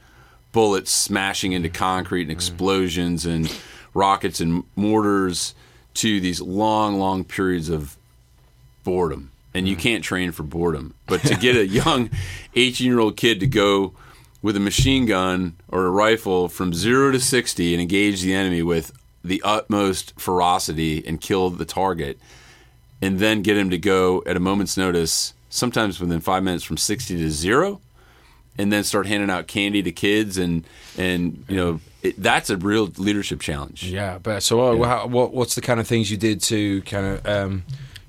bullets 0.52 0.90
smashing 0.90 1.52
into 1.52 1.68
concrete 1.68 2.22
and 2.22 2.30
explosions 2.30 3.24
and 3.26 3.50
rockets 3.94 4.40
and 4.40 4.64
mortars 4.76 5.54
to 5.94 6.20
these 6.20 6.40
long 6.40 6.98
long 6.98 7.24
periods 7.24 7.70
of 7.70 7.96
boredom. 8.84 9.30
And 9.54 9.68
you 9.68 9.76
can't 9.76 10.02
train 10.02 10.32
for 10.32 10.42
boredom. 10.42 10.94
But 11.06 11.22
to 11.22 11.36
get 11.36 11.56
a 11.56 11.66
young 11.82 12.10
18 12.54 12.86
year 12.86 12.98
old 12.98 13.16
kid 13.16 13.40
to 13.40 13.46
go 13.46 13.94
with 14.42 14.56
a 14.56 14.60
machine 14.60 15.06
gun 15.06 15.56
or 15.68 15.86
a 15.86 15.90
rifle 15.90 16.48
from 16.48 16.74
zero 16.74 17.10
to 17.12 17.20
60 17.20 17.72
and 17.72 17.80
engage 17.80 18.20
the 18.20 18.34
enemy 18.34 18.62
with 18.62 18.92
the 19.24 19.40
utmost 19.42 20.12
ferocity 20.20 21.02
and 21.06 21.20
kill 21.20 21.48
the 21.48 21.64
target, 21.64 22.18
and 23.00 23.18
then 23.18 23.42
get 23.42 23.56
him 23.56 23.70
to 23.70 23.78
go 23.78 24.22
at 24.26 24.36
a 24.36 24.40
moment's 24.40 24.76
notice, 24.76 25.32
sometimes 25.48 25.98
within 25.98 26.20
five 26.20 26.42
minutes 26.42 26.62
from 26.62 26.76
60 26.76 27.16
to 27.16 27.30
zero, 27.30 27.80
and 28.58 28.70
then 28.70 28.84
start 28.84 29.06
handing 29.06 29.30
out 29.30 29.46
candy 29.46 29.82
to 29.82 29.90
kids 29.90 30.36
and, 30.36 30.64
and 30.98 31.42
you 31.48 31.56
know, 31.56 31.80
it, 32.02 32.22
that's 32.22 32.50
a 32.50 32.56
real 32.58 32.90
leadership 32.98 33.40
challenge. 33.40 33.82
Yeah, 33.84 34.18
but 34.18 34.42
so 34.42 34.60
uh, 34.60 34.86
how, 34.86 35.06
what 35.06 35.32
what's 35.32 35.54
the 35.54 35.62
kind 35.62 35.80
of 35.80 35.88
things 35.88 36.10
you 36.10 36.18
did 36.18 36.42
to 36.42 36.82
kind 36.82 37.06
of 37.06 37.26
um, 37.26 37.64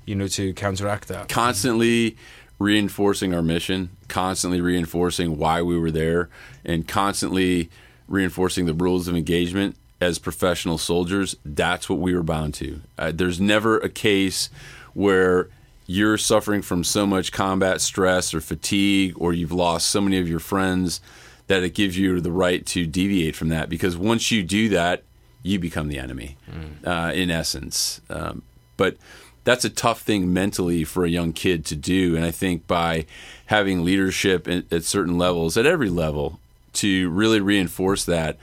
you 0.06 0.14
know 0.14 0.28
to 0.28 0.54
counteract 0.54 1.08
that? 1.08 1.28
constantly 1.28 2.16
reinforcing 2.58 3.34
our 3.34 3.42
mission, 3.42 3.90
constantly 4.08 4.60
reinforcing 4.60 5.36
why 5.36 5.60
we 5.60 5.78
were 5.78 5.90
there, 5.90 6.30
and 6.64 6.88
constantly 6.88 7.68
reinforcing 8.08 8.66
the 8.66 8.72
rules 8.72 9.08
of 9.08 9.16
engagement 9.16 9.76
as 10.00 10.18
professional 10.18 10.78
soldiers, 10.78 11.36
that's 11.44 11.88
what 11.88 11.98
we 11.98 12.14
were 12.14 12.22
bound 12.22 12.54
to. 12.54 12.80
Uh, 12.98 13.12
there's 13.14 13.40
never 13.40 13.78
a 13.78 13.88
case 13.88 14.50
where 14.94 15.48
you're 15.86 16.18
suffering 16.18 16.62
from 16.62 16.84
so 16.84 17.06
much 17.06 17.32
combat 17.32 17.80
stress 17.80 18.34
or 18.34 18.40
fatigue, 18.40 19.14
or 19.16 19.32
you've 19.32 19.52
lost 19.52 19.88
so 19.88 20.00
many 20.00 20.18
of 20.18 20.28
your 20.28 20.40
friends 20.40 21.00
that 21.46 21.62
it 21.62 21.74
gives 21.74 21.96
you 21.96 22.20
the 22.20 22.32
right 22.32 22.66
to 22.66 22.86
deviate 22.86 23.36
from 23.36 23.48
that. 23.48 23.68
Because 23.68 23.96
once 23.96 24.30
you 24.30 24.42
do 24.42 24.68
that, 24.70 25.04
you 25.42 25.58
become 25.58 25.88
the 25.88 25.98
enemy, 25.98 26.36
mm. 26.50 26.86
uh, 26.86 27.12
in 27.12 27.30
essence. 27.30 28.00
Um, 28.10 28.42
but 28.76 28.96
that's 29.46 29.64
a 29.64 29.70
tough 29.70 30.02
thing 30.02 30.32
mentally 30.32 30.82
for 30.82 31.04
a 31.04 31.08
young 31.08 31.32
kid 31.32 31.64
to 31.66 31.76
do. 31.76 32.16
And 32.16 32.24
I 32.24 32.32
think 32.32 32.66
by 32.66 33.06
having 33.46 33.84
leadership 33.84 34.48
at, 34.48 34.70
at 34.72 34.82
certain 34.82 35.16
levels, 35.16 35.56
at 35.56 35.64
every 35.64 35.88
level, 35.88 36.40
to 36.74 37.08
really 37.10 37.40
reinforce 37.40 38.04
that, 38.04 38.38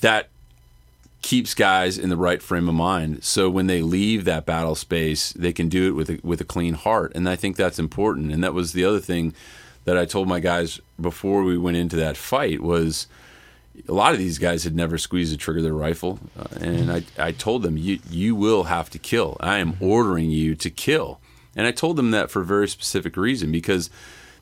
that 0.00 0.28
keeps 1.22 1.54
guys 1.54 1.96
in 1.96 2.10
the 2.10 2.18
right 2.18 2.42
frame 2.42 2.68
of 2.68 2.74
mind. 2.74 3.24
So 3.24 3.48
when 3.48 3.66
they 3.66 3.80
leave 3.80 4.26
that 4.26 4.44
battle 4.44 4.74
space, 4.74 5.32
they 5.32 5.54
can 5.54 5.70
do 5.70 5.88
it 5.88 5.92
with 5.92 6.10
a, 6.10 6.20
with 6.22 6.42
a 6.42 6.44
clean 6.44 6.74
heart, 6.74 7.12
and 7.14 7.26
I 7.28 7.34
think 7.34 7.56
that's 7.56 7.78
important. 7.78 8.30
And 8.30 8.44
that 8.44 8.52
was 8.52 8.72
the 8.72 8.84
other 8.84 9.00
thing 9.00 9.32
that 9.84 9.96
I 9.96 10.04
told 10.04 10.28
my 10.28 10.38
guys 10.38 10.80
before 11.00 11.44
we 11.44 11.56
went 11.56 11.78
into 11.78 11.96
that 11.96 12.18
fight 12.18 12.60
was 12.60 13.06
a 13.88 13.92
lot 13.92 14.12
of 14.12 14.18
these 14.18 14.38
guys 14.38 14.64
had 14.64 14.74
never 14.74 14.98
squeezed 14.98 15.32
the 15.32 15.36
trigger 15.36 15.58
of 15.58 15.64
their 15.64 15.72
rifle, 15.72 16.18
uh, 16.38 16.44
and 16.60 16.92
I 16.92 17.02
I 17.18 17.32
told 17.32 17.62
them 17.62 17.76
you 17.76 17.98
you 18.10 18.34
will 18.34 18.64
have 18.64 18.90
to 18.90 18.98
kill. 18.98 19.36
I 19.40 19.58
am 19.58 19.76
ordering 19.80 20.30
you 20.30 20.54
to 20.56 20.70
kill, 20.70 21.20
and 21.56 21.66
I 21.66 21.72
told 21.72 21.96
them 21.96 22.10
that 22.10 22.30
for 22.30 22.42
a 22.42 22.44
very 22.44 22.68
specific 22.68 23.16
reason 23.16 23.50
because 23.50 23.90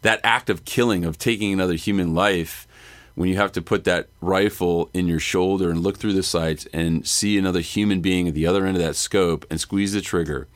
that 0.02 0.20
act 0.24 0.50
of 0.50 0.64
killing 0.64 1.04
of 1.04 1.18
taking 1.18 1.52
another 1.52 1.74
human 1.74 2.14
life 2.14 2.66
when 3.14 3.28
you 3.28 3.36
have 3.36 3.52
to 3.52 3.62
put 3.62 3.84
that 3.84 4.08
rifle 4.20 4.88
in 4.94 5.06
your 5.06 5.20
shoulder 5.20 5.70
and 5.70 5.80
look 5.82 5.98
through 5.98 6.14
the 6.14 6.22
sights 6.22 6.66
and 6.72 7.06
see 7.06 7.36
another 7.36 7.60
human 7.60 8.00
being 8.00 8.26
at 8.28 8.34
the 8.34 8.46
other 8.46 8.64
end 8.64 8.76
of 8.76 8.82
that 8.82 8.96
scope 8.96 9.44
and 9.50 9.60
squeeze 9.60 9.92
the 9.92 10.00
trigger, 10.00 10.48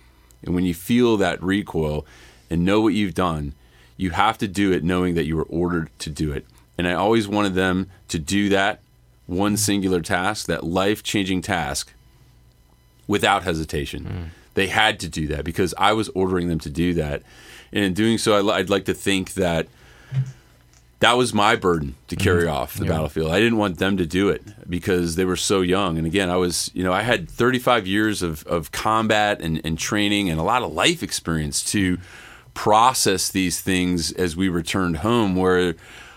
and 0.42 0.54
when 0.54 0.64
you 0.64 0.74
feel 0.74 1.16
that 1.16 1.42
recoil 1.42 2.04
and 2.50 2.64
know 2.64 2.80
what 2.80 2.94
you've 2.94 3.14
done, 3.14 3.54
you 3.96 4.10
have 4.10 4.36
to 4.38 4.48
do 4.48 4.72
it 4.72 4.82
knowing 4.82 5.14
that 5.14 5.24
you 5.24 5.36
were 5.36 5.44
ordered 5.44 5.90
to 6.00 6.10
do 6.10 6.32
it. 6.32 6.44
And 6.76 6.88
I 6.88 6.94
always 6.94 7.28
wanted 7.28 7.54
them 7.54 7.88
to 8.08 8.18
do 8.18 8.48
that 8.50 8.80
one 9.26 9.56
singular 9.56 10.00
task, 10.00 10.46
that 10.46 10.64
life 10.64 11.02
changing 11.02 11.42
task, 11.42 11.92
without 13.06 13.42
hesitation. 13.42 14.04
Mm. 14.04 14.28
They 14.54 14.68
had 14.68 15.00
to 15.00 15.08
do 15.08 15.26
that 15.28 15.44
because 15.44 15.74
I 15.78 15.92
was 15.92 16.08
ordering 16.10 16.48
them 16.48 16.58
to 16.60 16.70
do 16.70 16.94
that. 16.94 17.22
And 17.72 17.84
in 17.84 17.94
doing 17.94 18.18
so, 18.18 18.50
I'd 18.50 18.70
like 18.70 18.84
to 18.84 18.94
think 18.94 19.34
that 19.34 19.66
that 21.00 21.18
was 21.18 21.34
my 21.34 21.56
burden 21.56 21.96
to 22.08 22.16
carry 22.16 22.44
mm-hmm. 22.44 22.54
off 22.54 22.74
the 22.74 22.84
yeah. 22.84 22.92
battlefield. 22.92 23.30
I 23.30 23.40
didn't 23.40 23.58
want 23.58 23.78
them 23.78 23.96
to 23.96 24.06
do 24.06 24.28
it 24.28 24.42
because 24.68 25.16
they 25.16 25.24
were 25.24 25.36
so 25.36 25.60
young. 25.60 25.98
And 25.98 26.06
again, 26.06 26.30
I 26.30 26.36
was, 26.36 26.70
you 26.72 26.84
know, 26.84 26.92
I 26.92 27.02
had 27.02 27.28
35 27.28 27.86
years 27.86 28.22
of, 28.22 28.46
of 28.46 28.72
combat 28.72 29.40
and, 29.40 29.60
and 29.64 29.78
training 29.78 30.30
and 30.30 30.40
a 30.40 30.42
lot 30.42 30.62
of 30.62 30.72
life 30.72 31.02
experience 31.02 31.62
to 31.72 31.98
process 32.54 33.28
these 33.28 33.60
things 33.60 34.12
as 34.12 34.36
we 34.36 34.48
returned 34.48 34.98
home, 34.98 35.34
where 35.34 35.74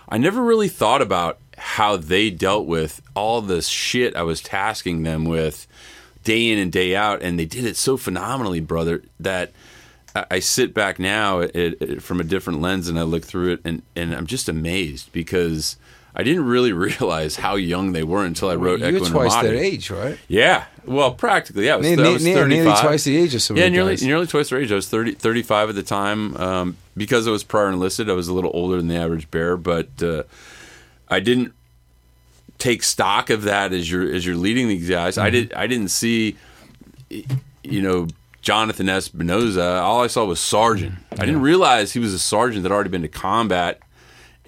I 0.08 0.18
never 0.18 0.42
really 0.42 0.68
thought 0.68 1.02
about 1.02 1.38
how 1.56 1.96
they 1.96 2.30
dealt 2.30 2.66
with 2.66 3.02
all 3.14 3.40
this 3.40 3.68
shit 3.68 4.16
I 4.16 4.22
was 4.22 4.40
tasking 4.40 5.02
them 5.02 5.24
with 5.24 5.66
day 6.24 6.50
in 6.50 6.58
and 6.58 6.72
day 6.72 6.96
out. 6.96 7.22
And 7.22 7.38
they 7.38 7.46
did 7.46 7.64
it 7.64 7.76
so 7.76 7.96
phenomenally, 7.96 8.60
brother, 8.60 9.02
that– 9.20 9.52
I 10.30 10.38
sit 10.40 10.74
back 10.74 10.98
now 10.98 11.40
it, 11.40 11.54
it, 11.54 12.02
from 12.02 12.20
a 12.20 12.24
different 12.24 12.60
lens 12.60 12.88
and 12.88 12.98
I 12.98 13.02
look 13.02 13.24
through 13.24 13.54
it 13.54 13.60
and, 13.64 13.82
and 13.94 14.14
I'm 14.14 14.26
just 14.26 14.48
amazed 14.48 15.12
because 15.12 15.76
I 16.14 16.22
didn't 16.22 16.44
really 16.46 16.72
realize 16.88 17.36
how 17.36 17.56
young 17.56 17.92
they 17.92 18.02
were 18.02 18.24
until 18.24 18.50
I 18.50 18.56
wrote 18.56 18.80
You're 18.80 18.96
Equine 18.96 19.10
twice 19.10 19.34
their 19.42 19.54
age, 19.54 19.90
right? 19.90 20.18
Yeah. 20.28 20.64
Well, 20.84 21.12
practically, 21.12 21.66
yeah. 21.66 21.74
I 21.74 21.76
was, 21.76 21.86
near, 21.86 22.04
I 22.06 22.08
was 22.10 22.24
near, 22.24 22.48
nearly 22.48 22.80
twice 22.80 23.04
the 23.04 23.16
age 23.16 23.34
of 23.34 23.42
some 23.42 23.56
Yeah, 23.56 23.68
nearly, 23.68 23.96
nearly 23.96 24.26
twice 24.26 24.50
their 24.50 24.58
age. 24.58 24.72
I 24.72 24.76
was 24.76 24.88
30, 24.88 25.14
35 25.14 25.70
at 25.70 25.74
the 25.74 25.82
time. 25.82 26.36
Um, 26.36 26.76
because 26.96 27.28
I 27.28 27.30
was 27.30 27.44
prior 27.44 27.68
enlisted, 27.68 28.10
I 28.10 28.14
was 28.14 28.28
a 28.28 28.32
little 28.32 28.50
older 28.54 28.76
than 28.76 28.88
the 28.88 28.96
average 28.96 29.30
bear, 29.30 29.56
but 29.56 29.88
uh, 30.02 30.24
I 31.08 31.20
didn't 31.20 31.52
take 32.58 32.82
stock 32.82 33.30
of 33.30 33.42
that 33.42 33.72
as 33.72 33.90
you're 33.90 34.12
as 34.12 34.26
you're 34.26 34.36
leading 34.36 34.68
these 34.68 34.90
guys. 34.90 35.16
Mm-hmm. 35.16 35.26
I 35.26 35.30
did 35.30 35.52
I 35.54 35.66
didn't 35.66 35.88
see 35.88 36.36
you 37.08 37.82
know 37.82 38.08
Jonathan 38.42 38.86
Espinoza, 38.86 39.82
all 39.82 40.02
I 40.02 40.06
saw 40.06 40.24
was 40.24 40.40
sergeant. 40.40 40.94
I 41.12 41.26
didn't 41.26 41.42
realize 41.42 41.92
he 41.92 41.98
was 41.98 42.14
a 42.14 42.18
sergeant 42.18 42.62
that 42.62 42.70
had 42.70 42.74
already 42.74 42.90
been 42.90 43.02
to 43.02 43.08
combat, 43.08 43.80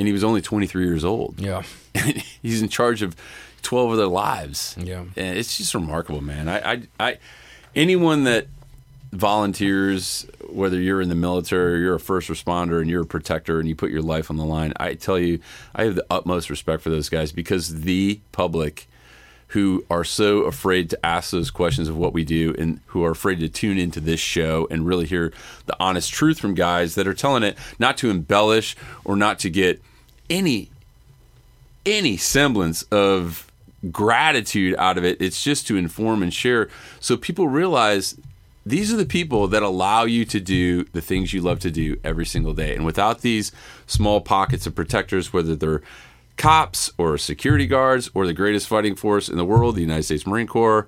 and 0.01 0.07
he 0.07 0.15
was 0.15 0.25
only 0.25 0.41
23 0.41 0.85
years 0.85 1.05
old. 1.05 1.39
Yeah, 1.39 1.63
he's 2.43 2.63
in 2.63 2.71
charge 2.71 3.03
of 3.03 3.15
12 3.61 3.93
of 3.93 3.97
their 3.99 4.07
lives. 4.07 4.75
Yeah, 4.79 5.05
and 5.15 5.39
it's 5.39 5.59
just 5.59 5.75
remarkable, 5.75 6.23
man. 6.23 6.49
I, 6.49 6.73
I, 6.73 6.83
I, 6.99 7.19
anyone 7.77 8.25
that 8.25 8.47
volunteers, 9.13 10.27
whether 10.49 10.81
you're 10.81 11.03
in 11.03 11.11
the 11.11 11.15
military 11.15 11.75
or 11.75 11.77
you're 11.77 11.95
a 11.97 12.01
first 12.01 12.31
responder 12.31 12.81
and 12.81 12.89
you're 12.89 13.03
a 13.03 13.07
protector 13.07 13.61
and 13.61 13.69
you 13.69 13.75
put 13.75 13.91
your 13.91 14.01
life 14.01 14.31
on 14.31 14.39
the 14.39 14.45
line, 14.45 14.73
I 14.79 14.95
tell 14.95 15.19
you, 15.19 15.41
I 15.75 15.85
have 15.85 15.97
the 15.97 16.07
utmost 16.09 16.49
respect 16.49 16.83
for 16.83 16.89
those 16.89 17.11
guys 17.11 17.31
because 17.31 17.83
the 17.83 18.21
public 18.33 18.89
who 19.49 19.85
are 19.91 20.05
so 20.05 20.43
afraid 20.43 20.89
to 20.89 21.07
ask 21.07 21.33
those 21.33 21.51
questions 21.51 21.89
of 21.89 21.97
what 21.97 22.13
we 22.15 22.25
do 22.25 22.55
and 22.57 22.81
who 22.87 23.05
are 23.05 23.11
afraid 23.11 23.41
to 23.41 23.49
tune 23.49 23.79
into 23.79 24.01
this 24.01 24.21
show 24.21 24.67
and 24.71 24.87
really 24.87 25.07
hear 25.07 25.33
the 25.67 25.77
honest 25.81 26.13
truth 26.13 26.39
from 26.39 26.55
guys 26.55 26.95
that 26.95 27.07
are 27.07 27.15
telling 27.15 27.43
it 27.43 27.59
not 27.77 27.99
to 27.99 28.11
embellish 28.11 28.77
or 29.05 29.17
not 29.17 29.41
to 29.41 29.51
get 29.51 29.83
any 30.31 30.71
any 31.85 32.17
semblance 32.17 32.83
of 32.85 33.51
gratitude 33.91 34.75
out 34.79 34.99
of 34.99 35.05
it. 35.05 35.21
It's 35.21 35.43
just 35.43 35.67
to 35.67 35.77
inform 35.77 36.23
and 36.23 36.33
share 36.33 36.69
so 37.01 37.17
people 37.17 37.49
realize 37.49 38.17
these 38.65 38.93
are 38.93 38.97
the 38.97 39.07
people 39.07 39.49
that 39.49 39.63
allow 39.63 40.05
you 40.05 40.25
to 40.27 40.39
do 40.39 40.85
the 40.85 41.01
things 41.01 41.33
you 41.33 41.41
love 41.41 41.61
to 41.61 41.71
do 41.71 41.99
every 42.05 42.27
single 42.27 42.53
day. 42.53 42.75
And 42.75 42.85
without 42.85 43.23
these 43.23 43.53
small 43.87 44.21
pockets 44.21 44.67
of 44.67 44.75
protectors, 44.75 45.33
whether 45.33 45.57
they're 45.57 45.83
cops 46.37 46.91
or 46.97 47.19
security 47.19 47.67
guards 47.67 48.11
or 48.15 48.27
the 48.27 48.33
greatest 48.33 48.69
fighting 48.69 48.95
force 48.95 49.29
in 49.29 49.37
the 49.37 49.45
world, 49.45 49.77
the 49.77 49.83
United 49.83 50.05
States 50.05 50.27
Marine 50.27 50.47
Corps. 50.47 50.87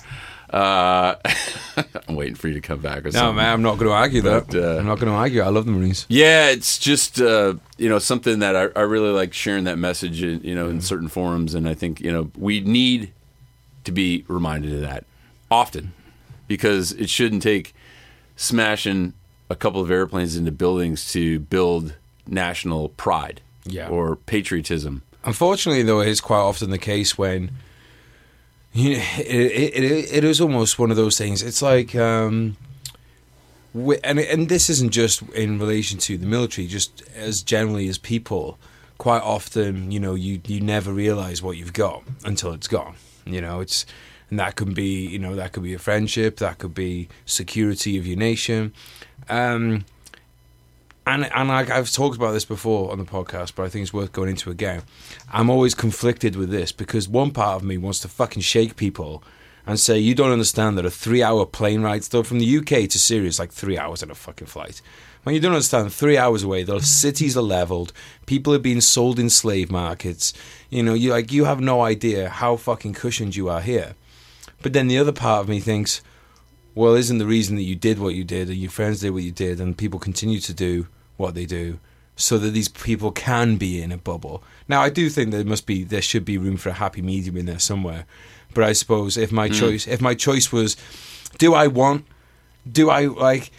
Uh, 0.52 1.16
I'm 2.08 2.14
waiting 2.14 2.34
for 2.34 2.48
you 2.48 2.54
to 2.54 2.60
come 2.60 2.80
back. 2.80 3.00
Or 3.00 3.04
no, 3.04 3.10
something. 3.10 3.36
man, 3.36 3.52
I'm 3.52 3.62
not 3.62 3.78
going 3.78 3.88
to 3.88 3.94
argue 3.94 4.22
but, 4.22 4.48
that. 4.50 4.76
Uh, 4.76 4.78
I'm 4.78 4.86
not 4.86 4.98
going 4.98 5.10
to 5.10 5.16
argue. 5.16 5.40
I 5.40 5.48
love 5.48 5.64
the 5.64 5.72
Marines. 5.72 6.06
Yeah, 6.08 6.50
it's 6.50 6.78
just 6.78 7.20
uh, 7.20 7.54
you 7.78 7.88
know 7.88 7.98
something 7.98 8.40
that 8.40 8.54
I, 8.56 8.68
I, 8.78 8.82
really 8.82 9.10
like 9.10 9.32
sharing 9.32 9.64
that 9.64 9.78
message. 9.78 10.22
In, 10.22 10.42
you 10.42 10.54
know, 10.54 10.68
in 10.68 10.80
certain 10.80 11.08
forums, 11.08 11.54
and 11.54 11.68
I 11.68 11.74
think 11.74 12.00
you 12.00 12.12
know 12.12 12.30
we 12.36 12.60
need 12.60 13.12
to 13.84 13.92
be 13.92 14.24
reminded 14.28 14.74
of 14.74 14.80
that 14.82 15.04
often 15.50 15.92
because 16.48 16.92
it 16.92 17.08
shouldn't 17.08 17.42
take 17.42 17.74
smashing 18.36 19.14
a 19.48 19.56
couple 19.56 19.80
of 19.80 19.90
airplanes 19.90 20.36
into 20.36 20.52
buildings 20.52 21.10
to 21.12 21.40
build 21.40 21.94
national 22.26 22.90
pride 22.90 23.40
yeah. 23.64 23.88
or 23.88 24.16
patriotism 24.16 25.02
Unfortunately, 25.24 25.82
though, 25.82 26.00
it 26.00 26.08
is 26.08 26.20
quite 26.20 26.40
often 26.40 26.70
the 26.70 26.78
case 26.78 27.16
when 27.16 27.52
you 28.72 28.96
know, 28.96 29.04
it, 29.18 29.26
it, 29.26 29.84
it, 29.84 30.12
it 30.12 30.24
is 30.24 30.40
almost 30.40 30.78
one 30.78 30.90
of 30.90 30.96
those 30.96 31.18
things. 31.18 31.42
It's 31.42 31.62
like, 31.62 31.94
um, 31.94 32.56
and 33.74 34.18
and 34.18 34.48
this 34.48 34.70
isn't 34.70 34.92
just 34.92 35.22
in 35.30 35.58
relation 35.58 35.98
to 36.00 36.16
the 36.16 36.26
military, 36.26 36.66
just 36.66 37.02
as 37.14 37.42
generally 37.42 37.88
as 37.88 37.98
people. 37.98 38.58
Quite 38.98 39.22
often, 39.22 39.90
you 39.90 39.98
know, 39.98 40.14
you 40.14 40.40
you 40.46 40.60
never 40.60 40.92
realize 40.92 41.42
what 41.42 41.56
you've 41.56 41.72
got 41.72 42.02
until 42.24 42.52
it's 42.52 42.68
gone. 42.68 42.94
You 43.24 43.40
know, 43.40 43.60
it's 43.60 43.84
and 44.30 44.38
that 44.38 44.56
could 44.56 44.74
be 44.74 45.06
you 45.06 45.18
know 45.18 45.34
that 45.34 45.52
could 45.52 45.62
be 45.62 45.74
a 45.74 45.78
friendship, 45.78 46.38
that 46.38 46.58
could 46.58 46.74
be 46.74 47.08
security 47.26 47.98
of 47.98 48.06
your 48.06 48.16
nation. 48.16 48.72
Um, 49.28 49.84
and 51.06 51.24
and 51.32 51.50
I, 51.50 51.60
I've 51.76 51.90
talked 51.90 52.16
about 52.16 52.32
this 52.32 52.44
before 52.44 52.92
on 52.92 52.98
the 52.98 53.04
podcast, 53.04 53.54
but 53.54 53.64
I 53.64 53.68
think 53.68 53.82
it's 53.82 53.92
worth 53.92 54.12
going 54.12 54.30
into 54.30 54.50
again. 54.50 54.82
I'm 55.32 55.50
always 55.50 55.74
conflicted 55.74 56.36
with 56.36 56.50
this 56.50 56.72
because 56.72 57.08
one 57.08 57.32
part 57.32 57.56
of 57.56 57.64
me 57.64 57.76
wants 57.76 58.00
to 58.00 58.08
fucking 58.08 58.42
shake 58.42 58.76
people 58.76 59.22
and 59.66 59.78
say 59.78 59.98
you 59.98 60.14
don't 60.14 60.32
understand 60.32 60.76
that 60.78 60.86
a 60.86 60.90
three-hour 60.90 61.46
plane 61.46 61.82
ride, 61.82 62.04
still 62.04 62.24
from 62.24 62.38
the 62.38 62.56
UK 62.58 62.88
to 62.88 62.98
Syria, 62.98 63.28
is 63.28 63.38
like 63.38 63.52
three 63.52 63.78
hours 63.78 64.02
on 64.02 64.10
a 64.10 64.14
fucking 64.14 64.48
flight. 64.48 64.82
When 65.22 65.36
you 65.36 65.40
don't 65.40 65.52
understand, 65.52 65.92
three 65.92 66.18
hours 66.18 66.42
away, 66.42 66.64
the 66.64 66.80
cities 66.80 67.36
are 67.36 67.42
leveled, 67.42 67.92
people 68.26 68.52
are 68.54 68.58
being 68.58 68.80
sold 68.80 69.20
in 69.20 69.30
slave 69.30 69.70
markets. 69.70 70.32
You 70.68 70.82
know, 70.82 70.94
you 70.94 71.10
like 71.10 71.32
you 71.32 71.44
have 71.44 71.60
no 71.60 71.82
idea 71.82 72.28
how 72.28 72.56
fucking 72.56 72.94
cushioned 72.94 73.36
you 73.36 73.48
are 73.48 73.60
here. 73.60 73.94
But 74.62 74.72
then 74.72 74.88
the 74.88 74.98
other 74.98 75.12
part 75.12 75.42
of 75.42 75.48
me 75.48 75.60
thinks 75.60 76.02
well, 76.74 76.94
isn't 76.94 77.18
the 77.18 77.26
reason 77.26 77.56
that 77.56 77.62
you 77.62 77.76
did 77.76 77.98
what 77.98 78.14
you 78.14 78.24
did 78.24 78.48
and 78.48 78.56
your 78.58 78.70
friends 78.70 79.00
did 79.00 79.10
what 79.10 79.22
you 79.22 79.32
did 79.32 79.60
and 79.60 79.76
people 79.76 79.98
continue 79.98 80.40
to 80.40 80.54
do 80.54 80.86
what 81.16 81.34
they 81.34 81.46
do 81.46 81.78
so 82.16 82.38
that 82.38 82.50
these 82.50 82.68
people 82.68 83.10
can 83.10 83.56
be 83.56 83.82
in 83.82 83.92
a 83.92 83.96
bubble. 83.96 84.42
Now, 84.68 84.82
I 84.82 84.90
do 84.90 85.08
think 85.08 85.30
there 85.30 85.44
must 85.44 85.66
be, 85.66 85.84
there 85.84 86.02
should 86.02 86.24
be 86.24 86.38
room 86.38 86.56
for 86.56 86.68
a 86.70 86.74
happy 86.74 87.02
medium 87.02 87.36
in 87.36 87.46
there 87.46 87.58
somewhere. 87.58 88.06
But 88.54 88.64
I 88.64 88.72
suppose 88.72 89.16
if 89.16 89.32
my 89.32 89.48
mm. 89.48 89.58
choice, 89.58 89.86
if 89.86 90.00
my 90.00 90.14
choice 90.14 90.52
was, 90.52 90.76
do 91.38 91.54
I 91.54 91.66
want, 91.66 92.04
do 92.70 92.90
I 92.90 93.06
like, 93.06 93.50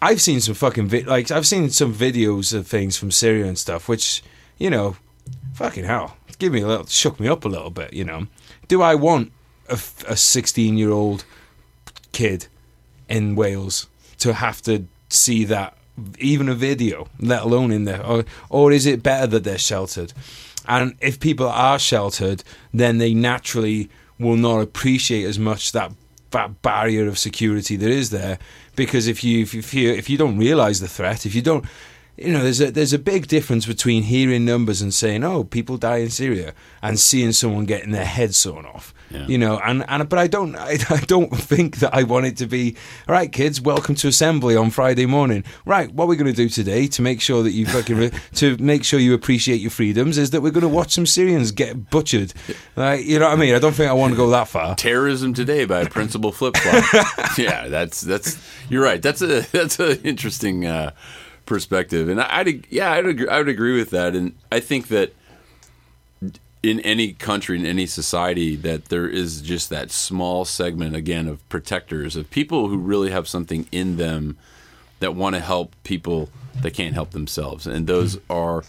I've 0.00 0.20
seen 0.20 0.40
some 0.40 0.54
fucking 0.54 0.88
vi- 0.88 1.02
like 1.02 1.30
I've 1.30 1.46
seen 1.46 1.70
some 1.70 1.92
videos 1.92 2.54
of 2.54 2.66
things 2.66 2.96
from 2.96 3.10
Syria 3.10 3.46
and 3.46 3.58
stuff, 3.58 3.88
which 3.88 4.22
you 4.58 4.70
know, 4.70 4.96
fucking 5.54 5.84
hell, 5.84 6.16
give 6.38 6.52
me 6.52 6.60
a 6.60 6.66
little, 6.66 6.86
shook 6.86 7.18
me 7.18 7.28
up 7.28 7.44
a 7.44 7.48
little 7.48 7.70
bit. 7.70 7.92
You 7.92 8.04
know, 8.04 8.26
do 8.68 8.80
I 8.82 8.94
want 8.94 9.32
a 9.68 9.76
sixteen 10.16 10.78
year 10.78 10.90
old 10.90 11.24
kid 12.12 12.46
in 13.08 13.34
Wales 13.34 13.86
to 14.18 14.34
have 14.34 14.60
to 14.62 14.84
see 15.08 15.44
that 15.44 15.76
even 16.18 16.48
a 16.48 16.54
video, 16.54 17.08
let 17.18 17.42
alone 17.42 17.72
in 17.72 17.84
there, 17.84 18.04
or 18.04 18.24
or 18.48 18.72
is 18.72 18.86
it 18.86 19.02
better 19.02 19.26
that 19.26 19.44
they're 19.44 19.58
sheltered? 19.58 20.12
And 20.66 20.96
if 21.00 21.18
people 21.18 21.48
are 21.48 21.78
sheltered, 21.78 22.44
then 22.72 22.98
they 22.98 23.14
naturally 23.14 23.88
will 24.18 24.36
not 24.36 24.60
appreciate 24.60 25.24
as 25.24 25.38
much 25.38 25.72
that 25.72 25.92
that 26.30 26.60
barrier 26.60 27.06
of 27.08 27.18
security 27.18 27.74
that 27.76 27.90
is 27.90 28.10
there 28.10 28.38
because 28.76 29.06
if 29.06 29.24
you 29.24 29.42
if 29.42 29.72
you 29.72 29.90
if 29.90 30.10
you 30.10 30.18
don't 30.18 30.36
realize 30.36 30.78
the 30.78 30.88
threat 30.88 31.24
if 31.24 31.34
you 31.34 31.40
don't 31.40 31.64
you 32.18 32.32
know 32.32 32.42
there's 32.42 32.60
a 32.60 32.70
there's 32.70 32.92
a 32.92 32.98
big 32.98 33.26
difference 33.28 33.66
between 33.66 34.02
hearing 34.02 34.44
numbers 34.44 34.82
and 34.82 34.92
saying 34.92 35.24
oh 35.24 35.44
people 35.44 35.76
die 35.76 35.98
in 35.98 36.10
Syria 36.10 36.54
and 36.82 36.98
seeing 36.98 37.32
someone 37.32 37.64
getting 37.64 37.92
their 37.92 38.04
head 38.04 38.34
sawn 38.34 38.66
off 38.66 38.94
yeah. 39.10 39.26
You 39.26 39.38
know, 39.38 39.58
and, 39.58 39.84
and 39.88 40.08
but 40.08 40.18
I 40.18 40.26
don't 40.26 40.54
I, 40.54 40.72
I 40.90 41.00
don't 41.00 41.30
think 41.30 41.78
that 41.78 41.94
I 41.94 42.02
want 42.02 42.26
it 42.26 42.36
to 42.38 42.46
be 42.46 42.76
all 43.08 43.14
right, 43.14 43.30
kids. 43.30 43.60
Welcome 43.60 43.94
to 43.96 44.08
assembly 44.08 44.56
on 44.56 44.70
Friday 44.70 45.06
morning. 45.06 45.44
Right, 45.64 45.90
what 45.92 46.08
we're 46.08 46.16
going 46.16 46.26
to 46.26 46.32
do 46.32 46.48
today 46.48 46.86
to 46.88 47.02
make 47.02 47.20
sure 47.20 47.42
that 47.42 47.52
you 47.52 47.66
fucking 47.66 48.10
to 48.34 48.56
make 48.58 48.84
sure 48.84 49.00
you 49.00 49.14
appreciate 49.14 49.60
your 49.60 49.70
freedoms 49.70 50.18
is 50.18 50.30
that 50.30 50.42
we're 50.42 50.50
going 50.50 50.62
to 50.62 50.68
watch 50.68 50.92
some 50.92 51.06
Syrians 51.06 51.52
get 51.52 51.90
butchered. 51.90 52.34
Like, 52.76 53.04
you 53.04 53.18
know 53.18 53.28
what 53.28 53.38
I 53.38 53.40
mean? 53.40 53.54
I 53.54 53.58
don't 53.58 53.72
think 53.72 53.90
I 53.90 53.94
want 53.94 54.12
to 54.12 54.16
go 54.16 54.28
that 54.30 54.48
far. 54.48 54.74
Terrorism 54.74 55.32
today 55.32 55.64
by 55.64 55.84
Principal 55.86 56.32
Flip 56.32 56.56
Flop. 56.56 57.38
yeah, 57.38 57.68
that's 57.68 58.02
that's 58.02 58.38
you're 58.68 58.82
right. 58.82 59.00
That's 59.00 59.22
a 59.22 59.40
that's 59.52 59.78
an 59.78 60.00
interesting 60.04 60.66
uh, 60.66 60.90
perspective, 61.48 62.08
and 62.08 62.20
I, 62.20 62.42
would 62.42 62.66
yeah 62.70 62.92
I'd 62.92 63.06
agree, 63.06 63.28
I 63.28 63.38
would 63.38 63.48
agree 63.48 63.76
with 63.76 63.90
that, 63.90 64.14
and 64.14 64.34
I 64.52 64.60
think 64.60 64.88
that 64.88 65.14
in 66.62 66.80
any 66.80 67.12
country 67.12 67.58
in 67.58 67.64
any 67.64 67.86
society 67.86 68.54
that 68.56 68.86
there 68.86 69.08
is 69.08 69.40
just 69.40 69.70
that 69.70 69.90
small 69.90 70.44
segment 70.44 70.94
again 70.94 71.26
of 71.26 71.48
protectors 71.48 72.16
of 72.16 72.28
people 72.30 72.68
who 72.68 72.76
really 72.76 73.10
have 73.10 73.26
something 73.26 73.66
in 73.72 73.96
them 73.96 74.36
that 75.00 75.14
want 75.14 75.34
to 75.34 75.40
help 75.40 75.74
people 75.84 76.28
that 76.60 76.74
can't 76.74 76.94
help 76.94 77.12
themselves. 77.12 77.66
And 77.66 77.86
those 77.86 78.16
mm-hmm. 78.16 78.32
are 78.32 78.64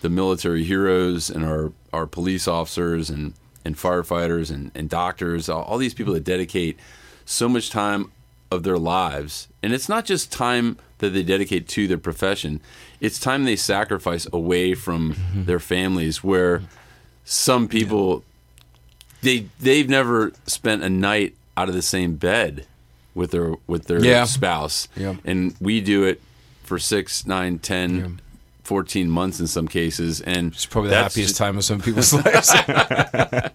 the 0.00 0.08
military 0.08 0.64
heroes 0.64 1.30
and 1.30 1.44
our 1.44 1.72
our 1.92 2.06
police 2.06 2.48
officers 2.48 3.10
and 3.10 3.34
and 3.64 3.76
firefighters 3.76 4.50
and, 4.50 4.72
and 4.74 4.88
doctors 4.88 5.48
all, 5.48 5.62
all 5.62 5.78
these 5.78 5.94
people 5.94 6.14
that 6.14 6.24
dedicate 6.24 6.78
so 7.24 7.48
much 7.48 7.70
time 7.70 8.10
of 8.52 8.62
their 8.62 8.78
lives 8.78 9.48
and 9.62 9.72
it's 9.72 9.88
not 9.88 10.04
just 10.04 10.30
time 10.30 10.76
that 10.98 11.10
they 11.10 11.22
dedicate 11.22 11.66
to 11.66 11.88
their 11.88 11.98
profession 11.98 12.60
it's 13.00 13.18
time 13.18 13.44
they 13.44 13.56
sacrifice 13.56 14.26
away 14.32 14.74
from 14.74 15.14
mm-hmm. 15.14 15.44
their 15.44 15.58
families 15.58 16.22
where 16.22 16.62
some 17.24 17.68
people 17.68 18.22
they 19.22 19.46
they've 19.60 19.88
never 19.88 20.32
spent 20.46 20.82
a 20.82 20.90
night 20.90 21.34
out 21.56 21.68
of 21.68 21.74
the 21.74 21.82
same 21.82 22.16
bed 22.16 22.66
with 23.14 23.30
their 23.30 23.54
with 23.66 23.86
their 23.86 24.04
yeah. 24.04 24.24
spouse. 24.24 24.88
Yeah. 24.96 25.16
And 25.24 25.54
we 25.60 25.80
do 25.80 26.04
it 26.04 26.20
for 26.62 26.78
six, 26.78 27.26
nine, 27.26 27.58
ten, 27.58 27.96
yeah. 27.96 28.08
14 28.64 29.10
months 29.10 29.40
in 29.40 29.46
some 29.46 29.68
cases. 29.68 30.20
And 30.20 30.52
it's 30.52 30.66
probably 30.66 30.90
the 30.90 30.96
happiest 30.96 31.30
just, 31.30 31.36
time 31.36 31.56
of 31.56 31.64
some 31.64 31.80
people's 31.80 32.12
lives. 32.24 32.52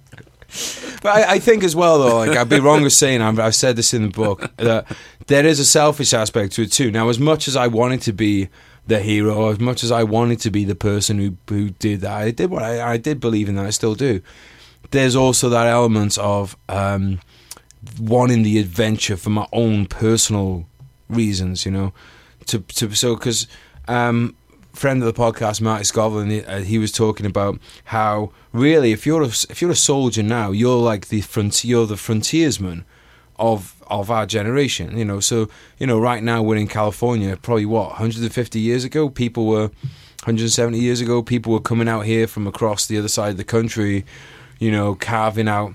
but 1.02 1.10
I, 1.10 1.34
I, 1.34 1.40
think 1.40 1.64
as 1.64 1.76
well, 1.76 2.00
though, 2.00 2.18
like 2.18 2.38
I'd 2.38 2.50
be 2.50 2.60
wrong 2.60 2.82
with 2.82 2.94
saying 2.94 3.22
i 3.22 3.32
have 3.32 3.56
said 3.56 3.76
this 3.76 3.94
in 3.94 4.04
the 4.04 4.10
book 4.10 4.50
that 4.58 4.86
there 5.28 5.46
is 5.46 5.60
a 5.60 5.66
selfish 5.66 6.14
aspect 6.14 6.54
to 6.54 6.64
it 6.64 6.72
too. 6.72 6.90
Now, 6.90 7.10
as 7.10 7.20
much 7.20 7.48
as 7.48 7.56
I 7.56 7.68
wanted 7.68 8.02
to 8.04 8.14
be 8.14 8.50
the 8.88 9.00
hero 9.00 9.50
as 9.50 9.60
much 9.60 9.84
as 9.84 9.92
I 9.92 10.04
wanted 10.04 10.40
to 10.42 10.50
be 10.50 10.64
the 10.64 10.76
person 10.76 11.20
who 11.20 11.38
who 11.50 11.70
did 11.72 12.02
that. 12.02 12.14
I 12.14 12.32
did 12.32 12.50
what 12.50 12.64
I, 12.64 12.94
I 12.94 12.98
did 12.98 13.20
believe 13.20 13.50
in 13.50 13.56
that. 13.56 13.66
I 13.66 13.70
still 13.70 13.96
do. 13.96 14.22
There's 14.92 15.16
also 15.16 15.50
that 15.50 15.68
element 15.68 16.18
of 16.18 16.56
um, 16.70 17.20
wanting 18.00 18.44
the 18.44 18.58
adventure 18.60 19.18
for 19.18 19.30
my 19.30 19.48
own 19.52 19.86
personal 19.86 20.66
reasons. 21.10 21.66
You 21.66 21.72
know, 21.72 21.94
to 22.48 22.60
to 22.60 22.96
so 22.96 23.16
because. 23.16 23.48
Um, 23.90 24.36
friend 24.78 25.02
of 25.02 25.14
the 25.14 25.20
podcast, 25.20 25.60
Marty 25.60 25.84
Scotland, 25.84 26.32
he, 26.32 26.44
uh, 26.46 26.60
he, 26.60 26.78
was 26.78 26.92
talking 26.92 27.26
about 27.26 27.60
how 27.86 28.32
really, 28.54 28.92
if 28.92 29.06
you're 29.06 29.24
a, 29.24 29.28
if 29.50 29.62
you're 29.62 29.72
a 29.72 29.76
soldier 29.76 30.24
now, 30.24 30.52
you're 30.52 30.78
like 30.78 31.08
the 31.08 31.22
front, 31.22 31.66
you're 31.66 31.88
the 31.88 31.98
frontiersman 31.98 32.86
of 33.40 33.76
of 33.88 34.12
our 34.12 34.26
generation. 34.26 34.98
You 34.98 35.06
know, 35.06 35.20
so 35.20 35.50
you 35.80 35.88
know, 35.88 36.00
right 36.00 36.24
now 36.24 36.42
we're 36.44 36.58
in 36.58 36.68
California. 36.68 37.38
Probably 37.38 37.66
what 37.66 37.90
150 37.90 38.60
years 38.60 38.84
ago, 38.84 39.10
people 39.10 39.48
were 39.48 39.72
170 40.24 40.80
years 40.80 41.02
ago, 41.02 41.22
people 41.22 41.54
were 41.54 41.60
coming 41.60 41.88
out 41.88 42.06
here 42.06 42.28
from 42.28 42.48
across 42.48 42.86
the 42.86 42.98
other 42.98 43.08
side 43.08 43.32
of 43.32 43.38
the 43.38 43.44
country. 43.44 44.06
You 44.60 44.72
know, 44.72 44.96
carving 44.96 45.48
out. 45.48 45.74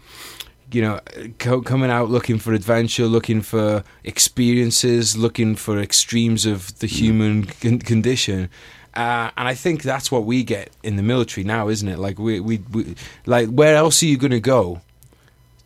You 0.71 0.81
know, 0.81 1.01
co- 1.39 1.61
coming 1.61 1.91
out 1.91 2.09
looking 2.09 2.39
for 2.39 2.55
adventure, 2.55 3.05
looking 3.05 3.43
for 3.43 3.85
experiences, 4.05 5.15
looking 5.15 5.55
for 5.55 5.79
extremes 5.79 6.47
of 6.47 6.79
the 6.79 6.87
human 6.87 7.45
con- 7.45 7.81
condition. 7.81 8.49
Uh, 8.95 9.31
and 9.37 9.49
I 9.49 9.55
think 9.55 9.83
that's 9.83 10.13
what 10.13 10.25
we 10.25 10.45
get 10.45 10.71
in 10.83 10.97
the 10.97 11.03
military 11.03 11.45
now, 11.45 11.69
isn't 11.69 11.89
it? 11.89 11.99
Like 11.99 12.19
we, 12.19 12.41
we, 12.41 12.59
we 12.71 12.95
like 13.25 13.49
where 13.49 13.77
else 13.77 14.03
are 14.03 14.07
you 14.07 14.19
going 14.19 14.33
to 14.33 14.41
go? 14.41 14.83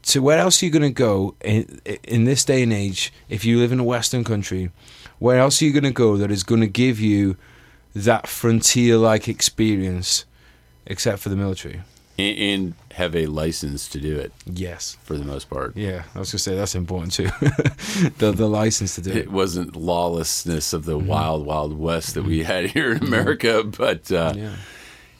So 0.03 0.21
where 0.21 0.39
else 0.39 0.63
are 0.63 0.67
you 0.67 0.71
going 0.71 0.83
to 0.83 0.91
go 0.91 1.35
in, 1.41 1.81
in 2.05 2.25
this 2.25 2.45
day 2.45 2.63
and 2.63 2.73
age 2.73 3.13
if 3.29 3.45
you 3.45 3.59
live 3.59 3.73
in 3.73 3.81
a 3.81 3.85
Western 3.85 4.23
country? 4.23 4.71
Where 5.19 5.39
else 5.41 5.61
are 5.61 5.65
you 5.65 5.73
going 5.73 5.83
to 5.83 5.91
go 5.91 6.17
that 6.17 6.31
is 6.31 6.45
going 6.45 6.61
to 6.61 6.69
give 6.69 7.01
you 7.01 7.37
that 7.95 8.29
frontier-like 8.29 9.27
experience, 9.27 10.25
except 10.87 11.19
for 11.19 11.29
the 11.29 11.35
military? 11.35 11.81
And 12.19 12.75
have 12.97 13.15
a 13.15 13.27
license 13.27 13.89
to 13.91 14.01
do 14.01 14.19
it. 14.19 14.33
Yes, 14.47 14.97
for 15.05 15.17
the 15.17 15.25
most 15.25 15.51
part. 15.51 15.77
Yeah, 15.77 16.05
I 16.15 16.19
was 16.19 16.33
going 16.33 16.39
to 16.39 16.39
say 16.39 16.57
that's 16.57 16.75
important 16.75 17.13
too. 17.13 17.25
the 18.19 18.33
the 18.33 18.49
license 18.49 18.95
to 18.97 19.03
do 19.03 19.11
it. 19.11 19.17
It 19.17 19.33
wasn't 19.33 19.77
lawlessness 19.77 20.73
of 20.73 20.85
the 20.85 20.99
mm-hmm. 20.99 21.07
wild 21.07 21.47
wild 21.47 21.79
west 21.79 22.15
that 22.15 22.25
we 22.25 22.43
had 22.43 22.71
here 22.71 22.93
in 22.93 23.03
America, 23.03 23.63
but. 23.65 24.11
Uh, 24.11 24.35
yeah 24.37 24.57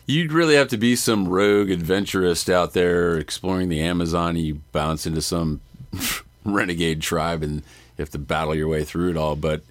You'd 0.09 0.33
really 0.33 0.55
have 0.55 0.69
to 0.69 0.77
be 0.77 0.95
some 0.95 1.29
rogue 1.29 1.69
adventurist 1.69 2.49
out 2.49 2.75
there 2.75 3.19
exploring 3.19 3.69
the 3.69 3.81
Amazon. 3.81 4.37
You 4.37 4.61
bounce 4.71 5.05
into 5.05 5.21
some 5.21 5.61
renegade 6.45 7.03
tribe 7.03 7.43
and 7.43 7.57
you 7.57 7.63
have 7.99 8.11
to 8.11 8.19
battle 8.19 8.55
your 8.55 8.69
way 8.69 8.85
through 8.85 9.11
it 9.11 9.17
all. 9.17 9.35
But 9.35 9.63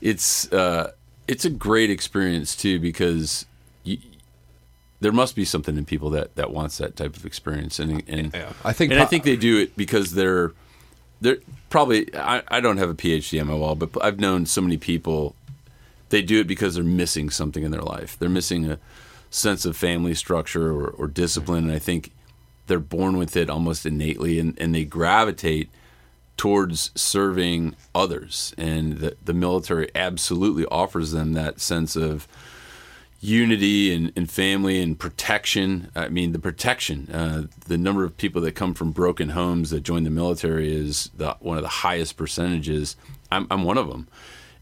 it's 0.00 0.50
uh, 0.52 0.92
it's 1.26 1.44
a 1.44 1.50
great 1.50 1.90
experience 1.90 2.54
too 2.54 2.78
because 2.78 3.46
there 5.00 5.12
must 5.12 5.34
be 5.34 5.44
something 5.44 5.76
in 5.76 5.84
people 5.84 6.10
that, 6.10 6.36
that 6.36 6.50
wants 6.50 6.78
that 6.78 6.96
type 6.96 7.16
of 7.16 7.24
experience, 7.24 7.78
and 7.78 8.02
and 8.08 8.34
yeah, 8.34 8.52
I 8.64 8.72
think 8.72 8.92
and 8.92 8.98
po- 8.98 9.04
I 9.04 9.06
think 9.06 9.24
they 9.24 9.36
do 9.36 9.58
it 9.58 9.76
because 9.76 10.12
they're 10.12 10.52
they're 11.20 11.38
probably 11.68 12.14
I, 12.14 12.42
I 12.48 12.60
don't 12.60 12.76
have 12.76 12.90
a 12.90 12.94
PhD 12.94 13.40
on 13.40 13.46
my 13.46 13.54
wall, 13.54 13.74
but 13.74 13.90
I've 14.02 14.20
known 14.20 14.46
so 14.46 14.60
many 14.60 14.76
people. 14.76 15.34
They 16.10 16.22
do 16.22 16.40
it 16.40 16.48
because 16.48 16.74
they're 16.74 16.82
missing 16.82 17.30
something 17.30 17.62
in 17.62 17.70
their 17.70 17.82
life. 17.82 18.18
They're 18.18 18.28
missing 18.28 18.68
a 18.68 18.78
sense 19.30 19.64
of 19.64 19.76
family 19.76 20.14
structure 20.14 20.72
or, 20.72 20.88
or 20.88 21.06
discipline. 21.06 21.64
And 21.64 21.72
I 21.72 21.78
think 21.78 22.12
they're 22.66 22.78
born 22.78 23.16
with 23.16 23.36
it 23.36 23.48
almost 23.48 23.86
innately 23.86 24.38
and, 24.38 24.58
and 24.60 24.74
they 24.74 24.84
gravitate 24.84 25.70
towards 26.36 26.90
serving 26.94 27.76
others. 27.94 28.54
And 28.58 28.98
the, 28.98 29.16
the 29.24 29.34
military 29.34 29.90
absolutely 29.94 30.66
offers 30.66 31.12
them 31.12 31.32
that 31.34 31.60
sense 31.60 31.96
of 31.96 32.26
unity 33.20 33.94
and, 33.94 34.12
and 34.16 34.30
family 34.30 34.80
and 34.80 34.98
protection. 34.98 35.90
I 35.94 36.08
mean, 36.08 36.32
the 36.32 36.38
protection, 36.38 37.10
uh, 37.12 37.42
the 37.66 37.76
number 37.76 38.04
of 38.04 38.16
people 38.16 38.40
that 38.42 38.52
come 38.52 38.72
from 38.72 38.92
broken 38.92 39.30
homes 39.30 39.70
that 39.70 39.82
join 39.82 40.04
the 40.04 40.10
military 40.10 40.74
is 40.74 41.10
the, 41.16 41.36
one 41.40 41.58
of 41.58 41.62
the 41.62 41.68
highest 41.68 42.16
percentages. 42.16 42.96
I'm, 43.30 43.46
I'm 43.50 43.64
one 43.64 43.76
of 43.76 43.88
them. 43.88 44.08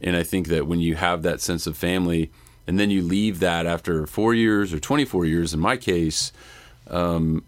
And 0.01 0.17
I 0.17 0.23
think 0.23 0.49
that 0.49 0.67
when 0.67 0.81
you 0.81 0.97
have 0.97 1.23
that 1.23 1.41
sense 1.41 1.67
of 1.67 1.77
family, 1.77 2.31
and 2.69 2.79
then 2.79 2.91
you 2.91 3.03
leave 3.03 3.41
that 3.41 3.67
after 3.67 4.07
four 4.07 4.35
years 4.35 4.73
or 4.75 4.79
24 4.79 5.25
years 5.25 5.55
in 5.55 5.59
my 5.59 5.77
case 5.77 6.31
um, 6.91 7.43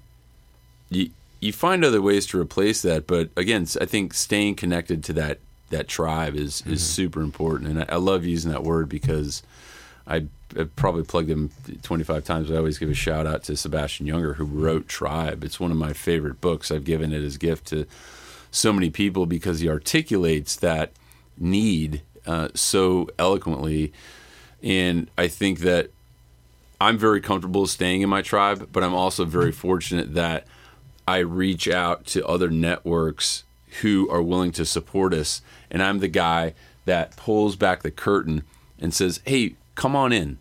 you, 0.89 1.11
you 1.41 1.53
find 1.53 1.85
other 1.85 2.03
ways 2.03 2.27
to 2.27 2.41
replace 2.41 2.83
that 2.83 3.07
but 3.07 3.29
again 3.37 3.67
i 3.81 3.85
think 3.85 4.15
staying 4.15 4.55
connected 4.57 5.05
to 5.05 5.13
that 5.13 5.39
that 5.69 5.87
tribe 5.87 6.35
is 6.35 6.63
mm-hmm. 6.63 6.73
is 6.73 6.83
super 6.83 7.21
important 7.21 7.71
and 7.71 7.83
I, 7.83 7.87
I, 7.91 7.97
love 7.97 8.25
using 8.25 8.51
that 8.51 8.65
word 8.65 8.89
because 8.89 9.43
I, 10.11 10.27
have 10.57 10.75
probably 10.75 11.05
plugged 11.05 11.31
him 11.31 11.51
25 11.83 12.25
times 12.25 12.49
but 12.49 12.55
i 12.55 12.59
always 12.59 12.77
give 12.77 12.91
a 12.91 12.95
shout 12.95 13.25
out 13.25 13.45
to 13.45 13.57
sebastian 13.57 14.09
Junger, 14.09 14.35
who 14.35 14.45
wrote 14.45 14.89
tribe. 14.89 15.45
It's 15.45 15.61
one 15.61 15.71
of 15.71 15.77
my 15.77 15.93
favorite 15.93 16.41
books. 16.41 16.73
I've 16.73 16.85
given 16.85 17.13
it 17.13 17.23
as 17.23 17.37
gift 17.37 17.67
to 17.69 17.87
so 18.51 18.73
many 18.73 18.91
people 18.91 19.27
because 19.27 19.61
he 19.61 19.69
articulates 19.69 20.57
that 20.57 20.91
need 21.39 22.03
uh, 22.27 22.49
so 22.55 23.09
eloquently. 23.19 23.93
And 24.63 25.09
I 25.17 25.29
think 25.29 25.61
that 25.61 25.91
I'm 26.81 26.99
very 26.99 27.21
comfortable 27.21 27.67
staying 27.67 28.03
in 28.03 28.09
my 28.09 28.23
tribe, 28.23 28.69
but 28.73 28.83
I'm 28.83 28.95
also 28.95 29.25
very 29.25 29.53
fortunate 29.53 30.15
that 30.15 30.47
I 31.07 31.19
reach 31.19 31.69
out 31.69 32.07
to 32.07 32.27
other 32.27 32.51
networks 32.51 33.45
who 33.83 34.09
are 34.11 34.23
willing 34.23 34.53
to 34.53 34.65
support 34.65 35.15
us. 35.15 35.43
And 35.71 35.83
I'm 35.83 36.01
the 36.01 36.09
guy 36.09 36.55
that 36.87 37.17
pulls 37.17 37.57
back 37.57 37.83
the 37.83 37.91
curtain 37.91 38.43
and 38.79 38.93
says, 38.93 39.21
"Hey, 39.25 39.57
come 39.81 39.97
on 39.97 40.13
in, 40.13 40.39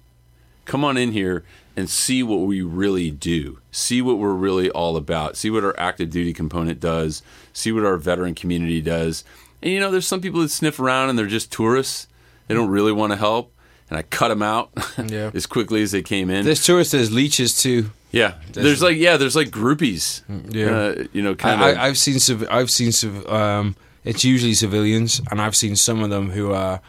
come 0.65 0.83
on 0.83 0.97
in 0.97 1.11
here." 1.13 1.43
And 1.77 1.89
see 1.89 2.23
what 2.23 2.39
we 2.41 2.61
really 2.61 3.09
do. 3.09 3.59
See 3.71 4.01
what 4.01 4.17
we're 4.17 4.33
really 4.33 4.69
all 4.69 4.97
about. 4.97 5.37
See 5.37 5.49
what 5.49 5.63
our 5.63 5.73
active 5.79 6.09
duty 6.09 6.33
component 6.33 6.81
does. 6.81 7.21
See 7.53 7.71
what 7.71 7.85
our 7.85 7.95
veteran 7.95 8.35
community 8.35 8.81
does. 8.81 9.23
And 9.61 9.71
you 9.71 9.79
know, 9.79 9.89
there's 9.89 10.05
some 10.07 10.19
people 10.19 10.41
that 10.41 10.49
sniff 10.49 10.77
around 10.77 11.09
and 11.09 11.17
they're 11.17 11.25
just 11.37 11.53
tourists. 11.53 12.07
They 12.47 12.55
don't 12.55 12.67
really 12.69 12.91
want 12.91 13.13
to 13.13 13.15
help. 13.17 13.53
And 13.89 13.97
I 13.97 14.01
cut 14.01 14.27
them 14.27 14.41
out 14.41 14.71
Yeah. 15.07 15.31
as 15.33 15.45
quickly 15.45 15.81
as 15.81 15.91
they 15.91 16.01
came 16.01 16.29
in. 16.29 16.43
There's 16.43 16.65
tourists, 16.65 16.91
there's 16.91 17.13
leeches 17.13 17.55
too. 17.61 17.91
Yeah, 18.11 18.33
there's 18.51 18.81
like 18.81 18.97
yeah, 18.97 19.15
there's 19.15 19.37
like 19.37 19.49
groupies. 19.49 20.21
Yeah. 20.53 20.75
uh, 20.75 21.03
you 21.13 21.21
know, 21.21 21.31
I, 21.31 21.35
kind 21.35 21.61
of. 21.61 21.77
I, 21.77 21.87
I've 21.87 21.97
seen 21.97 22.19
civ- 22.19 22.47
I've 22.51 22.71
seen 22.71 22.91
civ- 22.91 23.25
um, 23.29 23.77
it's 24.03 24.25
usually 24.25 24.53
civilians, 24.55 25.21
and 25.31 25.39
I've 25.41 25.55
seen 25.55 25.77
some 25.77 26.03
of 26.03 26.09
them 26.09 26.31
who 26.31 26.51
are 26.51 26.81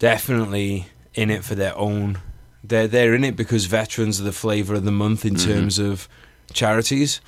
definitely 0.00 0.86
in 1.16 1.30
it 1.30 1.42
for 1.44 1.54
their 1.56 1.76
own. 1.76 2.18
They're 2.62 2.86
they're 2.88 3.14
in 3.14 3.24
it 3.24 3.36
because 3.36 3.64
veterans 3.66 4.20
are 4.20 4.24
the 4.24 4.32
flavor 4.32 4.74
of 4.74 4.84
the 4.84 4.92
month 4.92 5.24
in 5.24 5.34
terms 5.36 5.78
of 5.78 6.08
charities, 6.52 7.20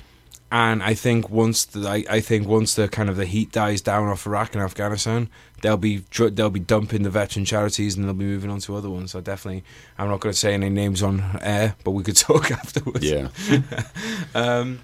and 0.51 0.81
I 0.83 0.93
think 0.93 1.29
once 1.29 1.65
the 1.65 1.87
I, 1.87 2.03
I 2.09 2.19
think 2.21 2.47
once 2.47 2.75
the 2.75 2.87
kind 2.87 3.09
of 3.09 3.15
the 3.17 3.25
heat 3.25 3.51
dies 3.51 3.81
down 3.81 4.07
off 4.07 4.25
Iraq 4.25 4.53
and 4.55 4.63
Afghanistan, 4.63 5.29
they'll 5.61 5.77
be 5.77 6.03
they'll 6.31 6.49
be 6.49 6.59
dumping 6.59 7.03
the 7.03 7.09
veteran 7.09 7.45
charities 7.45 7.95
and 7.95 8.03
they'll 8.05 8.13
be 8.13 8.25
moving 8.25 8.49
on 8.49 8.59
to 8.61 8.75
other 8.75 8.89
ones. 8.89 9.11
So 9.11 9.21
definitely, 9.21 9.63
I'm 9.97 10.09
not 10.09 10.19
going 10.19 10.33
to 10.33 10.37
say 10.39 10.53
any 10.53 10.69
names 10.69 11.01
on 11.03 11.23
air, 11.41 11.75
but 11.85 11.91
we 11.91 12.03
could 12.03 12.17
talk 12.27 12.51
afterwards. 12.51 13.05
yeah, 13.09 13.29
Um, 14.35 14.79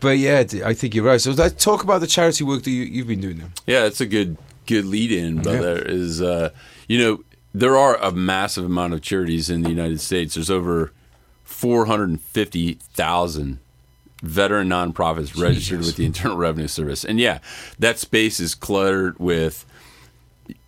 but 0.00 0.18
yeah, 0.18 0.42
I 0.64 0.74
think 0.74 0.94
you're 0.96 1.04
right. 1.04 1.20
So 1.20 1.30
let's 1.30 1.62
talk 1.62 1.84
about 1.84 2.00
the 2.00 2.06
charity 2.08 2.42
work 2.44 2.62
that 2.64 2.70
you, 2.70 2.82
you've 2.82 3.06
been 3.06 3.20
doing 3.20 3.38
then. 3.38 3.52
yeah, 3.66 3.84
it's 3.84 4.00
a 4.00 4.06
good 4.06 4.36
good 4.66 4.84
lead 4.84 5.12
in, 5.12 5.42
brother. 5.42 5.76
Is 5.80 6.20
uh, 6.20 6.50
you 6.88 6.98
know 6.98 7.24
there 7.54 7.76
are 7.76 7.96
a 7.96 8.10
massive 8.12 8.64
amount 8.64 8.94
of 8.94 9.02
charities 9.02 9.50
in 9.50 9.62
the 9.62 9.70
United 9.70 10.00
States. 10.00 10.34
There's 10.34 10.50
over 10.50 10.92
four 11.44 11.86
hundred 11.86 12.10
and 12.10 12.20
fifty 12.20 12.74
thousand 12.74 13.58
veteran 14.22 14.68
nonprofits 14.68 15.38
registered 15.40 15.78
Jesus. 15.78 15.86
with 15.86 15.96
the 15.96 16.06
Internal 16.06 16.36
Revenue 16.36 16.68
Service, 16.68 17.04
and 17.04 17.18
yeah, 17.18 17.38
that 17.78 17.98
space 17.98 18.40
is 18.40 18.54
cluttered 18.54 19.18
with 19.18 19.66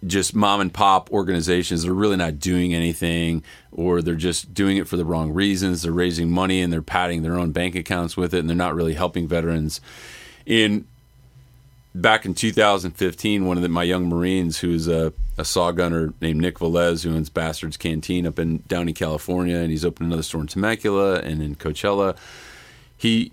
just 0.07 0.35
mom 0.35 0.61
and 0.61 0.73
pop 0.73 1.11
organizations 1.11 1.83
that 1.83 1.91
are 1.91 1.95
really 1.95 2.17
not 2.17 2.39
doing 2.39 2.75
anything 2.75 3.43
or 3.73 4.01
they're 4.03 4.15
just 4.15 4.55
doing 4.55 4.77
it 4.77 4.87
for 4.87 4.97
the 4.97 5.05
wrong 5.05 5.33
reasons 5.33 5.83
they're 5.83 5.93
raising 5.93 6.31
money 6.31 6.61
and 6.63 6.73
they're 6.73 6.83
padding 6.83 7.23
their 7.23 7.37
own 7.37 7.51
bank 7.51 7.75
accounts 7.75 8.17
with 8.17 8.33
it 8.33 8.39
and 8.39 8.49
they're 8.49 8.57
not 8.57 8.75
really 8.75 8.95
helping 8.95 9.27
veterans 9.27 9.81
in 10.47 10.87
back 11.95 12.25
in 12.25 12.35
2015 12.35 13.47
one 13.47 13.57
of 13.57 13.63
the, 13.63 13.69
my 13.69 13.85
young 13.85 14.09
marines 14.09 14.59
who's 14.59 14.89
a, 14.89 15.13
a 15.39 15.45
saw 15.45 15.71
gunner 15.71 16.13
named 16.21 16.41
nick 16.41 16.59
velez 16.59 17.05
who 17.05 17.15
owns 17.15 17.31
bastards 17.31 17.77
canteen 17.77 18.27
up 18.27 18.39
in 18.39 18.59
downey 18.67 18.93
california 18.93 19.59
and 19.59 19.71
he's 19.71 19.85
opened 19.85 20.09
another 20.09 20.23
store 20.23 20.41
in 20.41 20.47
temecula 20.49 21.21
and 21.21 21.41
in 21.41 21.55
coachella 21.55 22.17
he 22.97 23.33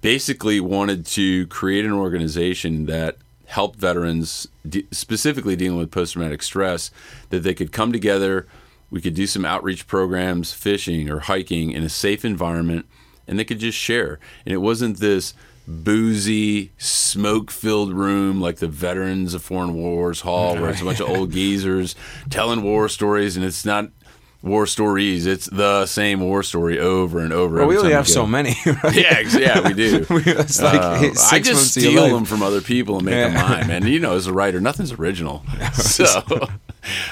basically 0.00 0.60
wanted 0.60 1.06
to 1.06 1.46
create 1.46 1.84
an 1.84 1.92
organization 1.92 2.86
that 2.86 3.16
helped 3.46 3.78
veterans, 3.78 4.48
de- 4.66 4.86
specifically 4.90 5.56
dealing 5.56 5.78
with 5.78 5.90
post 5.90 6.14
traumatic 6.14 6.42
stress, 6.42 6.90
that 7.28 7.40
they 7.40 7.54
could 7.54 7.70
come 7.70 7.92
together. 7.92 8.46
We 8.90 9.00
could 9.00 9.14
do 9.14 9.26
some 9.26 9.44
outreach 9.44 9.86
programs, 9.86 10.52
fishing 10.52 11.10
or 11.10 11.20
hiking 11.20 11.70
in 11.70 11.82
a 11.82 11.88
safe 11.88 12.24
environment, 12.24 12.86
and 13.26 13.38
they 13.38 13.44
could 13.44 13.58
just 13.58 13.78
share. 13.78 14.18
And 14.44 14.52
it 14.52 14.58
wasn't 14.58 14.98
this 14.98 15.34
boozy, 15.66 16.72
smoke 16.78 17.50
filled 17.50 17.92
room 17.92 18.40
like 18.40 18.56
the 18.56 18.68
Veterans 18.68 19.34
of 19.34 19.42
Foreign 19.42 19.74
Wars 19.74 20.20
Hall, 20.22 20.54
where 20.56 20.70
it's 20.70 20.80
a 20.80 20.84
bunch 20.84 21.00
of 21.00 21.08
old 21.08 21.30
geezers 21.32 21.94
telling 22.30 22.62
war 22.62 22.88
stories, 22.88 23.36
and 23.36 23.44
it's 23.44 23.64
not 23.64 23.90
war 24.42 24.66
stories, 24.66 25.24
it's 25.24 25.46
the 25.46 25.86
same 25.86 26.18
war 26.20 26.42
story 26.42 26.76
over 26.78 27.20
and 27.20 27.32
over. 27.32 27.58
Well, 27.58 27.68
we 27.68 27.78
only 27.78 27.92
have 27.92 28.08
so 28.08 28.26
many. 28.26 28.56
Right? 28.66 28.94
Yeah, 28.96 29.20
yeah, 29.20 29.68
we 29.68 29.72
do. 29.74 30.04
it's 30.10 30.60
like 30.60 31.02
it's 31.02 31.32
I 31.32 31.38
just 31.38 31.52
months 31.52 31.76
of 31.76 31.82
your 31.84 31.92
steal 31.92 32.08
them 32.14 32.24
from 32.24 32.42
other 32.42 32.60
people 32.60 32.96
and 32.96 33.04
make 33.06 33.14
Yeah. 33.14 33.28
them 33.28 33.34
mine, 33.50 33.66
man. 33.68 33.86
You 33.86 34.00
know, 34.00 34.16
as 34.16 34.26
a 34.26 34.32
writer, 34.32 34.60
nothing's 34.60 34.90
original. 34.92 35.44
so, 35.74 36.22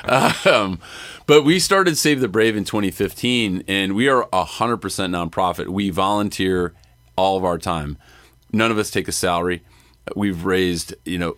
um, 0.05 0.81
but 1.27 1.45
we 1.45 1.61
started 1.61 1.97
Save 1.97 2.21
the 2.21 2.27
Brave 2.29 2.57
in 2.57 2.65
2015, 2.65 3.63
and 3.69 3.95
we 3.95 4.09
are 4.09 4.27
hundred 4.33 4.79
percent 4.79 5.13
nonprofit. 5.15 5.69
We 5.69 5.91
volunteer 5.91 6.75
all 7.17 7.37
of 7.37 7.45
our 7.45 7.59
time. 7.59 7.97
None 8.53 8.71
of 8.71 8.79
us 8.79 8.91
take 8.91 9.09
a 9.09 9.13
salary. 9.13 9.63
We've 10.17 10.45
raised, 10.45 10.95
you 11.05 11.19
know, 11.19 11.37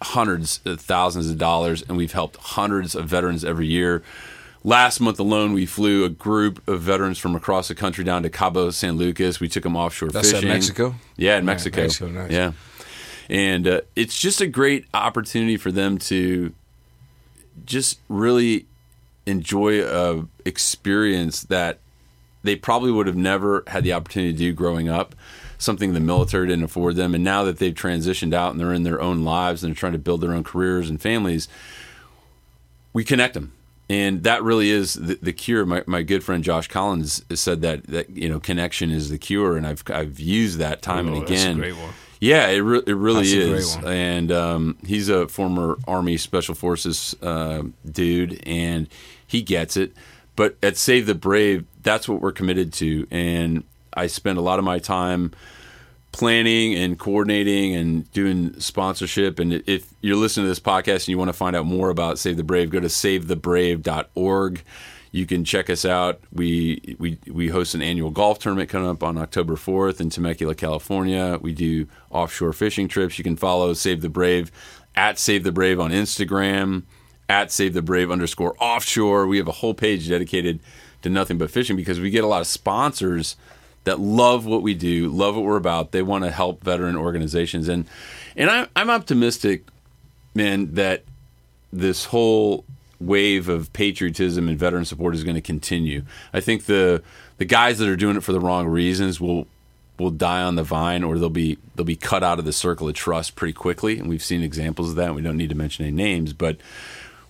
hundreds 0.00 0.60
of 0.64 0.80
thousands 0.80 1.28
of 1.28 1.38
dollars, 1.38 1.82
and 1.82 1.96
we've 1.96 2.12
helped 2.12 2.36
hundreds 2.36 2.94
of 2.94 3.06
veterans 3.06 3.44
every 3.44 3.66
year. 3.66 4.02
Last 4.64 5.00
month 5.00 5.18
alone, 5.18 5.52
we 5.52 5.66
flew 5.66 6.04
a 6.04 6.08
group 6.08 6.66
of 6.68 6.82
veterans 6.82 7.18
from 7.18 7.34
across 7.34 7.66
the 7.66 7.74
country 7.74 8.04
down 8.04 8.22
to 8.22 8.30
Cabo 8.30 8.70
San 8.70 8.96
Lucas. 8.96 9.40
We 9.40 9.48
took 9.48 9.64
them 9.64 9.76
offshore 9.76 10.10
fishing. 10.10 10.22
That's 10.22 10.28
at 10.28 10.36
fishing. 10.36 10.48
Mexico? 10.50 10.94
Yeah, 11.16 11.38
in 11.38 11.44
Mexico. 11.44 11.82
Mexico, 11.82 12.10
nice. 12.10 12.30
Yeah, 12.30 12.52
and 13.28 13.66
uh, 13.66 13.80
it's 13.96 14.16
just 14.16 14.40
a 14.40 14.46
great 14.46 14.86
opportunity 14.94 15.56
for 15.56 15.72
them 15.72 15.98
to 15.98 16.52
just 17.66 17.98
really 18.08 18.66
enjoy 19.26 19.84
a 19.84 20.26
experience 20.44 21.42
that 21.44 21.78
they 22.44 22.56
probably 22.56 22.92
would 22.92 23.06
have 23.06 23.16
never 23.16 23.64
had 23.66 23.82
the 23.84 23.92
opportunity 23.92 24.32
to 24.32 24.38
do 24.38 24.52
growing 24.52 24.88
up. 24.88 25.14
Something 25.62 25.92
the 25.94 26.00
military 26.00 26.48
didn't 26.48 26.64
afford 26.64 26.96
them, 26.96 27.14
and 27.14 27.22
now 27.22 27.44
that 27.44 27.58
they've 27.58 27.72
transitioned 27.74 28.34
out 28.34 28.50
and 28.50 28.58
they're 28.60 28.72
in 28.72 28.82
their 28.82 29.00
own 29.00 29.22
lives 29.24 29.62
and 29.62 29.70
they're 29.70 29.78
trying 29.78 29.92
to 29.92 29.98
build 29.98 30.20
their 30.20 30.32
own 30.34 30.42
careers 30.42 30.90
and 30.90 31.00
families, 31.00 31.46
we 32.92 33.04
connect 33.04 33.34
them. 33.34 33.52
And 33.88 34.22
that 34.22 34.42
really 34.42 34.70
is 34.70 34.94
the, 34.94 35.18
the 35.20 35.32
cure. 35.32 35.66
My, 35.66 35.82
my 35.86 36.02
good 36.02 36.24
friend 36.24 36.42
josh 36.42 36.66
collins 36.68 37.22
said 37.34 37.60
that 37.62 37.84
that 37.88 38.10
you 38.10 38.28
know 38.28 38.40
connection 38.40 38.90
is 38.90 39.10
the 39.10 39.18
cure. 39.18 39.56
And 39.56 39.66
i've 39.66 39.82
i've 39.90 40.18
used 40.18 40.58
that 40.58 40.80
time 40.82 41.08
Oh, 41.08 41.14
and 41.14 41.22
again. 41.24 41.76
yeah 42.20 42.46
it, 42.48 42.58
re- 42.60 42.82
it 42.86 42.94
really 42.94 43.24
That's 43.24 43.76
is. 43.76 43.76
and 43.84 44.32
um, 44.32 44.78
he's 44.86 45.08
a 45.10 45.28
former 45.28 45.76
army 45.86 46.16
special 46.16 46.54
forces 46.54 47.14
uh, 47.22 47.62
dude 47.90 48.42
and 48.46 48.88
he 49.26 49.42
gets 49.42 49.76
it. 49.76 49.92
But 50.36 50.56
at 50.62 50.76
save 50.76 51.06
the 51.06 51.14
brave 51.14 51.66
that's 51.82 52.08
what 52.08 52.20
we're 52.22 52.32
committed 52.32 52.72
to. 52.74 53.06
And 53.10 53.64
i 53.94 54.06
spend 54.06 54.38
a 54.38 54.42
lot 54.42 54.58
of 54.58 54.64
my 54.64 54.78
time 54.78 55.32
planning 56.12 56.74
and 56.74 56.98
coordinating 56.98 57.74
and 57.74 58.10
doing 58.12 58.58
sponsorship. 58.60 59.38
And 59.38 59.62
if 59.66 59.92
you're 60.02 60.16
listening 60.16 60.44
to 60.44 60.48
this 60.48 60.60
podcast 60.60 61.02
and 61.02 61.08
you 61.08 61.18
want 61.18 61.30
to 61.30 61.34
find 61.34 61.56
out 61.56 61.66
more 61.66 61.90
about 61.90 62.18
Save 62.18 62.36
the 62.36 62.44
Brave, 62.44 62.70
go 62.70 62.80
to 62.80 62.88
savethebrave.org. 62.88 64.62
You 65.10 65.26
can 65.26 65.44
check 65.44 65.68
us 65.68 65.84
out. 65.84 66.20
We 66.32 66.96
we 66.98 67.18
we 67.26 67.48
host 67.48 67.74
an 67.74 67.82
annual 67.82 68.10
golf 68.10 68.38
tournament 68.38 68.70
coming 68.70 68.88
up 68.88 69.02
on 69.02 69.18
October 69.18 69.56
4th 69.56 70.00
in 70.00 70.08
Temecula, 70.08 70.54
California. 70.54 71.38
We 71.40 71.52
do 71.52 71.86
offshore 72.10 72.54
fishing 72.54 72.88
trips. 72.88 73.18
You 73.18 73.24
can 73.24 73.36
follow 73.36 73.74
Save 73.74 74.00
the 74.00 74.08
Brave 74.08 74.50
at 74.94 75.18
Save 75.18 75.44
the 75.44 75.52
Brave 75.52 75.80
on 75.80 75.90
Instagram, 75.90 76.84
at 77.28 77.52
Save 77.52 77.74
the 77.74 77.82
Brave 77.82 78.10
underscore 78.10 78.54
offshore. 78.58 79.26
We 79.26 79.36
have 79.36 79.48
a 79.48 79.52
whole 79.52 79.74
page 79.74 80.08
dedicated 80.08 80.60
to 81.02 81.10
nothing 81.10 81.36
but 81.36 81.50
fishing 81.50 81.76
because 81.76 82.00
we 82.00 82.08
get 82.08 82.24
a 82.24 82.28
lot 82.28 82.40
of 82.40 82.46
sponsors 82.46 83.36
that 83.84 84.00
love 84.00 84.46
what 84.46 84.62
we 84.62 84.74
do, 84.74 85.08
love 85.08 85.34
what 85.34 85.44
we're 85.44 85.56
about. 85.56 85.92
They 85.92 86.02
want 86.02 86.24
to 86.24 86.30
help 86.30 86.62
veteran 86.62 86.96
organizations, 86.96 87.68
and 87.68 87.86
and 88.36 88.50
I, 88.50 88.66
I'm 88.76 88.90
optimistic, 88.90 89.64
man, 90.34 90.74
that 90.74 91.04
this 91.72 92.06
whole 92.06 92.64
wave 93.00 93.48
of 93.48 93.72
patriotism 93.72 94.48
and 94.48 94.58
veteran 94.58 94.84
support 94.84 95.14
is 95.14 95.24
going 95.24 95.34
to 95.34 95.42
continue. 95.42 96.02
I 96.32 96.40
think 96.40 96.66
the 96.66 97.02
the 97.38 97.44
guys 97.44 97.78
that 97.78 97.88
are 97.88 97.96
doing 97.96 98.16
it 98.16 98.22
for 98.22 98.32
the 98.32 98.40
wrong 98.40 98.66
reasons 98.66 99.20
will 99.20 99.46
will 99.98 100.10
die 100.10 100.42
on 100.42 100.56
the 100.56 100.62
vine, 100.62 101.02
or 101.02 101.18
they'll 101.18 101.30
be 101.30 101.58
they'll 101.74 101.84
be 101.84 101.96
cut 101.96 102.22
out 102.22 102.38
of 102.38 102.44
the 102.44 102.52
circle 102.52 102.88
of 102.88 102.94
trust 102.94 103.36
pretty 103.36 103.52
quickly. 103.52 103.98
And 103.98 104.08
we've 104.08 104.22
seen 104.22 104.42
examples 104.42 104.90
of 104.90 104.96
that. 104.96 105.14
We 105.14 105.22
don't 105.22 105.36
need 105.36 105.50
to 105.50 105.54
mention 105.54 105.84
any 105.84 105.94
names, 105.94 106.32
but 106.32 106.58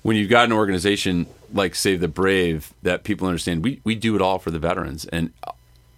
when 0.02 0.16
you've 0.16 0.30
got 0.30 0.44
an 0.44 0.52
organization 0.52 1.26
like 1.52 1.74
Save 1.74 2.00
the 2.00 2.08
Brave 2.08 2.72
that 2.82 3.04
people 3.04 3.26
understand, 3.26 3.64
we 3.64 3.80
we 3.84 3.94
do 3.94 4.14
it 4.14 4.22
all 4.22 4.38
for 4.38 4.50
the 4.50 4.58
veterans, 4.58 5.06
and 5.06 5.32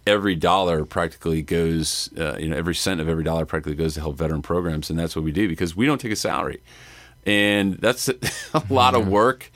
every 0.06 0.34
dollar 0.34 0.84
practically 0.84 1.42
goes, 1.42 2.10
uh, 2.18 2.36
you 2.38 2.48
know, 2.48 2.56
every 2.56 2.74
cent 2.74 3.00
of 3.00 3.08
every 3.08 3.24
dollar 3.24 3.46
practically 3.46 3.76
goes 3.76 3.94
to 3.94 4.00
help 4.00 4.16
veteran 4.16 4.42
programs, 4.42 4.90
and 4.90 4.98
that's 4.98 5.16
what 5.16 5.24
we 5.24 5.32
do 5.32 5.48
because 5.48 5.76
we 5.76 5.86
don't 5.86 6.00
take 6.00 6.12
a 6.12 6.16
salary, 6.16 6.62
and 7.24 7.74
that's 7.74 8.08
a 8.54 8.62
lot 8.68 8.94
of 8.94 9.08
work. 9.08 9.50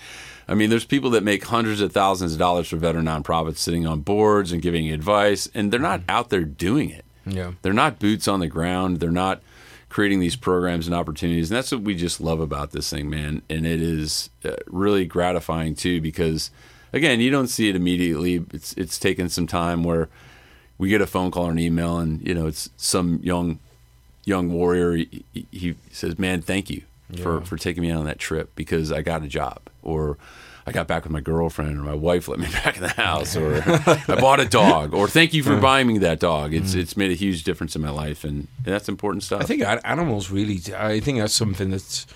I 0.50 0.54
mean, 0.54 0.70
there's 0.70 0.86
people 0.86 1.10
that 1.10 1.22
make 1.22 1.44
hundreds 1.44 1.82
of 1.82 1.92
thousands 1.92 2.32
of 2.32 2.38
dollars 2.38 2.68
for 2.68 2.76
veteran 2.76 3.04
nonprofits, 3.04 3.58
sitting 3.58 3.86
on 3.86 4.00
boards 4.00 4.50
and 4.50 4.62
giving 4.62 4.90
advice, 4.90 5.48
and 5.54 5.70
they're 5.70 5.78
not 5.78 6.00
out 6.08 6.30
there 6.30 6.44
doing 6.44 6.88
it. 6.88 7.04
Yeah. 7.26 7.52
They're 7.60 7.74
not 7.74 7.98
boots 7.98 8.26
on 8.26 8.40
the 8.40 8.46
ground. 8.46 9.00
They're 9.00 9.10
not 9.10 9.42
creating 9.88 10.20
these 10.20 10.36
programs 10.36 10.86
and 10.86 10.94
opportunities. 10.94 11.50
And 11.50 11.56
that's 11.56 11.72
what 11.72 11.82
we 11.82 11.94
just 11.94 12.20
love 12.20 12.40
about 12.40 12.72
this 12.72 12.90
thing, 12.90 13.08
man. 13.08 13.42
And 13.48 13.66
it 13.66 13.80
is 13.80 14.30
uh, 14.44 14.52
really 14.66 15.04
gratifying 15.06 15.74
too 15.74 16.00
because 16.00 16.50
again, 16.92 17.20
you 17.20 17.30
don't 17.30 17.48
see 17.48 17.68
it 17.68 17.76
immediately. 17.76 18.44
It's 18.52 18.72
it's 18.74 18.98
taken 18.98 19.28
some 19.28 19.46
time 19.46 19.82
where 19.82 20.08
we 20.78 20.88
get 20.88 21.00
a 21.00 21.06
phone 21.06 21.30
call 21.30 21.48
or 21.48 21.50
an 21.50 21.58
email 21.58 21.98
and 21.98 22.26
you 22.26 22.34
know, 22.34 22.46
it's 22.46 22.70
some 22.76 23.20
young 23.22 23.58
young 24.24 24.52
warrior 24.52 24.96
he, 24.96 25.24
he 25.50 25.74
says, 25.90 26.18
"Man, 26.18 26.40
thank 26.40 26.70
you. 26.70 26.82
for 27.22 27.40
for 27.40 27.56
taking 27.56 27.82
me 27.82 27.90
on 27.90 28.04
that 28.04 28.18
trip 28.18 28.54
because 28.54 28.92
I 28.92 29.02
got 29.02 29.22
a 29.22 29.28
job 29.28 29.60
or. 29.82 30.18
I 30.66 30.70
got 30.70 30.86
back 30.86 31.04
with 31.04 31.12
my 31.12 31.22
girlfriend, 31.22 31.78
or 31.78 31.82
my 31.82 31.94
wife 31.94 32.28
let 32.28 32.38
me 32.38 32.46
back 32.52 32.76
in 32.76 32.82
the 32.82 32.90
house, 32.90 33.34
or 33.34 33.62
I 33.64 34.20
bought 34.20 34.38
a 34.38 34.44
dog, 34.44 34.92
or 34.92 35.08
thank 35.08 35.32
you 35.32 35.42
for 35.42 35.58
buying 35.58 35.86
me 35.86 35.96
that 36.00 36.20
dog. 36.20 36.52
It's 36.52 36.74
it's 36.74 36.94
made 36.94 37.10
a 37.10 37.14
huge 37.14 37.42
difference 37.42 37.74
in 37.74 37.80
my 37.80 37.88
life, 37.88 38.22
and, 38.22 38.48
and 38.66 38.66
that's 38.74 38.86
important 38.86 39.22
stuff. 39.22 39.40
I 39.40 39.44
think 39.46 39.62
animals 39.62 40.30
really. 40.30 40.60
I 40.76 41.00
think 41.00 41.20
that's 41.20 41.32
something 41.32 41.70
that's 41.70 42.06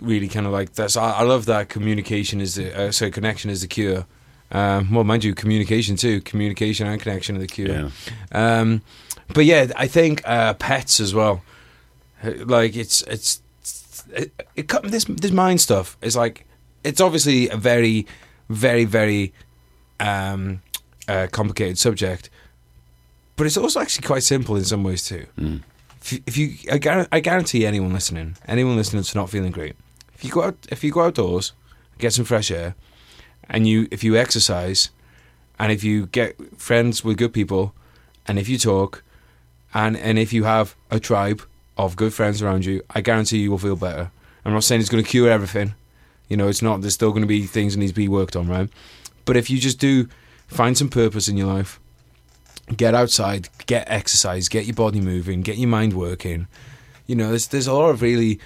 really 0.00 0.26
kind 0.26 0.46
of 0.46 0.52
like 0.52 0.72
that's. 0.72 0.96
I, 0.96 1.12
I 1.12 1.22
love 1.24 1.44
that 1.44 1.68
communication 1.68 2.40
is 2.40 2.54
the 2.54 2.74
uh, 2.74 2.92
so 2.92 3.10
connection 3.10 3.50
is 3.50 3.60
the 3.60 3.68
cure. 3.68 4.06
Um, 4.52 4.90
well, 4.92 5.04
mind 5.04 5.24
you, 5.24 5.34
communication 5.34 5.96
too. 5.96 6.20
Communication 6.20 6.86
and 6.86 7.00
connection 7.00 7.36
are 7.36 7.40
the 7.40 7.46
cure. 7.46 7.90
Yeah. 8.32 8.60
Um, 8.60 8.82
but 9.34 9.44
yeah, 9.46 9.72
I 9.76 9.86
think 9.88 10.22
uh, 10.24 10.54
pets 10.54 11.00
as 11.00 11.14
well. 11.14 11.42
Uh, 12.22 12.32
Like 12.44 12.76
it's 12.76 13.02
it's 13.02 13.42
it, 14.14 14.30
it 14.54 14.68
this 14.84 15.04
this 15.04 15.30
mind 15.32 15.60
stuff 15.60 15.96
is 16.02 16.16
like 16.16 16.44
it's 16.84 17.00
obviously 17.00 17.48
a 17.48 17.56
very 17.56 18.06
very 18.48 18.84
very 18.84 19.32
um, 20.00 20.60
uh, 21.08 21.26
complicated 21.30 21.78
subject, 21.78 22.28
but 23.36 23.46
it's 23.46 23.56
also 23.56 23.80
actually 23.80 24.06
quite 24.06 24.22
simple 24.22 24.56
in 24.56 24.64
some 24.64 24.84
ways 24.84 25.04
too. 25.06 25.26
If 26.02 26.12
you, 26.12 26.20
if 26.26 26.36
you 26.36 26.48
I, 26.70 27.06
I 27.12 27.20
guarantee 27.20 27.64
anyone 27.64 27.92
listening, 27.92 28.36
anyone 28.46 28.76
listening 28.76 29.04
to 29.04 29.18
not 29.18 29.30
feeling 29.30 29.52
great, 29.52 29.76
if 30.14 30.24
you 30.24 30.30
go 30.30 30.42
out 30.42 30.56
if 30.70 30.84
you 30.84 30.92
go 30.92 31.02
outdoors, 31.02 31.52
get 31.98 32.12
some 32.12 32.24
fresh 32.26 32.50
air, 32.50 32.74
and 33.52 33.68
you 33.68 33.86
if 33.92 34.02
you 34.02 34.16
exercise, 34.16 34.90
and 35.58 35.70
if 35.70 35.84
you 35.84 36.06
get 36.06 36.34
friends 36.58 37.04
with 37.04 37.18
good 37.18 37.32
people, 37.32 37.74
and 38.26 38.38
if 38.38 38.48
you 38.48 38.58
talk, 38.58 39.04
and 39.72 39.96
and 39.96 40.18
if 40.18 40.32
you 40.32 40.42
have 40.42 40.74
a 40.90 40.98
tribe 40.98 41.42
of 41.76 41.94
good 41.94 42.12
friends 42.12 42.42
around 42.42 42.64
you, 42.64 42.82
I 42.90 43.00
guarantee 43.02 43.38
you 43.38 43.50
will 43.52 43.58
feel 43.58 43.76
better. 43.76 44.10
I'm 44.44 44.52
not 44.52 44.64
saying 44.64 44.80
it's 44.80 44.90
going 44.90 45.04
to 45.04 45.08
cure 45.08 45.30
everything. 45.30 45.74
You 46.28 46.36
know, 46.36 46.48
it's 46.48 46.62
not. 46.62 46.80
There's 46.80 46.94
still 46.94 47.10
going 47.10 47.22
to 47.22 47.28
be 47.28 47.42
things 47.42 47.74
that 47.74 47.80
need 47.80 47.88
to 47.88 47.94
be 47.94 48.08
worked 48.08 48.34
on, 48.34 48.48
right? 48.48 48.68
But 49.24 49.36
if 49.36 49.50
you 49.50 49.58
just 49.58 49.78
do 49.78 50.08
find 50.48 50.76
some 50.76 50.88
purpose 50.88 51.28
in 51.28 51.36
your 51.36 51.46
life, 51.46 51.78
get 52.76 52.94
outside, 52.94 53.48
get 53.66 53.88
exercise, 53.88 54.48
get 54.48 54.64
your 54.64 54.74
body 54.74 55.00
moving, 55.00 55.42
get 55.42 55.58
your 55.58 55.68
mind 55.68 55.92
working. 55.92 56.48
You 57.06 57.16
know, 57.16 57.28
there's 57.28 57.48
there's 57.48 57.66
a 57.66 57.74
lot 57.74 57.90
of 57.90 58.00
really 58.00 58.40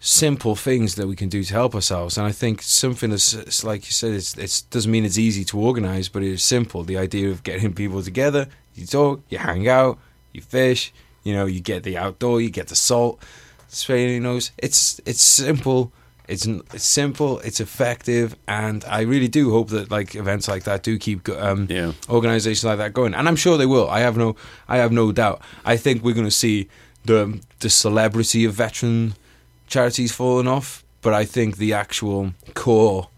simple 0.00 0.56
things 0.56 0.94
that 0.94 1.06
we 1.06 1.14
can 1.14 1.28
do 1.28 1.44
to 1.44 1.52
help 1.54 1.74
ourselves, 1.74 2.16
and 2.18 2.26
I 2.26 2.32
think 2.32 2.62
something 2.62 3.10
that's 3.10 3.62
like 3.64 3.84
you 3.86 3.92
said, 3.92 4.12
it's 4.14 4.36
it 4.36 4.62
doesn't 4.70 4.90
mean 4.90 5.04
it's 5.04 5.18
easy 5.18 5.44
to 5.44 5.58
organize, 5.58 6.08
but 6.08 6.22
it's 6.22 6.42
simple. 6.42 6.82
The 6.84 6.96
idea 6.98 7.30
of 7.30 7.42
getting 7.42 7.72
people 7.74 8.02
together, 8.02 8.46
you 8.74 8.86
talk, 8.86 9.20
you 9.28 9.38
hang 9.38 9.68
out, 9.68 9.98
you 10.32 10.40
fish, 10.40 10.92
you 11.22 11.34
know, 11.34 11.44
you 11.46 11.60
get 11.60 11.82
the 11.82 11.98
outdoor, 11.98 12.40
you 12.40 12.50
get 12.50 12.68
the 12.68 12.76
salt. 12.76 13.22
Australia 13.70 14.18
knows 14.20 14.50
it's 14.58 15.00
it's 15.06 15.22
simple. 15.22 15.92
It's 16.26 16.46
it's 16.46 16.84
simple. 16.84 17.40
It's 17.40 17.60
effective, 17.60 18.36
and 18.46 18.84
I 18.84 19.00
really 19.02 19.28
do 19.28 19.50
hope 19.50 19.68
that 19.70 19.90
like 19.90 20.14
events 20.14 20.48
like 20.48 20.62
that 20.64 20.82
do 20.82 20.96
keep 20.98 21.28
um, 21.28 21.66
Yeah. 21.68 21.92
organizations 22.08 22.64
like 22.64 22.78
that 22.78 22.92
going, 22.94 23.14
and 23.14 23.28
I'm 23.28 23.36
sure 23.36 23.58
they 23.58 23.66
will. 23.66 23.88
I 23.90 24.00
have 24.00 24.16
no 24.16 24.34
I 24.68 24.78
have 24.78 24.92
no 24.92 25.12
doubt. 25.12 25.42
I 25.64 25.76
think 25.76 26.02
we're 26.02 26.14
going 26.14 26.26
to 26.28 26.30
see 26.46 26.68
the 27.04 27.40
the 27.58 27.68
celebrity 27.68 28.44
of 28.44 28.54
veteran 28.54 29.14
charities 29.70 30.12
fallen 30.12 30.46
off, 30.46 30.84
but 31.00 31.14
I 31.14 31.24
think 31.24 31.56
the 31.56 31.72
actual 31.72 32.34
core 32.54 33.08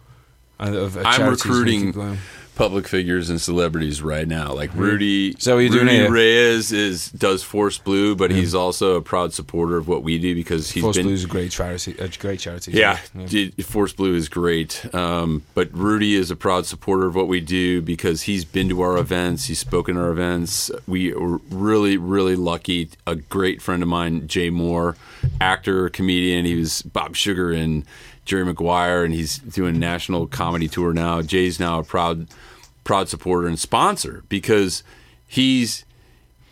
of 0.60 0.74
of 0.74 0.96
I'm 1.04 1.28
recruiting. 1.30 2.18
Public 2.54 2.86
figures 2.86 3.30
and 3.30 3.40
celebrities 3.40 4.02
right 4.02 4.28
now. 4.28 4.52
Like 4.52 4.74
Rudy, 4.74 5.34
So 5.38 5.58
you're 5.58 5.70
doing 5.70 5.86
Rudy? 5.86 6.10
Reyes 6.10 6.70
is 6.70 7.10
does 7.10 7.42
Force 7.42 7.78
Blue, 7.78 8.14
but 8.14 8.30
he's 8.30 8.54
also 8.54 8.96
a 8.96 9.02
proud 9.02 9.32
supporter 9.32 9.78
of 9.78 9.88
what 9.88 10.02
we 10.02 10.18
do 10.18 10.34
because 10.34 10.70
he's 10.70 10.82
Force 10.82 10.96
been 10.96 11.06
Blue 11.06 11.14
is 11.14 11.24
a 11.24 11.28
great 11.28 11.50
charity. 11.50 11.96
A 11.98 12.08
great 12.08 12.40
charity. 12.40 12.72
Yeah, 12.72 12.98
yeah. 13.14 13.48
Force 13.62 13.94
Blue 13.94 14.14
is 14.14 14.28
great. 14.28 14.84
Um, 14.94 15.42
but 15.54 15.72
Rudy 15.72 16.14
is 16.14 16.30
a 16.30 16.36
proud 16.36 16.66
supporter 16.66 17.06
of 17.06 17.14
what 17.14 17.26
we 17.26 17.40
do 17.40 17.80
because 17.80 18.22
he's 18.22 18.44
been 18.44 18.68
to 18.68 18.82
our 18.82 18.98
events, 18.98 19.46
he's 19.46 19.58
spoken 19.58 19.96
at 19.96 20.02
our 20.02 20.10
events. 20.10 20.70
We 20.86 21.14
are 21.14 21.38
really, 21.50 21.96
really 21.96 22.36
lucky. 22.36 22.90
A 23.06 23.16
great 23.16 23.62
friend 23.62 23.82
of 23.82 23.88
mine, 23.88 24.28
Jay 24.28 24.50
Mohr, 24.50 24.96
actor, 25.40 25.88
comedian. 25.88 26.44
He 26.44 26.56
was 26.56 26.82
Bob 26.82 27.16
Sugar 27.16 27.50
and 27.52 27.84
Jerry 28.24 28.44
Maguire, 28.44 29.04
and 29.04 29.12
he's 29.12 29.38
doing 29.38 29.76
a 29.76 29.78
national 29.78 30.26
comedy 30.26 30.68
tour 30.68 30.92
now. 30.92 31.22
Jay's 31.22 31.58
now 31.58 31.80
a 31.80 31.84
proud, 31.84 32.28
proud 32.84 33.08
supporter 33.08 33.46
and 33.48 33.58
sponsor 33.58 34.22
because 34.28 34.82
he's 35.26 35.84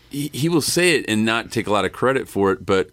he, 0.09 0.29
he 0.33 0.49
will 0.49 0.61
say 0.61 0.95
it 0.97 1.05
and 1.07 1.25
not 1.25 1.51
take 1.51 1.67
a 1.67 1.71
lot 1.71 1.85
of 1.85 1.93
credit 1.93 2.27
for 2.27 2.51
it, 2.51 2.65
but 2.65 2.89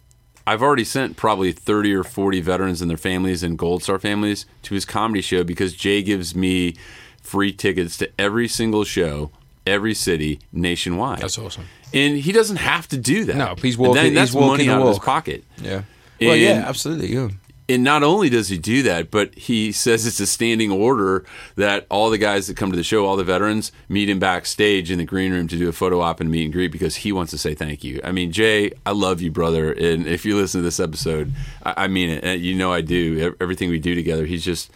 I've 0.47 0.63
already 0.63 0.85
sent 0.85 1.17
probably 1.17 1.51
30 1.53 1.93
or 1.95 2.05
40 2.05 2.41
veterans 2.41 2.81
and 2.81 2.89
their 2.89 2.97
families 2.97 3.43
and 3.43 3.59
Gold 3.59 3.83
Star 3.83 3.99
families 3.99 4.47
to 4.63 4.75
his 4.75 4.85
comedy 4.85 5.21
show 5.21 5.43
because 5.45 5.75
Jay 5.75 6.03
gives 6.03 6.35
me 6.35 6.75
free 7.21 7.53
tickets 7.53 7.99
to 7.99 8.09
every 8.19 8.47
single 8.49 8.85
show, 8.85 9.31
every 9.67 9.95
city 9.95 10.39
nationwide. 10.53 11.19
That's 11.21 11.37
awesome. 11.39 11.65
And 11.93 12.17
he 12.19 12.33
doesn't 12.33 12.57
have 12.59 12.87
to 12.89 12.97
do 12.97 13.25
that. 13.25 13.37
No, 13.37 13.55
he's 13.61 13.75
And 13.77 13.89
walking- 13.89 14.05
that- 14.05 14.15
that's 14.15 14.33
walking 14.33 14.67
money 14.67 14.69
out 14.69 14.83
of 14.83 14.89
his 14.89 14.97
walk. 14.99 15.05
pocket. 15.05 15.45
Yeah. 15.61 15.83
Well, 16.21 16.37
yeah, 16.37 16.65
absolutely. 16.67 17.13
Yeah. 17.13 17.29
And 17.71 17.85
not 17.85 18.03
only 18.03 18.31
does 18.31 18.49
he 18.49 18.57
do 18.57 18.83
that, 18.85 19.11
but 19.11 19.35
he 19.35 19.73
says 19.73 20.07
it's 20.07 20.21
a 20.21 20.27
standing 20.27 20.73
order 20.73 21.27
that 21.57 21.87
all 21.91 22.09
the 22.09 22.17
guys 22.17 22.47
that 22.47 22.57
come 22.57 22.71
to 22.71 22.77
the 22.77 22.83
show, 22.83 23.05
all 23.05 23.17
the 23.17 23.25
veterans, 23.25 23.73
meet 23.91 24.09
him 24.09 24.19
backstage 24.19 24.91
in 24.91 24.97
the 24.97 25.05
green 25.05 25.33
room 25.33 25.49
to 25.49 25.59
do 25.59 25.69
a 25.69 25.73
photo 25.73 26.01
op 26.01 26.19
and 26.21 26.31
meet 26.31 26.45
and 26.45 26.53
greet 26.53 26.69
because 26.69 26.97
he 26.97 27.13
wants 27.13 27.31
to 27.33 27.39
say 27.39 27.55
thank 27.55 27.85
you. 27.85 28.01
I 28.03 28.11
mean, 28.11 28.33
Jay, 28.33 28.73
I 28.87 28.93
love 28.93 29.21
you, 29.21 29.31
brother. 29.31 29.71
And 29.71 30.07
if 30.07 30.25
you 30.25 30.35
listen 30.35 30.61
to 30.61 30.65
this 30.65 30.81
episode, 30.81 31.33
I, 31.63 31.89
mean 31.89 32.09
it. 32.09 32.25
Uh, 32.25 32.31
you 32.31 32.55
know 32.55 32.73
I 32.73 32.81
do. 32.81 33.35
Everything 33.39 33.69
we 33.69 33.79
do 33.79 33.95
together, 33.95 34.25
he's 34.25 34.45
just 34.45 34.71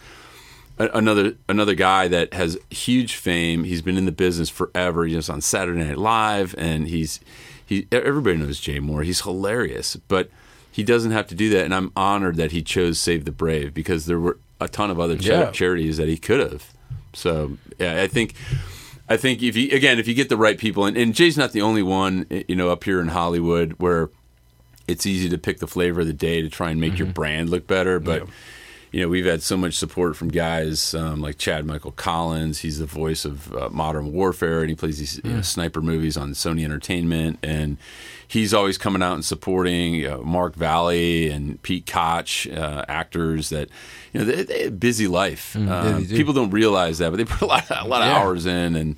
another 0.77 1.35
another 1.49 1.75
guy 1.75 2.07
that 2.07 2.33
has 2.33 2.59
huge 2.69 3.15
fame. 3.15 3.63
He's 3.63 3.81
been 3.81 3.97
in 3.97 4.05
the 4.05 4.11
business 4.11 4.49
forever. 4.49 5.05
He's 5.05 5.29
on 5.29 5.41
Saturday 5.41 5.83
Night 5.83 5.97
Live, 5.97 6.53
and 6.57 6.87
he's 6.87 7.19
he. 7.65 7.87
Everybody 7.91 8.37
knows 8.37 8.59
Jay 8.59 8.79
Mohr. 8.79 9.03
He's 9.03 9.21
hilarious, 9.21 9.95
but 9.95 10.29
he 10.73 10.83
doesn't 10.83 11.11
have 11.11 11.27
to 11.27 11.35
do 11.35 11.49
that. 11.51 11.65
And 11.65 11.73
I'm 11.73 11.91
honored 11.95 12.35
that 12.37 12.51
he 12.51 12.63
chose 12.63 12.99
Save 12.99 13.25
the 13.25 13.31
Brave 13.31 13.73
because 13.73 14.07
there 14.07 14.19
were 14.19 14.39
a 14.59 14.67
ton 14.67 14.89
of 14.89 14.99
other 14.99 15.15
Yeah. 15.15 15.51
charities 15.51 15.97
that 15.97 16.07
he 16.09 16.17
could 16.17 16.39
have. 16.39 16.73
So 17.13 17.57
yeah, 17.79 18.01
I 18.01 18.07
think. 18.07 18.33
I 19.09 19.17
think 19.17 19.43
if 19.43 19.57
you 19.57 19.69
again, 19.75 19.99
if 19.99 20.07
you 20.07 20.13
get 20.13 20.29
the 20.29 20.37
right 20.37 20.57
people, 20.57 20.85
and, 20.85 20.95
and 20.95 21.13
Jay's 21.13 21.37
not 21.37 21.51
the 21.51 21.61
only 21.61 21.83
one, 21.83 22.25
eh, 22.31 22.43
you 22.47 22.55
know, 22.55 22.69
up 22.69 22.85
here 22.85 23.01
in 23.01 23.09
Hollywood 23.09 23.73
where 23.73 24.09
it's 24.87 25.05
easy 25.05 25.27
to 25.29 25.37
pick 25.37 25.59
the 25.59 25.67
flavor 25.67 26.01
of 26.01 26.07
the 26.07 26.13
day 26.13 26.41
to 26.41 26.49
try 26.49 26.71
and 26.71 26.79
make 26.79 26.97
your 26.97 27.07
mm-hmm. 27.07 27.13
brand 27.13 27.49
look 27.49 27.67
better. 27.67 27.99
But 27.99 28.27
you 28.93 29.01
know, 29.01 29.09
we've 29.09 29.25
had 29.25 29.41
so 29.43 29.57
much 29.57 29.73
support 29.73 30.15
from 30.15 30.29
guys 30.29 30.93
um, 30.93 31.19
like 31.19 31.37
Chad 31.37 31.65
Michael 31.65 31.91
Collins. 31.91 32.59
He's 32.59 32.79
the 32.79 32.85
voice 32.85 33.25
of 33.25 33.51
uh, 33.53 33.67
Modern 33.69 34.13
Warfare, 34.13 34.61
and 34.61 34.69
he 34.69 34.75
plays 34.75 34.99
these 34.99 35.19
you 35.23 35.31
know, 35.33 35.41
sniper 35.41 35.81
movies 35.81 36.15
on 36.15 36.31
Sony 36.33 36.63
Entertainment. 36.63 37.39
And 37.43 37.77
he's 38.27 38.53
always 38.53 38.77
coming 38.77 39.01
out 39.01 39.15
and 39.15 39.25
supporting 39.25 40.05
uh, 40.05 40.19
Mark 40.19 40.55
Valley 40.55 41.29
and 41.29 41.61
Pete 41.63 41.85
Koch, 41.87 42.47
uh, 42.47 42.85
actors 42.87 43.49
that 43.49 43.69
you 44.13 44.19
know 44.19 44.25
they, 44.25 44.43
they 44.43 44.59
have 44.63 44.67
a 44.73 44.75
busy 44.75 45.07
life. 45.07 45.55
Uh, 45.55 45.93
they 45.99 46.03
do. 46.05 46.15
people 46.15 46.33
don't 46.33 46.51
realize 46.51 46.99
that, 46.99 47.09
but 47.09 47.17
they 47.17 47.25
put 47.25 47.41
a 47.41 47.45
lot, 47.45 47.65
a 47.71 47.87
lot 47.87 48.01
of 48.03 48.07
Yeah. 48.07 48.17
hours 48.19 48.45
in 48.45 48.75
and. 48.75 48.95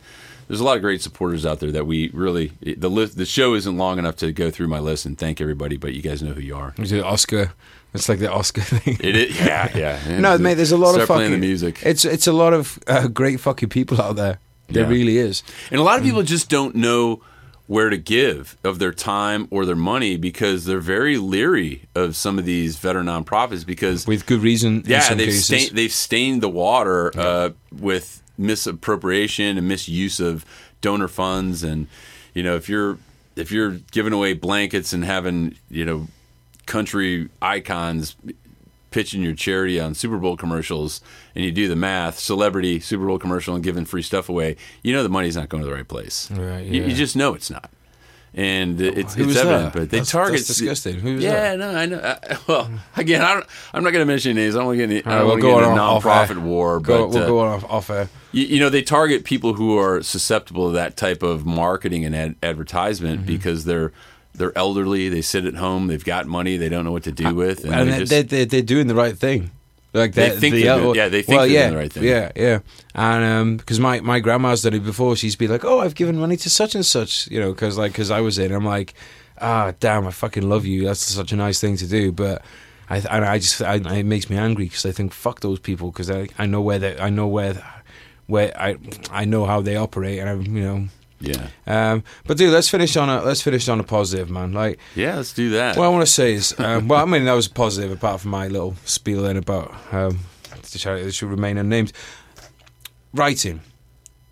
There's 0.48 0.60
a 0.60 0.64
lot 0.64 0.76
of 0.76 0.84
great 0.84 1.02
supporters 1.02 1.44
out 1.44 1.60
there 1.60 1.72
that 1.72 1.88
we 1.88 2.10
really 2.14 2.52
the 2.62 2.88
list 2.88 3.18
the 3.18 3.26
show 3.26 3.56
isn't 3.56 3.78
long 3.78 3.98
enough 3.98 4.16
to 4.18 4.32
go 4.32 4.52
through 4.52 4.68
my 4.68 4.78
list 4.78 5.08
and 5.08 5.18
thank 5.18 5.42
everybody, 5.42 5.76
but 5.76 5.96
you 5.96 6.04
guys 6.04 6.22
know 6.22 6.34
who 6.34 6.42
you 6.42 6.56
are. 6.56 6.76
Oscar? 7.04 7.54
It's 7.96 8.10
like 8.10 8.20
the 8.20 8.32
Oscar 8.32 8.62
thing. 8.72 8.98
It 9.00 9.16
is, 9.16 9.40
yeah, 9.40 9.76
yeah. 9.76 10.20
no, 10.20 10.38
mate. 10.38 10.56
There's 10.56 10.72
a 10.72 10.78
lot 10.78 10.92
Start 10.92 11.02
of 11.04 11.08
fucking 11.08 11.18
playing 11.20 11.32
the 11.32 11.38
music, 11.48 11.80
It's 11.84 12.06
it's 12.06 12.28
a 12.28 12.34
lot 12.34 12.54
of 12.54 12.78
uh, 12.88 13.08
great 13.08 13.40
fucking 13.40 13.70
people 13.70 14.02
out 14.02 14.16
there. 14.16 14.40
There 14.68 14.84
Yeah. 14.84 14.90
really 14.90 15.18
is. 15.18 15.44
and 15.72 15.80
a 15.80 15.84
lot 15.84 15.98
of 16.00 16.04
people 16.06 16.24
just 16.24 16.50
don't 16.50 16.76
know 16.76 17.22
where 17.68 17.90
to 17.90 17.98
give 17.98 18.56
of 18.64 18.78
their 18.78 18.92
time 18.92 19.48
or 19.50 19.66
their 19.66 19.76
money 19.76 20.18
because 20.18 20.66
they're 20.66 20.80
very 20.80 21.18
leery 21.18 21.82
of 21.96 22.16
some 22.16 22.38
of 22.38 22.46
these 22.46 22.78
veteran 22.78 23.08
nonprofits 23.08 23.66
because 23.66 24.06
With 24.06 24.26
good 24.28 24.42
reason. 24.42 24.82
in 24.82 24.90
yeah, 24.92 25.00
some 25.00 25.18
they've 25.18 25.28
cases. 25.28 25.46
stained, 25.46 25.72
they've 25.78 25.92
stained 25.92 26.42
the 26.42 26.50
water 26.50 27.12
uh, 27.18 27.50
with 27.72 28.22
misappropriation 28.38 29.58
and 29.58 29.68
misuse 29.68 30.20
of 30.20 30.46
donor 30.82 31.08
funds, 31.08 31.64
and 31.64 31.88
you 32.34 32.44
know 32.44 32.56
if 32.56 32.70
you're 32.70 32.98
if 33.36 33.52
you're 33.52 33.72
giving 33.92 34.14
away 34.14 34.34
blankets 34.34 34.94
and 34.94 35.04
having 35.06 35.56
you 35.70 35.86
know 35.86 36.08
country 36.66 37.30
icons 37.42 38.16
pitching 38.92 39.22
your 39.22 39.34
charity 39.36 39.78
on 39.80 39.94
Super 39.94 40.18
Bowl 40.18 40.38
commercials, 40.38 41.02
and 41.36 41.44
you 41.44 41.52
do 41.52 41.68
the 41.68 41.76
math, 41.76 42.18
celebrity 42.18 42.80
Super 42.80 43.06
Bowl 43.06 43.20
commercial 43.20 43.54
and 43.54 43.64
giving 43.64 43.84
free 43.86 44.02
stuff 44.02 44.30
away, 44.30 44.56
you 44.84 44.94
know 44.94 45.04
the 45.04 45.10
money's 45.10 45.36
not 45.36 45.50
going 45.50 45.62
to 45.62 45.68
the 45.70 45.74
right 45.76 45.88
place. 45.88 46.30
Right, 46.32 46.66
You- 46.66 46.82
yeah. 46.82 46.88
you, 46.88 46.96
just 46.96 47.16
know 47.16 47.34
it's 47.34 47.50
not. 47.50 47.70
And 48.38 48.82
it's, 48.82 49.16
it's 49.16 49.38
evident, 49.38 49.46
that? 49.46 49.74
but 49.74 49.80
they 49.92 50.00
That's- 50.00 50.12
target. 50.12 50.34
that's 50.40 50.48
disgusting. 50.48 50.96
Who 51.00 51.12
yeah, 51.12 51.56
that? 51.56 51.60
no, 51.60 51.70
I 51.70 51.86
know. 51.86 52.00
I, 52.04 52.38
well, 52.48 52.70
again, 52.98 53.22
I 53.22 53.34
don't, 53.34 53.46
I'm 53.74 53.82
not 53.82 53.92
going 53.92 54.02
to 54.06 54.12
mention 54.12 54.36
names. 54.36 54.56
I 54.56 54.60
don't 54.60 54.68
want 54.68 54.78
to 54.80 54.88
get 54.88 54.94
any, 54.94 55.06
I 55.06 55.10
All 55.10 55.16
right, 55.16 55.22
we'll 55.24 55.30
want 55.32 55.42
go 55.42 55.48
to 55.48 55.56
get 55.56 55.64
on 55.64 55.72
into 55.72 55.82
off 55.84 56.04
nonprofit 56.04 56.42
war, 56.42 56.80
Go, 56.82 57.08
but 57.08 57.10
we'll 57.16 57.24
uh, 57.24 57.28
go 57.28 57.40
on 57.40 57.48
off, 57.54 57.64
off 57.72 57.90
air. 57.90 58.10
you, 58.34 58.46
you 58.46 58.60
know 58.60 58.70
they 58.70 58.82
target 58.82 59.24
people 59.24 59.54
who 59.54 59.78
are 59.78 60.04
susceptible 60.04 60.68
to 60.68 60.74
that 60.74 60.98
type 60.98 61.24
of 61.24 61.46
marketing 61.46 62.04
and 62.04 62.14
ad- 62.14 62.36
advertisement 62.44 63.20
Mm-hmm. 63.22 63.28
because 63.28 63.64
they're 63.64 63.94
they're 64.38 64.58
elderly, 64.58 65.10
they 65.10 65.22
sit 65.22 65.46
at 65.46 65.56
home, 65.56 65.88
they've 65.88 66.04
got 66.04 66.26
money, 66.28 66.58
they 66.58 66.70
don't 66.70 66.86
know 66.86 66.92
what 66.92 67.04
to 67.04 67.12
do 67.12 67.34
with, 67.36 67.64
and, 67.66 67.74
and 67.74 67.90
they 67.92 67.98
just, 68.00 68.10
they, 68.12 68.22
they, 68.24 68.46
they're 68.46 68.62
doing 68.62 68.88
the 68.88 68.96
right 68.96 69.18
thing. 69.18 69.52
Like 69.94 70.14
They 70.14 70.30
they're- 70.30 70.40
think 70.40 70.56
the- 70.56 70.64
they're 70.64 70.96
yeah, 70.96 71.08
they 71.10 71.22
think 71.22 71.38
well, 71.38 71.48
they're 71.48 71.56
yeah, 71.56 71.62
doing 71.70 71.72
the 71.74 71.78
right 71.80 71.94
thing. 71.94 72.04
Yeah, 72.04 72.32
yeah, 72.36 72.60
and 72.94 73.58
because 73.58 73.80
my 73.80 74.02
my 74.02 74.20
grandma's 74.20 74.62
done 74.62 74.74
it 74.74 74.84
before, 74.84 75.16
she's 75.16 75.36
been 75.38 75.50
like, 75.50 75.64
"Oh, 75.64 75.80
I've 75.80 75.96
given 75.96 76.18
money 76.18 76.36
to 76.38 76.50
such 76.50 76.76
and 76.76 76.86
such," 76.86 77.28
you 77.32 77.40
know, 77.40 77.54
because 77.54 77.78
like 77.78 77.94
because 77.94 78.12
I 78.12 78.20
was 78.22 78.38
in, 78.38 78.52
I'm 78.52 78.66
like, 78.66 78.94
ah, 79.40 79.72
damn, 79.80 80.06
I 80.06 80.12
fucking 80.12 80.48
love 80.50 80.66
you. 80.66 80.84
That's 80.86 81.00
such 81.00 81.32
a 81.32 81.36
nice 81.36 81.60
thing 81.62 81.78
to 81.78 81.88
do, 81.88 82.12
but. 82.12 82.42
I, 82.88 82.98
and 82.98 83.26
I 83.26 83.40
just 83.40 83.64
I, 83.64 83.78
it 83.78 84.06
makes 84.06 84.30
me 84.30 84.38
angry 84.38 84.66
because 84.66 84.86
I 84.86 84.92
think 84.92 85.12
fuck 85.12 85.40
those 85.40 85.58
people 85.58 85.90
because 85.90 86.12
I, 86.12 86.28
I 86.38 86.46
know 86.46 86.62
where 86.62 86.78
they 86.78 86.96
I 87.00 87.10
know 87.10 87.26
where 87.26 87.56
where 88.28 88.56
I 88.56 88.78
I 89.10 89.26
know 89.26 89.46
how 89.48 89.62
they 89.62 89.76
operate 89.76 90.20
and 90.20 90.30
I'm 90.30 90.42
you 90.56 90.62
know 90.64 90.88
yeah, 91.20 91.48
um, 91.66 92.04
but 92.28 92.38
dude 92.38 92.52
let's 92.52 92.70
finish 92.70 92.96
on 92.98 93.10
a 93.10 93.22
let's 93.24 93.42
finish 93.42 93.68
on 93.70 93.80
a 93.80 93.84
positive 93.84 94.30
man 94.30 94.52
like 94.54 94.80
yeah. 94.96 95.16
Let's 95.16 95.34
do 95.34 95.50
that. 95.52 95.78
what 95.78 95.86
I 95.86 95.90
want 95.90 96.06
to 96.06 96.12
say 96.12 96.34
is, 96.34 96.54
um, 96.60 96.88
well, 96.88 97.02
I 97.02 97.06
mean, 97.06 97.26
that 97.26 97.34
was 97.34 97.48
positive, 97.48 97.92
apart 97.92 98.22
from 98.22 98.32
my 98.32 98.48
little 98.48 98.76
spiel 98.86 99.22
then 99.24 99.38
about 99.38 99.74
um, 99.92 100.20
the 100.72 100.78
charity 100.78 101.06
that 101.06 101.14
should 101.14 101.30
remain 101.30 101.58
unnamed. 101.58 101.94
Writing. 103.14 103.62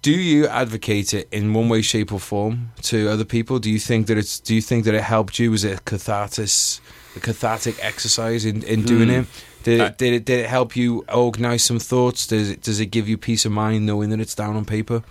Do 0.02 0.12
you 0.12 0.48
advocate 0.48 1.14
it 1.14 1.30
in 1.32 1.54
one 1.54 1.70
way, 1.70 1.82
shape, 1.82 2.12
or 2.12 2.20
form 2.20 2.72
to 2.82 3.08
other 3.10 3.24
people? 3.24 3.60
Do 3.60 3.72
you 3.72 3.80
think 3.80 4.08
that 4.08 4.18
it's? 4.18 4.42
Do 4.42 4.54
you 4.54 4.62
think 4.62 4.84
that 4.84 4.94
it 4.94 5.04
helped 5.04 5.40
you? 5.40 5.50
Was 5.52 5.64
it 5.64 5.80
a 5.80 5.82
catharsis, 5.84 6.82
a 7.16 7.22
cathartic 7.22 7.78
exercise 7.82 8.44
in, 8.44 8.64
in 8.64 8.84
doing 8.84 9.08
Hmm. 9.08 9.16
it? 9.22 9.26
Did 9.64 9.80
it, 9.80 9.98
did 9.98 10.14
it 10.14 10.26
did 10.26 10.40
it 10.42 10.50
help 10.50 10.76
you 10.76 11.06
organize 11.14 11.64
some 11.64 11.80
thoughts? 11.80 12.28
Does 12.28 12.50
it 12.50 12.62
does 12.62 12.82
it 12.82 12.88
give 12.88 13.08
you 13.08 13.18
peace 13.18 13.46
of 13.46 13.54
mind 13.54 13.86
knowing 13.86 14.10
that 14.10 14.20
it's 14.20 14.36
down 14.36 14.58
on 14.58 14.66
paper? 14.66 15.04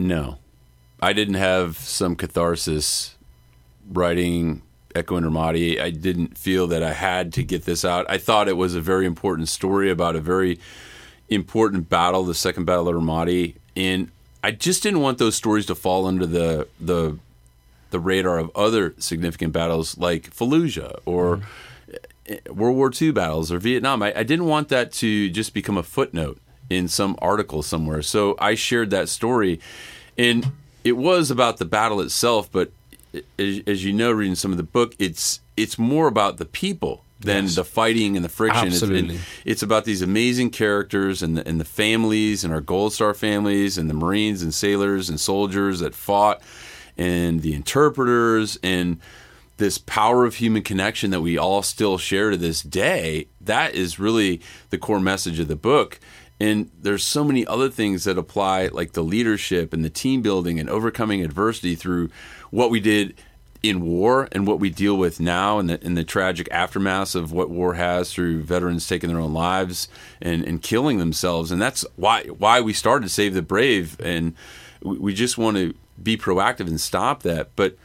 No, 0.00 0.38
I 0.98 1.12
didn't 1.12 1.34
have 1.34 1.76
some 1.76 2.16
catharsis 2.16 3.16
writing 3.86 4.62
Echo 4.94 5.18
in 5.18 5.24
Ramadi. 5.24 5.78
I 5.78 5.90
didn't 5.90 6.38
feel 6.38 6.66
that 6.68 6.82
I 6.82 6.94
had 6.94 7.34
to 7.34 7.42
get 7.42 7.66
this 7.66 7.84
out. 7.84 8.06
I 8.08 8.16
thought 8.16 8.48
it 8.48 8.56
was 8.56 8.74
a 8.74 8.80
very 8.80 9.04
important 9.04 9.50
story 9.50 9.90
about 9.90 10.16
a 10.16 10.20
very 10.20 10.58
important 11.28 11.90
battle, 11.90 12.24
the 12.24 12.34
Second 12.34 12.64
Battle 12.64 12.88
of 12.88 12.94
Ramadi, 12.94 13.56
and 13.76 14.10
I 14.42 14.52
just 14.52 14.82
didn't 14.82 15.00
want 15.00 15.18
those 15.18 15.36
stories 15.36 15.66
to 15.66 15.74
fall 15.74 16.06
under 16.06 16.24
the 16.24 16.66
the 16.80 17.18
the 17.90 18.00
radar 18.00 18.38
of 18.38 18.50
other 18.56 18.94
significant 18.96 19.52
battles 19.52 19.98
like 19.98 20.34
Fallujah 20.34 20.98
or 21.04 21.42
mm-hmm. 22.26 22.54
World 22.54 22.76
War 22.78 22.90
II 22.98 23.10
battles 23.10 23.52
or 23.52 23.58
Vietnam. 23.58 24.02
I, 24.02 24.14
I 24.16 24.22
didn't 24.22 24.46
want 24.46 24.70
that 24.70 24.92
to 24.92 25.28
just 25.28 25.52
become 25.52 25.76
a 25.76 25.82
footnote 25.82 26.38
in 26.70 26.88
some 26.88 27.16
article 27.20 27.62
somewhere. 27.62 28.00
So 28.02 28.36
I 28.38 28.54
shared 28.54 28.90
that 28.90 29.08
story, 29.08 29.60
and 30.16 30.50
it 30.84 30.92
was 30.96 31.30
about 31.30 31.58
the 31.58 31.64
battle 31.66 32.00
itself. 32.00 32.50
But 32.50 32.70
as, 33.38 33.60
as 33.66 33.84
you 33.84 33.92
know, 33.92 34.12
reading 34.12 34.36
some 34.36 34.52
of 34.52 34.56
the 34.56 34.62
book, 34.62 34.94
it's 34.98 35.40
it's 35.56 35.78
more 35.78 36.06
about 36.06 36.38
the 36.38 36.46
people 36.46 37.04
than 37.20 37.44
Yes. 37.44 37.56
the 37.56 37.64
fighting 37.64 38.16
and 38.16 38.24
the 38.24 38.30
friction. 38.30 38.68
It's- 38.68 38.82
Absolutely. 38.82 39.16
and 39.16 39.24
it's 39.44 39.62
about 39.62 39.84
these 39.84 40.00
amazing 40.00 40.48
characters 40.50 41.22
and 41.22 41.36
the, 41.36 41.46
and 41.46 41.60
the 41.60 41.66
families 41.66 42.44
and 42.44 42.52
our 42.54 42.62
Gold 42.62 42.94
Star 42.94 43.12
families 43.12 43.76
and 43.76 43.90
the 43.90 43.94
Marines 43.94 44.42
and 44.42 44.54
sailors 44.54 45.10
and 45.10 45.20
soldiers 45.20 45.80
that 45.80 45.94
fought 45.94 46.40
and 46.96 47.42
the 47.42 47.52
interpreters 47.52 48.58
and 48.62 48.98
this 49.58 49.76
power 49.76 50.24
of 50.24 50.36
human 50.36 50.62
connection 50.62 51.10
that 51.10 51.20
we 51.20 51.36
all 51.36 51.62
still 51.62 51.98
share 51.98 52.30
to 52.30 52.38
this 52.38 52.62
day. 52.62 53.26
That 53.42 53.74
is 53.74 53.98
really 53.98 54.40
the 54.70 54.78
core 54.78 55.00
message 55.00 55.38
of 55.38 55.48
the 55.48 55.56
book. 55.56 56.00
And 56.40 56.70
there's 56.80 57.04
so 57.04 57.22
many 57.22 57.46
other 57.46 57.68
things 57.68 58.04
that 58.04 58.16
apply, 58.16 58.68
like 58.68 58.92
the 58.92 59.04
leadership 59.04 59.74
and 59.74 59.84
the 59.84 59.90
team 59.90 60.22
building 60.22 60.58
and 60.58 60.70
overcoming 60.70 61.22
adversity 61.22 61.74
through 61.74 62.08
what 62.50 62.70
we 62.70 62.80
did 62.80 63.14
in 63.62 63.82
war 63.82 64.26
and 64.32 64.46
what 64.46 64.58
we 64.58 64.70
deal 64.70 64.96
with 64.96 65.20
now 65.20 65.58
and 65.58 65.68
the, 65.68 65.84
in 65.84 65.94
the 65.94 66.02
tragic 66.02 66.48
aftermath 66.50 67.14
of 67.14 67.30
what 67.30 67.50
war 67.50 67.74
has 67.74 68.10
through 68.10 68.42
veterans 68.42 68.88
taking 68.88 69.10
their 69.10 69.20
own 69.20 69.34
lives 69.34 69.88
and, 70.22 70.42
and 70.44 70.62
killing 70.62 70.98
themselves. 70.98 71.50
And 71.50 71.60
that's 71.60 71.84
why 71.96 72.24
why 72.24 72.60
we 72.62 72.72
started 72.72 73.10
Save 73.10 73.34
the 73.34 73.42
Brave. 73.42 74.00
And 74.00 74.34
we, 74.82 74.98
we 74.98 75.14
just 75.14 75.36
want 75.36 75.58
to 75.58 75.74
be 76.02 76.16
proactive 76.16 76.68
and 76.68 76.80
stop 76.80 77.22
that. 77.22 77.50
But 77.54 77.76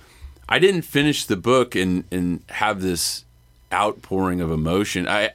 I 0.47 0.60
didn't 0.60 0.84
finish 0.84 1.26
the 1.26 1.36
book 1.36 1.76
and, 1.76 2.06
and 2.10 2.41
have 2.47 2.82
this 2.82 3.26
outpouring 3.74 4.39
of 4.39 4.51
emotion. 4.51 5.10
I 5.10 5.32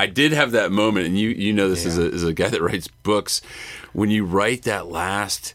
I 0.00 0.06
did 0.06 0.32
have 0.32 0.52
that 0.52 0.72
moment, 0.72 1.06
and 1.06 1.18
you 1.18 1.28
you 1.28 1.52
know 1.52 1.68
this 1.68 1.84
as, 1.84 1.98
a, 1.98 2.04
as 2.04 2.24
a 2.24 2.32
guy 2.32 2.48
that 2.48 2.62
writes 2.62 2.88
books. 2.88 3.42
When 3.92 4.08
you 4.08 4.24
write 4.24 4.62
that 4.62 4.86
last 4.86 5.54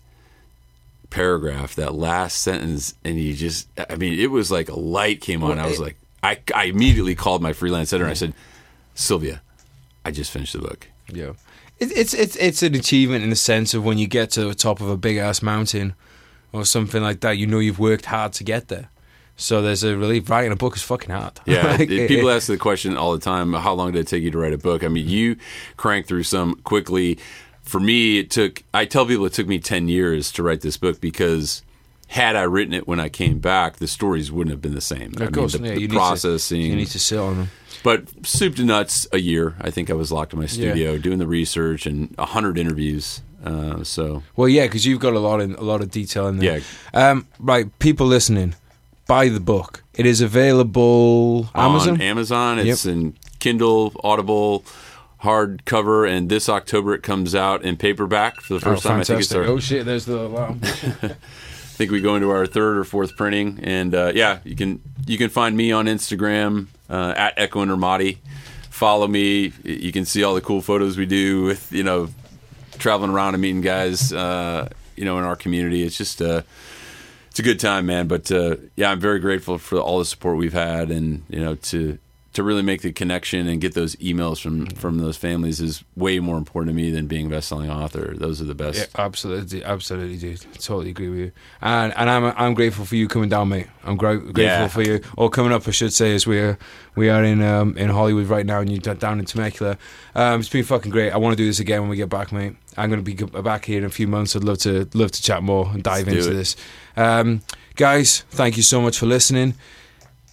paragraph, 1.09 1.73
that 1.75 1.95
last 1.95 2.43
sentence, 2.43 2.93
and 3.03 3.19
you 3.19 3.33
just, 3.33 3.67
I 3.89 3.95
mean, 3.95 4.19
it 4.19 4.29
was 4.29 4.51
like 4.51 4.69
a 4.69 4.77
light 4.79 5.19
came 5.19 5.43
on. 5.43 5.57
I 5.57 5.65
was 5.65 5.79
like, 5.79 5.97
I, 6.21 6.37
I 6.53 6.65
immediately 6.65 7.15
called 7.15 7.41
my 7.41 7.53
freelance 7.53 7.91
editor 7.91 8.05
and 8.05 8.11
I 8.11 8.15
said, 8.15 8.33
Sylvia, 8.93 9.41
I 10.03 10.11
just 10.11 10.29
finished 10.29 10.53
the 10.53 10.59
book. 10.59 10.89
Yeah, 11.11 11.31
it, 11.79 11.91
it's 11.91 12.13
it's 12.13 12.35
it's 12.35 12.61
an 12.61 12.75
achievement 12.75 13.23
in 13.23 13.31
the 13.31 13.35
sense 13.35 13.73
of 13.73 13.83
when 13.83 13.97
you 13.97 14.05
get 14.05 14.29
to 14.31 14.45
the 14.45 14.53
top 14.53 14.79
of 14.79 14.89
a 14.89 14.97
big 14.97 15.17
ass 15.17 15.41
mountain 15.41 15.95
or 16.53 16.65
something 16.65 17.01
like 17.01 17.21
that, 17.21 17.39
you 17.39 17.47
know 17.47 17.57
you've 17.57 17.79
worked 17.79 18.05
hard 18.05 18.33
to 18.33 18.43
get 18.43 18.67
there. 18.67 18.89
So 19.37 19.61
there's 19.61 19.83
a 19.83 19.97
relief. 19.97 20.29
Writing 20.29 20.51
a 20.51 20.55
book 20.55 20.75
is 20.75 20.81
fucking 20.81 21.09
hard. 21.09 21.33
Yeah, 21.45 21.67
Like, 21.77 21.89
it- 21.89 22.07
people 22.07 22.29
ask 22.29 22.47
the 22.47 22.57
question 22.57 22.95
all 22.97 23.11
the 23.11 23.19
time: 23.19 23.53
How 23.53 23.73
long 23.73 23.91
did 23.91 23.99
it 23.99 24.07
take 24.07 24.23
you 24.23 24.31
to 24.31 24.37
write 24.37 24.53
a 24.53 24.57
book? 24.57 24.83
I 24.83 24.87
mean, 24.87 25.07
you 25.09 25.35
cranked 25.77 26.07
through 26.07 26.23
some 26.23 26.55
quickly. 26.63 27.17
For 27.63 27.79
me, 27.79 28.19
it 28.19 28.29
took. 28.29 28.63
I 28.73 28.85
tell 28.85 29.05
people 29.05 29.25
it 29.25 29.33
took 29.33 29.47
me 29.47 29.59
ten 29.59 29.87
years 29.87 30.31
to 30.33 30.43
write 30.43 30.61
this 30.61 30.77
book 30.77 31.01
because 31.01 31.63
had 32.07 32.35
I 32.35 32.43
written 32.43 32.73
it 32.73 32.87
when 32.87 32.99
I 32.99 33.09
came 33.09 33.39
back, 33.39 33.77
the 33.77 33.87
stories 33.87 34.31
wouldn't 34.31 34.51
have 34.51 34.61
been 34.61 34.75
the 34.75 34.81
same. 34.81 35.13
I 35.19 35.23
Of 35.25 35.31
course, 35.33 35.53
mean, 35.55 35.63
the, 35.63 35.67
yeah, 35.69 35.75
the 35.75 35.81
you 35.81 35.87
processing. 35.89 36.59
Need 36.59 36.63
to, 36.65 36.69
you 36.69 36.75
need 36.77 36.87
to 36.89 36.99
sit 36.99 37.17
on 37.19 37.37
them. 37.37 37.49
But 37.83 38.25
soup 38.25 38.55
to 38.57 38.63
nuts, 38.63 39.07
a 39.11 39.17
year. 39.19 39.55
I 39.59 39.69
think 39.71 39.89
I 39.89 39.93
was 39.93 40.11
locked 40.11 40.31
in 40.33 40.39
my 40.39 40.45
studio 40.45 40.97
doing 40.97 41.17
the 41.19 41.27
research 41.27 41.85
and 41.85 42.13
a 42.17 42.25
hundred 42.27 42.57
interviews. 42.57 43.21
Uh, 43.43 43.83
so 43.83 44.23
Well, 44.35 44.47
yeah, 44.47 44.63
because 44.65 44.85
you've 44.85 44.99
got 44.99 45.13
a 45.13 45.19
lot 45.19 45.41
in 45.41 45.53
a 45.55 45.61
lot 45.61 45.81
of 45.81 45.91
detail 45.91 46.27
in 46.27 46.37
there. 46.37 46.61
Yeah. 46.93 47.09
Um, 47.11 47.27
right, 47.39 47.67
people 47.79 48.07
listening, 48.07 48.55
buy 49.07 49.29
the 49.29 49.39
book. 49.39 49.83
It 49.93 50.05
is 50.05 50.21
available 50.21 51.49
Amazon. 51.55 51.93
on 51.95 52.01
Amazon, 52.01 52.59
it's 52.59 52.85
in 52.85 53.15
Kindle, 53.39 53.93
Audible, 54.03 54.65
hardcover, 55.23 56.09
and 56.09 56.29
this 56.29 56.49
October 56.49 56.93
it 56.93 57.03
comes 57.03 57.33
out 57.35 57.63
in 57.63 57.77
paperback 57.77 58.41
for 58.41 58.53
the 58.59 58.65
Oh, 58.67 58.71
first 58.73 58.83
time. 58.83 58.99
I 58.99 59.03
think 59.03 59.21
it's 59.21 59.33
our, 59.33 59.43
Oh 59.43 59.59
shit, 59.59 59.85
there's 59.85 60.05
the 60.05 60.19
alarm. 60.19 60.59
I 61.03 61.77
think 61.77 61.91
we 61.91 61.99
go 62.01 62.15
into 62.15 62.29
our 62.29 62.45
third 62.45 62.77
or 62.77 62.83
fourth 62.85 63.17
printing, 63.17 63.59
and 63.61 63.93
uh, 63.93 64.11
yeah, 64.15 64.39
you 64.45 64.55
can 64.55 64.81
you 65.05 65.17
can 65.17 65.29
find 65.29 65.57
me 65.57 65.71
on 65.73 65.87
Instagram 65.87 66.67
uh, 66.89 67.13
at 67.17 67.33
Echo 67.37 67.61
in 67.61 67.69
Ramadi. 67.69 68.17
Follow 68.69 69.07
me. 69.07 69.51
You 69.63 69.91
can 69.91 70.05
see 70.05 70.23
all 70.23 70.35
the 70.35 70.41
cool 70.41 70.61
photos 70.61 70.97
we 70.97 71.05
do 71.05 71.43
with 71.43 71.71
you 71.73 71.83
know 71.83 72.07
traveling 72.77 73.11
around 73.11 73.33
and 73.35 73.41
meeting 73.41 73.59
guys. 73.61 74.13
Uh, 74.13 74.69
you 74.95 75.03
know, 75.03 75.17
in 75.17 75.25
our 75.25 75.35
community, 75.35 75.83
it's 75.83 75.97
just 75.97 76.21
uh, 76.21 76.43
it's 77.35 77.41
a 77.41 77.43
good 77.43 77.59
time, 77.59 77.87
man. 77.87 78.07
But 78.07 78.31
uh, 78.31 78.55
yeah, 78.77 78.89
I'm 78.89 79.01
very 79.01 79.19
grateful 79.19 79.57
for 79.57 79.77
all 79.77 79.99
the 79.99 80.05
support 80.05 80.37
we've 80.37 80.53
had, 80.53 80.89
and 80.89 81.25
you 81.27 81.41
know 81.41 81.55
to 81.55 81.99
to 82.35 82.43
really 82.43 82.61
make 82.61 82.81
the 82.81 82.91
connection 82.91 83.47
and 83.47 83.61
get 83.61 83.73
those 83.73 83.95
emails 83.95 84.41
from 84.41 84.65
from 84.67 84.97
those 84.99 85.15
families 85.17 85.59
is 85.61 85.83
way 85.95 86.19
more 86.19 86.37
important 86.37 86.69
to 86.69 86.75
me 86.75 86.91
than 86.91 87.07
being 87.07 87.27
a 87.27 87.29
best-selling 87.29 87.69
author. 87.71 88.13
Those 88.15 88.41
are 88.41 88.45
the 88.45 88.53
best. 88.53 88.77
Yeah, 88.77 89.03
absolutely, 89.03 89.63
absolutely, 89.63 90.17
dude. 90.17 90.41
Totally 90.59 90.89
agree 90.89 91.09
with 91.09 91.19
you. 91.19 91.31
And 91.61 91.93
and 91.95 92.09
I'm 92.09 92.25
I'm 92.37 92.53
grateful 92.53 92.85
for 92.85 92.95
you 92.95 93.07
coming 93.07 93.29
down, 93.29 93.49
mate. 93.49 93.67
I'm 93.85 93.95
gra- 93.97 94.17
grateful 94.19 94.43
Yeah. 94.43 94.67
for 94.67 94.81
you. 94.81 95.01
Or 95.17 95.29
coming 95.29 95.53
up, 95.53 95.67
I 95.67 95.71
should 95.71 95.93
say, 95.93 96.13
as 96.13 96.27
we're 96.27 96.57
we 96.95 97.09
are 97.09 97.23
in 97.23 97.41
um, 97.41 97.77
in 97.77 97.89
Hollywood 97.89 98.27
right 98.27 98.45
now, 98.45 98.59
and 98.59 98.69
you're 98.69 98.95
down 98.95 99.19
in 99.19 99.25
Temecula. 99.25 99.77
Um, 100.13 100.41
it's 100.41 100.49
been 100.49 100.63
fucking 100.63 100.91
great. 100.91 101.11
I 101.11 101.17
want 101.17 101.33
to 101.37 101.41
do 101.41 101.47
this 101.47 101.59
again 101.59 101.81
when 101.81 101.89
we 101.89 101.95
get 101.95 102.09
back, 102.09 102.31
mate. 102.31 102.55
I'm 102.77 102.89
going 102.89 103.03
to 103.03 103.15
be 103.15 103.41
back 103.41 103.63
here 103.65 103.77
in 103.77 103.85
a 103.85 103.89
few 103.89 104.07
months. 104.07 104.35
I'd 104.35 104.43
love 104.43 104.57
to 104.59 104.89
love 104.93 105.11
to 105.11 105.21
chat 105.21 105.41
more 105.41 105.69
and 105.73 105.81
dive 105.81 106.07
Let's 106.07 106.25
into 106.25 106.37
this. 106.37 106.55
Um, 106.97 107.41
guys, 107.75 108.25
thank 108.31 108.57
you 108.57 108.63
so 108.63 108.81
much 108.81 108.99
for 108.99 109.05
listening. 109.05 109.53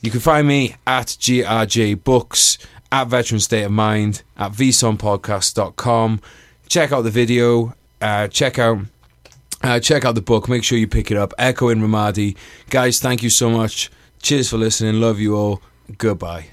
You 0.02 0.10
can 0.10 0.20
find 0.20 0.46
me 0.46 0.74
at 0.86 1.06
GRJ 1.06 2.02
Books, 2.04 2.58
at 2.90 3.06
Veteran 3.06 3.40
State 3.40 3.62
of 3.62 3.72
Mind, 3.72 4.22
at 4.36 4.52
vsonpodcast.com. 4.52 6.20
Check 6.68 6.92
out 6.92 7.02
the 7.02 7.10
video. 7.10 7.74
Uh, 8.00 8.26
check 8.28 8.58
out 8.58 8.78
uh, 9.62 9.78
check 9.78 10.04
out 10.04 10.16
the 10.16 10.22
book. 10.22 10.48
Make 10.48 10.64
sure 10.64 10.76
you 10.76 10.88
pick 10.88 11.10
it 11.12 11.16
up. 11.16 11.32
Echo 11.38 11.68
in 11.68 11.80
Ramadi. 11.80 12.36
Guys, 12.68 12.98
thank 12.98 13.22
you 13.22 13.30
so 13.30 13.48
much. 13.48 13.90
Cheers 14.20 14.50
for 14.50 14.56
listening. 14.56 15.00
Love 15.00 15.20
you 15.20 15.36
all. 15.36 15.62
Goodbye. 15.98 16.48